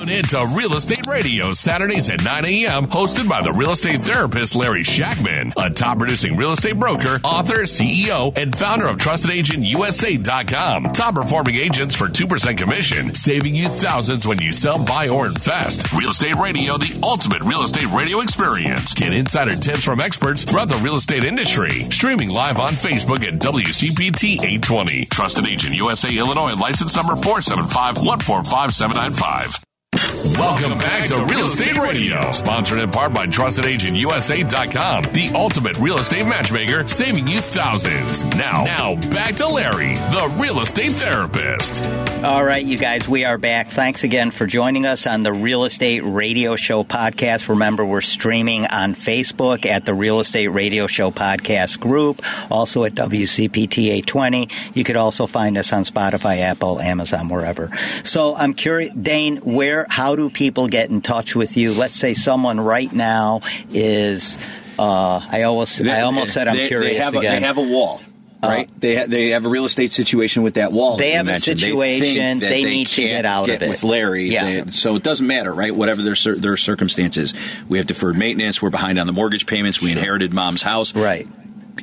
Tune 0.00 0.08
in 0.08 0.24
to 0.24 0.46
Real 0.56 0.72
Estate 0.76 1.06
Radio 1.06 1.52
Saturdays 1.52 2.08
at 2.08 2.24
9 2.24 2.46
a.m. 2.46 2.86
hosted 2.86 3.28
by 3.28 3.42
the 3.42 3.52
real 3.52 3.72
estate 3.72 4.00
therapist 4.00 4.56
Larry 4.56 4.82
Shackman, 4.82 5.52
a 5.58 5.68
top 5.68 5.98
producing 5.98 6.36
real 6.36 6.52
estate 6.52 6.78
broker, 6.78 7.20
author, 7.22 7.64
CEO, 7.64 8.34
and 8.34 8.56
founder 8.56 8.86
of 8.86 8.96
TrustedAgentUSA.com. 8.96 10.84
Top 10.94 11.16
performing 11.16 11.56
agents 11.56 11.94
for 11.94 12.06
2% 12.06 12.56
commission, 12.56 13.14
saving 13.14 13.54
you 13.54 13.68
thousands 13.68 14.26
when 14.26 14.40
you 14.40 14.52
sell, 14.52 14.82
buy, 14.82 15.08
or 15.08 15.26
invest. 15.26 15.92
Real 15.92 16.12
Estate 16.12 16.36
Radio, 16.36 16.78
the 16.78 16.98
ultimate 17.02 17.42
real 17.42 17.62
estate 17.62 17.90
radio 17.92 18.20
experience. 18.20 18.94
Get 18.94 19.12
insider 19.12 19.54
tips 19.56 19.84
from 19.84 20.00
experts 20.00 20.44
throughout 20.44 20.70
the 20.70 20.76
real 20.76 20.94
estate 20.94 21.24
industry. 21.24 21.90
Streaming 21.90 22.30
live 22.30 22.58
on 22.58 22.72
Facebook 22.72 23.22
at 23.22 23.38
WCPT 23.38 24.36
820. 24.36 25.04
Trusted 25.06 25.46
Agent 25.46 25.74
USA 25.74 26.16
Illinois 26.16 26.54
license 26.54 26.96
number 26.96 27.16
475 27.16 27.98
145 27.98 28.74
795. 28.74 29.69
Welcome 30.00 30.78
back 30.78 31.06
to 31.08 31.24
Real 31.24 31.46
Estate 31.46 31.76
Radio, 31.76 32.32
sponsored 32.32 32.78
in 32.78 32.90
part 32.90 33.12
by 33.12 33.26
TrustedAgentUSA.com, 33.26 35.12
the 35.12 35.30
ultimate 35.34 35.78
real 35.78 35.98
estate 35.98 36.26
matchmaker, 36.26 36.86
saving 36.88 37.28
you 37.28 37.40
thousands. 37.40 38.24
Now, 38.24 38.64
now 38.64 38.94
back 39.10 39.36
to 39.36 39.46
Larry, 39.46 39.94
the 39.94 40.34
real 40.38 40.60
estate 40.60 40.92
therapist. 40.92 41.84
All 42.24 42.42
right, 42.44 42.64
you 42.64 42.78
guys, 42.78 43.08
we 43.08 43.24
are 43.24 43.36
back. 43.38 43.68
Thanks 43.68 44.02
again 44.04 44.30
for 44.30 44.46
joining 44.46 44.86
us 44.86 45.06
on 45.06 45.22
the 45.22 45.32
Real 45.32 45.64
Estate 45.64 46.00
Radio 46.00 46.56
Show 46.56 46.82
podcast. 46.84 47.48
Remember, 47.48 47.84
we're 47.84 48.00
streaming 48.00 48.66
on 48.66 48.94
Facebook 48.94 49.66
at 49.66 49.84
the 49.84 49.92
Real 49.94 50.20
Estate 50.20 50.48
Radio 50.48 50.86
Show 50.86 51.10
podcast 51.10 51.78
group, 51.78 52.22
also 52.50 52.84
at 52.84 52.94
WCPT 52.94 53.88
820. 53.88 54.48
You 54.74 54.84
could 54.84 54.96
also 54.96 55.26
find 55.26 55.58
us 55.58 55.72
on 55.72 55.84
Spotify, 55.84 56.38
Apple, 56.38 56.80
Amazon, 56.80 57.28
wherever. 57.28 57.70
So 58.02 58.34
I'm 58.34 58.54
curious, 58.54 58.94
Dane, 58.94 59.38
where, 59.38 59.86
how 59.90 60.14
do 60.16 60.30
people 60.30 60.68
get 60.68 60.88
in 60.88 61.00
touch 61.02 61.34
with 61.34 61.56
you? 61.56 61.74
Let's 61.74 61.96
say 61.96 62.14
someone 62.14 62.60
right 62.60 62.90
now 62.92 63.40
is, 63.72 64.38
uh, 64.78 65.20
I 65.30 65.42
almost, 65.42 65.82
I 65.82 66.02
almost 66.02 66.32
said 66.32 66.46
I'm 66.48 66.56
They- 66.56 66.68
curious 66.68 66.92
they 66.92 66.98
have 67.04 67.14
again. 67.14 67.36
A, 67.36 67.40
they 67.40 67.46
have 67.46 67.58
a 67.58 67.62
wall. 67.62 68.00
Right, 68.42 68.70
they 68.80 68.96
ha- 68.96 69.04
they 69.06 69.28
have 69.30 69.44
a 69.44 69.50
real 69.50 69.66
estate 69.66 69.92
situation 69.92 70.42
with 70.42 70.54
that 70.54 70.72
wall. 70.72 70.96
They 70.96 71.10
have 71.10 71.28
a 71.28 71.38
situation, 71.40 72.14
think 72.14 72.40
that 72.40 72.48
they 72.48 72.64
need 72.64 72.86
to 72.86 73.02
get 73.02 73.26
out 73.26 73.50
of 73.50 73.60
it. 73.60 73.68
with 73.68 73.84
Larry. 73.84 74.30
Yeah. 74.30 74.62
They- 74.64 74.70
so 74.70 74.96
it 74.96 75.02
doesn't 75.02 75.26
matter, 75.26 75.52
right? 75.52 75.74
Whatever 75.76 76.00
their 76.00 76.14
their 76.36 76.56
circumstances, 76.56 77.34
we 77.68 77.76
have 77.76 77.86
deferred 77.86 78.16
maintenance. 78.16 78.62
We're 78.62 78.70
behind 78.70 78.98
on 78.98 79.06
the 79.06 79.12
mortgage 79.12 79.44
payments. 79.44 79.82
We 79.82 79.92
inherited 79.92 80.32
mom's 80.32 80.62
house. 80.62 80.94
right. 80.94 81.28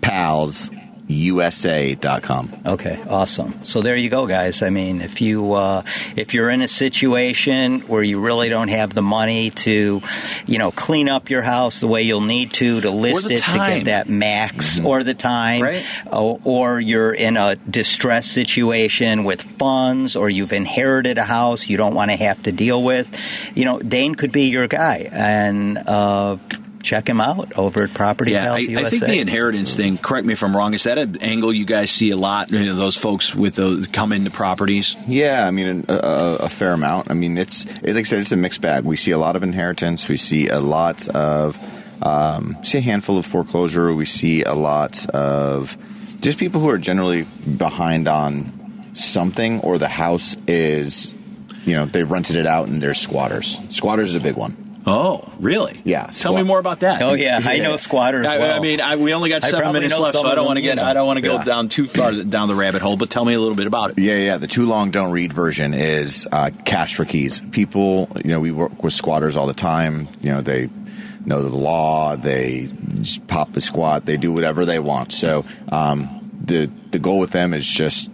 Pals 0.00 0.70
USA.com. 1.08 2.62
Okay, 2.66 3.02
awesome. 3.08 3.64
So 3.64 3.80
there 3.82 3.96
you 3.96 4.10
go, 4.10 4.26
guys. 4.26 4.62
I 4.62 4.70
mean, 4.70 5.00
if 5.00 5.20
you 5.20 5.54
uh, 5.54 5.82
if 6.16 6.34
you're 6.34 6.50
in 6.50 6.62
a 6.62 6.68
situation 6.68 7.80
where 7.82 8.02
you 8.02 8.20
really 8.20 8.48
don't 8.48 8.68
have 8.68 8.94
the 8.94 9.02
money 9.02 9.50
to, 9.50 10.00
you 10.46 10.58
know, 10.58 10.70
clean 10.70 11.08
up 11.08 11.30
your 11.30 11.42
house 11.42 11.80
the 11.80 11.86
way 11.86 12.02
you'll 12.02 12.20
need 12.20 12.52
to 12.54 12.80
to 12.82 12.90
list 12.90 13.28
the 13.28 13.34
it 13.34 13.42
to 13.44 13.56
get 13.56 13.84
that 13.84 14.08
max 14.08 14.80
or 14.80 15.02
the 15.02 15.14
time, 15.14 15.62
Right. 15.62 15.84
or, 16.06 16.40
or 16.44 16.80
you're 16.80 17.12
in 17.14 17.36
a 17.36 17.56
distressed 17.56 18.32
situation 18.32 19.24
with 19.24 19.42
funds, 19.42 20.14
or 20.16 20.28
you've 20.30 20.52
inherited 20.52 21.18
a 21.18 21.24
house 21.24 21.68
you 21.68 21.76
don't 21.76 21.94
want 21.94 22.10
to 22.10 22.16
have 22.16 22.42
to 22.44 22.52
deal 22.52 22.82
with, 22.82 23.08
you 23.54 23.64
know, 23.64 23.78
Dane 23.80 24.14
could 24.14 24.32
be 24.32 24.48
your 24.48 24.68
guy, 24.68 25.08
and. 25.10 25.78
Uh, 25.78 26.36
check 26.82 27.08
him 27.08 27.20
out 27.20 27.56
over 27.58 27.82
at 27.82 27.94
Property 27.94 28.32
Yeah, 28.32 28.44
Pals 28.44 28.56
I, 28.56 28.70
USA. 28.70 28.86
I 28.86 28.90
think 28.90 29.04
the 29.04 29.18
inheritance 29.18 29.74
thing. 29.74 29.98
Correct 29.98 30.26
me 30.26 30.32
if 30.32 30.42
I'm 30.42 30.56
wrong. 30.56 30.74
Is 30.74 30.84
that 30.84 30.98
an 30.98 31.20
angle 31.20 31.52
you 31.52 31.64
guys 31.64 31.90
see 31.90 32.10
a 32.10 32.16
lot? 32.16 32.50
You 32.50 32.64
know, 32.64 32.76
those 32.76 32.96
folks 32.96 33.34
with 33.34 33.56
those 33.56 33.86
come 33.88 34.12
into 34.12 34.30
properties. 34.30 34.96
Yeah, 35.06 35.46
I 35.46 35.50
mean 35.50 35.84
a, 35.88 35.92
a, 35.92 36.36
a 36.36 36.48
fair 36.48 36.72
amount. 36.72 37.10
I 37.10 37.14
mean 37.14 37.38
it's 37.38 37.64
it, 37.64 37.94
like 37.94 37.96
I 37.96 38.02
said, 38.02 38.20
it's 38.20 38.32
a 38.32 38.36
mixed 38.36 38.60
bag. 38.60 38.84
We 38.84 38.96
see 38.96 39.10
a 39.10 39.18
lot 39.18 39.36
of 39.36 39.42
inheritance. 39.42 40.08
We 40.08 40.16
see 40.16 40.48
a 40.48 40.60
lot 40.60 41.06
of 41.08 41.58
um, 42.02 42.56
see 42.62 42.78
a 42.78 42.82
handful 42.82 43.18
of 43.18 43.26
foreclosure. 43.26 43.92
We 43.94 44.04
see 44.04 44.42
a 44.42 44.54
lot 44.54 45.06
of 45.10 45.76
just 46.20 46.38
people 46.38 46.60
who 46.60 46.68
are 46.68 46.78
generally 46.78 47.22
behind 47.22 48.08
on 48.08 48.90
something, 48.94 49.60
or 49.60 49.78
the 49.78 49.88
house 49.88 50.36
is 50.46 51.12
you 51.64 51.74
know 51.74 51.86
they've 51.86 52.10
rented 52.10 52.36
it 52.36 52.46
out 52.46 52.68
and 52.68 52.80
they're 52.82 52.94
squatters. 52.94 53.58
Squatters 53.70 54.10
is 54.10 54.14
a 54.14 54.20
big 54.20 54.36
one. 54.36 54.67
Oh, 54.88 55.30
really? 55.38 55.80
Yeah, 55.84 56.04
Tell 56.04 56.12
squat- 56.12 56.36
me 56.36 56.42
more 56.42 56.58
about 56.58 56.80
that. 56.80 57.02
Oh 57.02 57.12
yeah, 57.12 57.40
I 57.42 57.58
know 57.58 57.76
squatters 57.76 58.26
I, 58.26 58.38
well. 58.38 58.56
I 58.56 58.60
mean, 58.60 58.80
I, 58.80 58.96
we 58.96 59.12
only 59.14 59.28
got 59.28 59.42
seven 59.42 59.72
minutes 59.72 59.98
left, 59.98 60.14
so 60.16 60.26
I 60.26 60.34
don't 60.34 60.46
want 60.46 60.56
to 60.56 60.62
get 60.62 60.70
you 60.70 60.74
know. 60.76 60.84
I 60.84 60.94
don't 60.94 61.06
want 61.06 61.18
to 61.18 61.22
go 61.22 61.34
Yeah. 61.34 61.44
down 61.44 61.68
too 61.68 61.86
far 61.86 62.12
down 62.24 62.48
the 62.48 62.54
rabbit 62.54 62.82
hole. 62.82 62.96
But 62.96 63.10
tell 63.10 63.24
me 63.24 63.34
a 63.34 63.38
little 63.38 63.54
bit 63.56 63.66
about 63.66 63.90
it. 63.92 63.98
Yeah, 63.98 64.16
yeah. 64.16 64.36
The 64.38 64.46
too 64.46 64.66
long 64.66 64.90
don't 64.90 65.12
read 65.12 65.32
version 65.32 65.74
is 65.74 66.26
uh, 66.32 66.50
cash 66.64 66.94
for 66.94 67.04
keys. 67.04 67.40
People, 67.50 68.08
you 68.24 68.30
know, 68.30 68.40
we 68.40 68.50
work 68.52 68.82
with 68.82 68.92
squatters 68.92 69.36
all 69.36 69.46
the 69.46 69.54
time. 69.54 70.08
You 70.22 70.30
know, 70.30 70.40
they 70.40 70.68
know 71.24 71.42
the 71.42 71.54
law. 71.54 72.16
They 72.16 72.70
pop 73.26 73.56
a 73.56 73.60
squat. 73.60 74.06
They 74.06 74.16
do 74.16 74.32
whatever 74.32 74.64
they 74.64 74.78
want. 74.78 75.12
So 75.12 75.44
um, 75.70 76.30
the 76.42 76.70
the 76.90 76.98
goal 76.98 77.18
with 77.18 77.30
them 77.30 77.52
is 77.52 77.66
just 77.66 78.10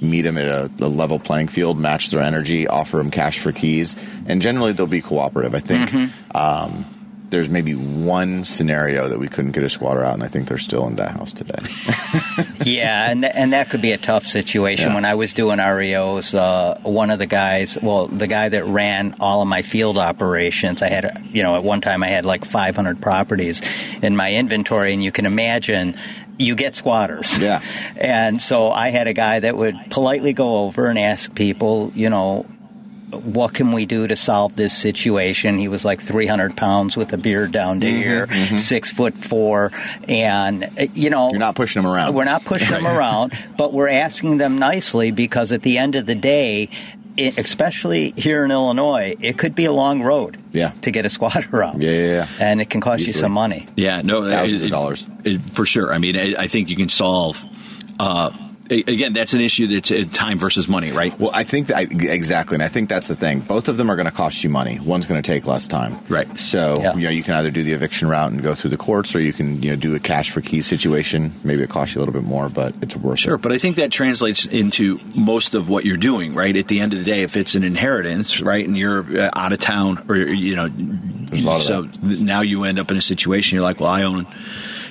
meet 0.00 0.22
them 0.22 0.38
at 0.38 0.48
a, 0.48 0.70
a 0.84 0.88
level 0.88 1.18
playing 1.18 1.48
field, 1.48 1.78
match 1.78 2.10
their 2.10 2.22
energy, 2.22 2.66
offer 2.66 2.98
them 2.98 3.10
cash 3.10 3.38
for 3.38 3.52
keys, 3.52 3.96
and 4.26 4.42
generally 4.42 4.72
they'll 4.72 4.86
be 4.86 5.02
cooperative. 5.02 5.54
I 5.54 5.60
think. 5.60 6.12
Um, 6.34 6.92
there's 7.30 7.48
maybe 7.48 7.74
one 7.74 8.44
scenario 8.44 9.08
that 9.08 9.18
we 9.18 9.28
couldn't 9.28 9.52
get 9.52 9.64
a 9.64 9.68
squatter 9.68 10.04
out, 10.04 10.14
and 10.14 10.22
I 10.22 10.28
think 10.28 10.48
they're 10.48 10.58
still 10.58 10.86
in 10.86 10.94
that 10.96 11.10
house 11.10 11.32
today. 11.32 11.58
yeah, 12.64 13.10
and 13.10 13.22
th- 13.22 13.32
and 13.34 13.52
that 13.52 13.68
could 13.70 13.82
be 13.82 13.92
a 13.92 13.98
tough 13.98 14.24
situation. 14.24 14.90
Yeah. 14.90 14.94
When 14.94 15.04
I 15.04 15.14
was 15.14 15.34
doing 15.34 15.58
REOs, 15.58 16.34
uh, 16.34 16.78
one 16.82 17.10
of 17.10 17.18
the 17.18 17.26
guys, 17.26 17.76
well, 17.82 18.06
the 18.06 18.26
guy 18.26 18.48
that 18.48 18.64
ran 18.64 19.16
all 19.20 19.42
of 19.42 19.48
my 19.48 19.62
field 19.62 19.98
operations, 19.98 20.82
I 20.82 20.88
had, 20.88 21.26
you 21.32 21.42
know, 21.42 21.56
at 21.56 21.64
one 21.64 21.80
time 21.80 22.02
I 22.02 22.08
had 22.08 22.24
like 22.24 22.44
500 22.44 23.00
properties 23.00 23.60
in 24.02 24.14
my 24.14 24.32
inventory, 24.32 24.92
and 24.92 25.02
you 25.02 25.12
can 25.12 25.26
imagine. 25.26 25.96
You 26.38 26.54
get 26.54 26.74
squatters. 26.74 27.38
Yeah. 27.38 27.62
And 27.96 28.40
so 28.40 28.70
I 28.70 28.90
had 28.90 29.06
a 29.08 29.12
guy 29.12 29.40
that 29.40 29.56
would 29.56 29.76
politely 29.90 30.32
go 30.32 30.64
over 30.64 30.88
and 30.88 30.98
ask 30.98 31.34
people, 31.34 31.92
you 31.94 32.10
know, 32.10 32.46
what 33.10 33.54
can 33.54 33.72
we 33.72 33.86
do 33.86 34.06
to 34.06 34.16
solve 34.16 34.56
this 34.56 34.76
situation? 34.76 35.58
He 35.58 35.68
was 35.68 35.84
like 35.84 36.00
300 36.00 36.56
pounds 36.56 36.96
with 36.96 37.12
a 37.12 37.16
beard 37.16 37.52
down 37.52 37.80
to 37.80 37.86
mm-hmm, 37.86 38.02
here, 38.02 38.26
mm-hmm. 38.26 38.56
six 38.56 38.90
foot 38.90 39.16
four, 39.16 39.70
and 40.08 40.90
you 40.94 41.10
know, 41.10 41.30
You're 41.30 41.38
not 41.38 41.54
pushing 41.54 41.82
them 41.82 41.90
around. 41.90 42.14
we're 42.14 42.24
not 42.24 42.44
pushing 42.44 42.70
them 42.70 42.86
around, 42.86 43.32
but 43.56 43.72
we're 43.72 43.88
asking 43.88 44.38
them 44.38 44.58
nicely 44.58 45.12
because 45.12 45.52
at 45.52 45.62
the 45.62 45.78
end 45.78 45.94
of 45.94 46.06
the 46.06 46.16
day, 46.16 46.68
it, 47.16 47.38
especially 47.38 48.12
here 48.16 48.44
in 48.44 48.50
Illinois, 48.50 49.16
it 49.20 49.38
could 49.38 49.54
be 49.54 49.64
a 49.64 49.72
long 49.72 50.02
road 50.02 50.38
Yeah. 50.52 50.72
to 50.82 50.90
get 50.90 51.06
a 51.06 51.08
squatter 51.08 51.62
out. 51.64 51.78
Yeah, 51.80 51.90
yeah, 51.90 52.06
yeah. 52.06 52.28
And 52.38 52.60
it 52.60 52.70
can 52.70 52.80
cost 52.80 53.06
you 53.06 53.12
some 53.12 53.32
money. 53.32 53.66
Yeah, 53.76 54.02
no, 54.02 54.28
Thousands 54.28 54.62
it- 54.62 54.66
of 54.66 54.70
dollars. 54.70 55.06
it- 55.24 55.40
for 55.50 55.64
sure. 55.64 55.92
I 55.92 55.98
mean, 55.98 56.16
I, 56.16 56.34
I 56.38 56.46
think 56.48 56.68
you 56.70 56.76
can 56.76 56.88
solve. 56.88 57.44
Uh, 57.98 58.30
a- 58.32 58.45
again, 58.70 59.12
that's 59.12 59.32
an 59.34 59.40
issue 59.40 59.66
that's 59.66 59.90
uh, 59.90 60.04
time 60.12 60.38
versus 60.38 60.68
money, 60.68 60.92
right? 60.92 61.18
Well, 61.18 61.30
I 61.32 61.44
think 61.44 61.68
that 61.68 61.76
I, 61.76 61.80
exactly, 61.82 62.54
and 62.54 62.62
I 62.62 62.68
think 62.68 62.88
that's 62.88 63.08
the 63.08 63.16
thing. 63.16 63.40
Both 63.40 63.68
of 63.68 63.76
them 63.76 63.90
are 63.90 63.96
going 63.96 64.06
to 64.06 64.12
cost 64.12 64.42
you 64.44 64.50
money. 64.50 64.78
One's 64.80 65.06
going 65.06 65.22
to 65.22 65.26
take 65.32 65.46
less 65.46 65.66
time, 65.66 65.98
Right. 66.08 66.38
So 66.38 66.80
Yeah. 66.80 66.94
you 66.94 67.02
know, 67.04 67.10
you 67.10 67.22
can 67.22 67.34
either 67.34 67.50
do 67.50 67.62
the 67.62 67.72
eviction 67.72 68.08
route 68.08 68.32
and 68.32 68.42
go 68.42 68.54
through 68.54 68.70
the 68.70 68.76
courts, 68.76 69.14
or 69.14 69.20
you 69.20 69.32
can 69.32 69.62
you 69.62 69.70
know 69.70 69.76
do 69.76 69.94
a 69.94 70.00
cash 70.00 70.30
for 70.30 70.40
keys 70.40 70.66
situation. 70.66 71.32
Maybe 71.44 71.62
it 71.64 71.70
costs 71.70 71.94
you 71.94 72.00
a 72.00 72.02
little 72.02 72.14
bit 72.14 72.24
more, 72.24 72.48
but 72.48 72.74
it's 72.82 72.96
worth 72.96 73.20
Sure, 73.20 73.34
it. 73.36 73.42
but 73.42 73.52
I 73.52 73.58
think 73.58 73.76
that 73.76 73.90
translates 73.92 74.44
into 74.46 74.98
most 75.14 75.54
of 75.54 75.68
what 75.68 75.84
you're 75.84 75.96
doing, 75.96 76.34
right? 76.34 76.56
At 76.56 76.68
the 76.68 76.80
end 76.80 76.92
of 76.92 76.98
the 76.98 77.04
day, 77.04 77.22
if 77.22 77.36
it's 77.36 77.54
an 77.54 77.64
inheritance, 77.64 78.40
right, 78.40 78.66
and 78.66 78.76
you're 78.76 79.20
uh, 79.20 79.30
out 79.34 79.52
of 79.52 79.58
town, 79.58 80.04
or 80.08 80.16
you 80.16 80.56
know, 80.56 80.66
a 80.66 81.40
lot 81.42 81.56
of 81.56 81.62
so 81.62 81.88
now 82.02 82.40
you 82.42 82.64
end 82.64 82.78
up 82.78 82.90
in 82.90 82.96
a 82.96 83.00
situation. 83.02 83.56
You're 83.56 83.62
like, 83.64 83.80
well, 83.80 83.90
I 83.90 84.02
own. 84.02 84.26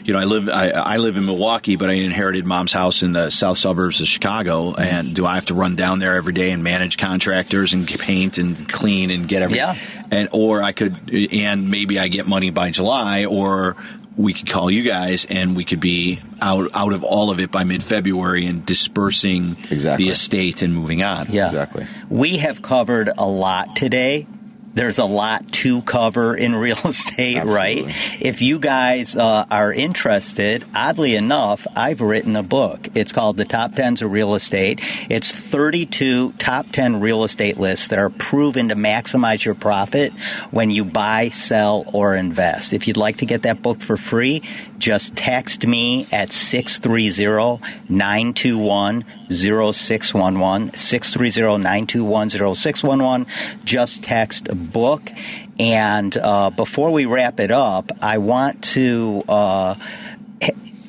You 0.05 0.13
know, 0.13 0.19
I 0.19 0.23
live 0.25 0.49
I, 0.49 0.69
I 0.69 0.97
live 0.97 1.17
in 1.17 1.25
Milwaukee, 1.25 1.77
but 1.77 1.89
I 1.89 1.93
inherited 1.93 2.45
mom's 2.45 2.71
house 2.71 3.01
in 3.01 3.11
the 3.11 3.31
south 3.31 3.57
suburbs 3.57 4.01
of 4.01 4.07
Chicago. 4.07 4.75
And 4.75 5.15
do 5.15 5.25
I 5.25 5.33
have 5.33 5.47
to 5.47 5.55
run 5.55 5.75
down 5.75 5.97
there 5.97 6.15
every 6.15 6.33
day 6.33 6.51
and 6.51 6.63
manage 6.63 6.97
contractors 6.97 7.73
and 7.73 7.87
paint 7.87 8.37
and 8.37 8.69
clean 8.71 9.09
and 9.09 9.27
get 9.27 9.41
everything? 9.41 9.65
Yeah. 9.65 10.05
And 10.11 10.29
or 10.31 10.61
I 10.61 10.73
could, 10.73 11.11
and 11.11 11.71
maybe 11.71 11.97
I 11.97 12.07
get 12.07 12.27
money 12.27 12.51
by 12.51 12.69
July, 12.69 13.25
or 13.25 13.77
we 14.15 14.33
could 14.33 14.47
call 14.47 14.69
you 14.69 14.83
guys 14.83 15.25
and 15.25 15.55
we 15.55 15.65
could 15.65 15.79
be 15.79 16.21
out 16.39 16.69
out 16.75 16.93
of 16.93 17.03
all 17.03 17.31
of 17.31 17.39
it 17.39 17.51
by 17.51 17.63
mid 17.63 17.81
February 17.83 18.45
and 18.45 18.63
dispersing 18.63 19.57
Exactly. 19.71 20.05
the 20.05 20.11
estate 20.11 20.61
and 20.61 20.73
moving 20.73 21.01
on. 21.01 21.31
Yeah. 21.31 21.47
Exactly. 21.47 21.87
We 22.09 22.37
have 22.37 22.61
covered 22.61 23.09
a 23.17 23.25
lot 23.25 23.75
today. 23.75 24.27
There's 24.75 24.99
a 24.99 25.05
lot 25.05 25.51
to 25.53 25.81
cover 25.81 26.35
in 26.35 26.53
real 26.65 26.77
estate, 26.85 27.37
Absolutely. 27.37 27.53
right? 27.55 28.21
If 28.21 28.41
you 28.41 28.59
guys 28.59 29.15
uh, 29.15 29.45
are 29.49 29.73
interested, 29.73 30.65
oddly 30.75 31.15
enough, 31.15 31.65
I've 31.75 32.01
written 32.01 32.35
a 32.35 32.43
book. 32.43 32.89
It's 32.93 33.11
called 33.11 33.37
The 33.37 33.45
Top 33.45 33.71
10s 33.71 34.01
of 34.01 34.11
Real 34.11 34.35
Estate. 34.35 34.81
It's 35.09 35.33
32 35.33 36.33
top 36.33 36.67
10 36.71 36.99
real 36.99 37.23
estate 37.23 37.57
lists 37.57 37.87
that 37.87 37.99
are 37.99 38.09
proven 38.09 38.69
to 38.69 38.75
maximize 38.75 39.43
your 39.43 39.55
profit 39.55 40.13
when 40.51 40.69
you 40.69 40.85
buy, 40.85 41.29
sell, 41.29 41.85
or 41.93 42.15
invest. 42.15 42.73
If 42.73 42.87
you'd 42.87 42.97
like 42.97 43.17
to 43.17 43.25
get 43.25 43.43
that 43.43 43.61
book 43.61 43.79
for 43.81 43.97
free, 43.97 44.43
just 44.77 45.15
text 45.15 45.65
me 45.65 46.07
at 46.11 46.31
630 46.31 47.59
921 47.89 49.03
0611 49.31 50.69
630-921-0611 50.71 53.27
just 53.63 54.03
text 54.03 54.49
book. 54.71 55.09
And 55.57 56.17
uh, 56.17 56.49
before 56.49 56.91
we 56.91 57.05
wrap 57.05 57.39
it 57.39 57.51
up 57.51 57.89
i 58.01 58.17
want 58.17 58.61
to 58.63 59.23
uh, 59.29 59.75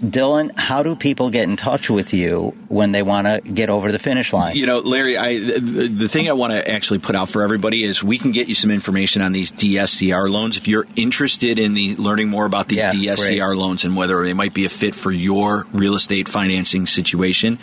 dylan 0.05 0.51
how 0.59 0.83
do 0.83 0.95
people 0.95 1.31
get 1.31 1.45
in 1.49 1.57
touch 1.57 1.89
with 1.89 2.13
you 2.13 2.53
when 2.69 2.93
they 2.93 3.03
want 3.03 3.27
to 3.27 3.41
get 3.53 3.71
over 3.71 3.91
the 3.91 3.99
finish 3.99 4.33
line 4.33 4.55
You 4.55 4.67
know, 4.67 4.79
Larry, 4.81 5.17
I 5.17 5.39
the, 5.39 5.89
the 5.89 6.09
thing 6.09 6.29
I 6.29 6.33
want 6.35 6.53
to 6.53 6.69
actually 6.71 6.99
put 6.99 7.15
out 7.17 7.29
for 7.31 7.43
everybody 7.43 7.83
is 7.83 8.03
we 8.03 8.19
can 8.19 8.33
get 8.33 8.47
you 8.49 8.55
some 8.55 8.71
information 8.71 9.23
on 9.23 9.33
these 9.33 9.51
DSCR 9.51 10.31
loans 10.31 10.57
if 10.59 10.69
you're 10.69 10.87
interested 10.97 11.59
in 11.59 11.73
the 11.75 11.95
learning 11.97 12.29
more 12.29 12.45
about 12.45 12.69
these 12.69 12.79
Yeah, 12.79 12.93
DSCR 12.93 13.39
great. 13.49 13.59
loans 13.59 13.85
and 13.85 13.97
whether 13.97 14.23
they 14.23 14.35
might 14.35 14.53
be 14.55 14.65
a 14.67 14.69
fit 14.69 14.95
for 14.95 15.11
your 15.11 15.67
real 15.73 15.95
estate 15.95 16.29
financing 16.29 16.87
situation. 16.87 17.59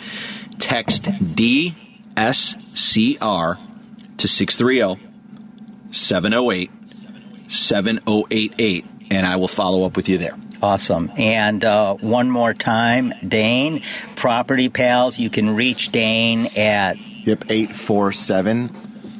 Text 0.58 1.04
DSCR 2.16 3.58
to 4.18 4.28
630 4.28 5.00
708 5.92 6.70
7088 7.48 8.84
and 9.10 9.26
I 9.26 9.36
will 9.36 9.48
follow 9.48 9.84
up 9.84 9.96
with 9.96 10.08
you 10.08 10.18
there. 10.18 10.36
Awesome. 10.64 11.12
And 11.18 11.62
uh, 11.62 11.96
one 11.96 12.30
more 12.30 12.54
time, 12.54 13.12
Dane, 13.26 13.82
Property 14.16 14.70
Pals, 14.70 15.18
you 15.18 15.28
can 15.28 15.54
reach 15.54 15.92
Dane 15.92 16.46
at 16.56 16.96
Yep, 17.26 17.50
847 17.50 18.68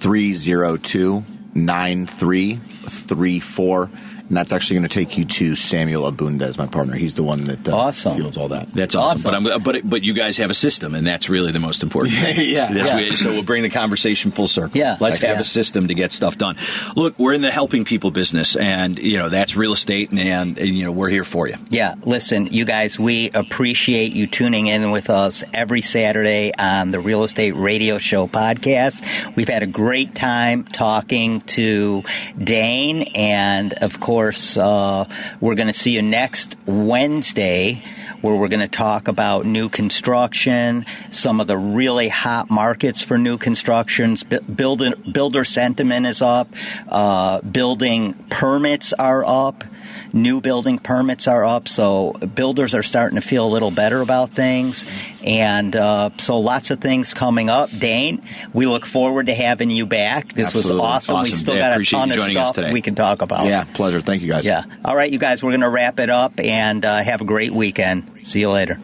302 0.00 1.24
9334. 1.54 3.90
And 4.34 4.40
that's 4.40 4.52
actually 4.52 4.78
going 4.78 4.88
to 4.88 4.92
take 4.92 5.16
you 5.16 5.24
to 5.24 5.54
Samuel 5.54 6.10
Abundez, 6.10 6.58
my 6.58 6.66
partner. 6.66 6.96
He's 6.96 7.14
the 7.14 7.22
one 7.22 7.44
that 7.44 7.68
uh, 7.68 7.76
Awesome. 7.76 8.16
fields 8.16 8.36
all 8.36 8.48
that. 8.48 8.66
That's 8.72 8.96
awesome. 8.96 9.32
Awesome. 9.32 9.44
But 9.44 9.54
I'm, 9.54 9.62
but 9.62 9.88
but 9.88 10.02
you 10.02 10.12
guys 10.12 10.38
have 10.38 10.50
a 10.50 10.54
system, 10.54 10.96
and 10.96 11.06
that's 11.06 11.28
really 11.28 11.52
the 11.52 11.60
most 11.60 11.84
important. 11.84 12.14
thing. 12.18 12.34
Yeah. 12.50 12.72
Yeah. 12.72 12.94
what- 12.96 13.18
so 13.18 13.30
we'll 13.30 13.44
bring 13.44 13.62
the 13.62 13.70
conversation 13.70 14.32
full 14.32 14.48
circle. 14.48 14.76
Yeah. 14.76 14.96
let's 14.98 15.20
have 15.20 15.36
yeah. 15.36 15.40
a 15.42 15.44
system 15.44 15.86
to 15.86 15.94
get 15.94 16.10
stuff 16.10 16.36
done. 16.36 16.56
Look, 16.96 17.16
we're 17.16 17.32
in 17.34 17.42
the 17.42 17.52
helping 17.52 17.84
people 17.84 18.10
business, 18.10 18.56
and 18.56 18.98
you 18.98 19.18
know 19.18 19.28
that's 19.28 19.54
real 19.54 19.72
estate, 19.72 20.10
and, 20.10 20.18
and, 20.18 20.58
and, 20.58 20.66
you 20.76 20.84
know 20.84 20.90
we're 20.90 21.10
here 21.10 21.22
for 21.22 21.46
you. 21.46 21.54
Yeah, 21.70 21.94
listen, 22.02 22.46
you 22.46 22.64
guys, 22.64 22.98
we 22.98 23.30
appreciate 23.30 24.14
you 24.14 24.26
tuning 24.26 24.66
in 24.66 24.90
with 24.90 25.10
us 25.10 25.44
every 25.54 25.80
Saturday 25.80 26.50
on 26.58 26.90
the 26.90 26.98
Real 26.98 27.22
Estate 27.22 27.52
Radio 27.54 27.98
Show 27.98 28.26
podcast. 28.26 29.04
We've 29.36 29.48
had 29.48 29.62
a 29.62 29.68
great 29.68 30.16
time 30.16 30.64
talking 30.64 31.40
to 31.42 32.02
Dane, 32.42 33.02
and 33.14 33.74
of 33.74 34.00
course, 34.00 34.23
uh, 34.32 35.06
we're 35.40 35.54
going 35.54 35.68
to 35.68 35.72
see 35.72 35.92
you 35.92 36.02
next 36.02 36.56
Wednesday. 36.66 37.82
Where 38.20 38.34
we're 38.34 38.48
going 38.48 38.60
to 38.60 38.68
talk 38.68 39.08
about 39.08 39.44
new 39.44 39.68
construction, 39.68 40.86
some 41.10 41.40
of 41.40 41.46
the 41.46 41.58
really 41.58 42.08
hot 42.08 42.50
markets 42.50 43.02
for 43.02 43.18
new 43.18 43.36
constructions. 43.36 44.22
Bu- 44.22 44.40
Builder, 44.40 44.96
builder 44.96 45.44
sentiment 45.44 46.06
is 46.06 46.22
up. 46.22 46.48
Uh, 46.88 47.42
building 47.42 48.14
permits 48.30 48.94
are 48.94 49.22
up 49.26 49.64
new 50.12 50.40
building 50.40 50.78
permits 50.78 51.26
are 51.28 51.44
up, 51.44 51.68
so 51.68 52.12
builders 52.12 52.74
are 52.74 52.82
starting 52.82 53.16
to 53.16 53.26
feel 53.26 53.46
a 53.46 53.48
little 53.48 53.70
better 53.70 54.00
about 54.00 54.30
things. 54.30 54.86
And 55.22 55.74
uh, 55.74 56.10
so 56.18 56.38
lots 56.38 56.70
of 56.70 56.80
things 56.80 57.14
coming 57.14 57.48
up. 57.50 57.70
Dane, 57.76 58.22
we 58.52 58.66
look 58.66 58.84
forward 58.86 59.26
to 59.26 59.34
having 59.34 59.70
you 59.70 59.86
back. 59.86 60.32
This 60.32 60.46
Absolutely. 60.46 60.72
was 60.74 60.80
awesome. 61.08 61.22
We 61.22 61.30
still 61.32 61.54
Yeah, 61.56 61.70
got 61.70 61.80
a 61.80 61.84
ton 61.84 62.10
of 62.10 62.16
joining 62.16 62.36
us 62.36 62.48
stuff 62.50 62.54
today. 62.56 62.72
we 62.72 62.82
can 62.82 62.94
talk 62.94 63.22
about. 63.22 63.46
Yeah, 63.46 63.64
pleasure. 63.64 64.00
Thank 64.00 64.22
you 64.22 64.28
guys. 64.28 64.44
Yeah. 64.44 64.64
All 64.84 64.96
right, 64.96 65.10
you 65.10 65.18
guys, 65.18 65.42
we're 65.42 65.50
going 65.52 65.60
to 65.62 65.68
wrap 65.70 65.98
it 66.00 66.10
up 66.10 66.38
and 66.38 66.84
uh, 66.84 67.02
have 67.02 67.20
a 67.20 67.24
great 67.24 67.52
weekend. 67.52 68.10
See 68.22 68.40
you 68.40 68.50
later. 68.50 68.78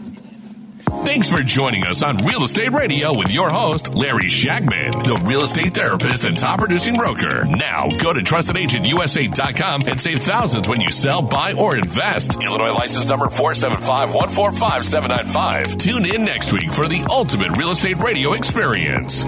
Thanks 0.90 1.30
for 1.30 1.40
joining 1.42 1.84
us 1.84 2.02
on 2.02 2.24
Real 2.24 2.42
Estate 2.42 2.72
Radio 2.72 3.16
with 3.16 3.32
your 3.32 3.48
host, 3.48 3.94
Larry 3.94 4.28
Shackman, 4.28 5.04
the 5.04 5.20
real 5.24 5.42
estate 5.42 5.72
therapist 5.74 6.24
and 6.24 6.36
top 6.36 6.58
producing 6.58 6.96
broker. 6.96 7.44
Now 7.44 7.90
go 7.90 8.12
to 8.12 8.20
trustedagentUSA.com 8.20 9.86
and 9.86 10.00
save 10.00 10.22
thousands 10.22 10.68
when 10.68 10.80
you 10.80 10.90
sell, 10.90 11.22
buy, 11.22 11.52
or 11.52 11.76
invest. 11.76 12.42
Illinois 12.42 12.72
license 12.72 13.08
number 13.08 13.26
475-145-795. 13.26 15.78
Tune 15.80 16.04
in 16.04 16.24
next 16.24 16.52
week 16.52 16.72
for 16.72 16.88
the 16.88 17.06
ultimate 17.08 17.56
real 17.56 17.70
estate 17.70 17.98
radio 17.98 18.32
experience. 18.32 19.24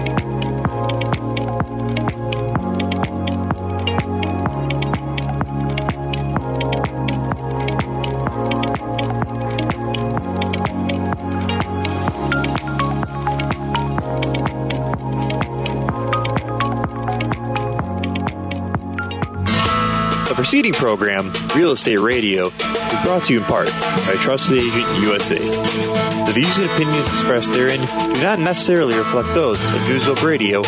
Preceding 20.53 20.73
program, 20.73 21.31
Real 21.55 21.71
Estate 21.71 21.99
Radio, 21.99 22.49
is 22.49 23.03
brought 23.03 23.23
to 23.23 23.33
you 23.33 23.39
in 23.39 23.45
part 23.45 23.69
by 24.05 24.15
Trusted 24.19 24.59
Agent 24.59 24.85
USA. 25.01 25.39
The 25.39 26.31
views 26.31 26.55
and 26.59 26.69
opinions 26.69 27.07
expressed 27.07 27.53
therein 27.53 27.79
do 28.13 28.21
not 28.21 28.37
necessarily 28.37 28.95
reflect 28.95 29.29
those 29.29 29.57
of 29.57 29.81
Newsweb 29.89 30.21
Radio 30.21 30.59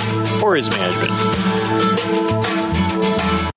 or 0.44 0.58
its 0.58 0.72
management. 0.72 2.35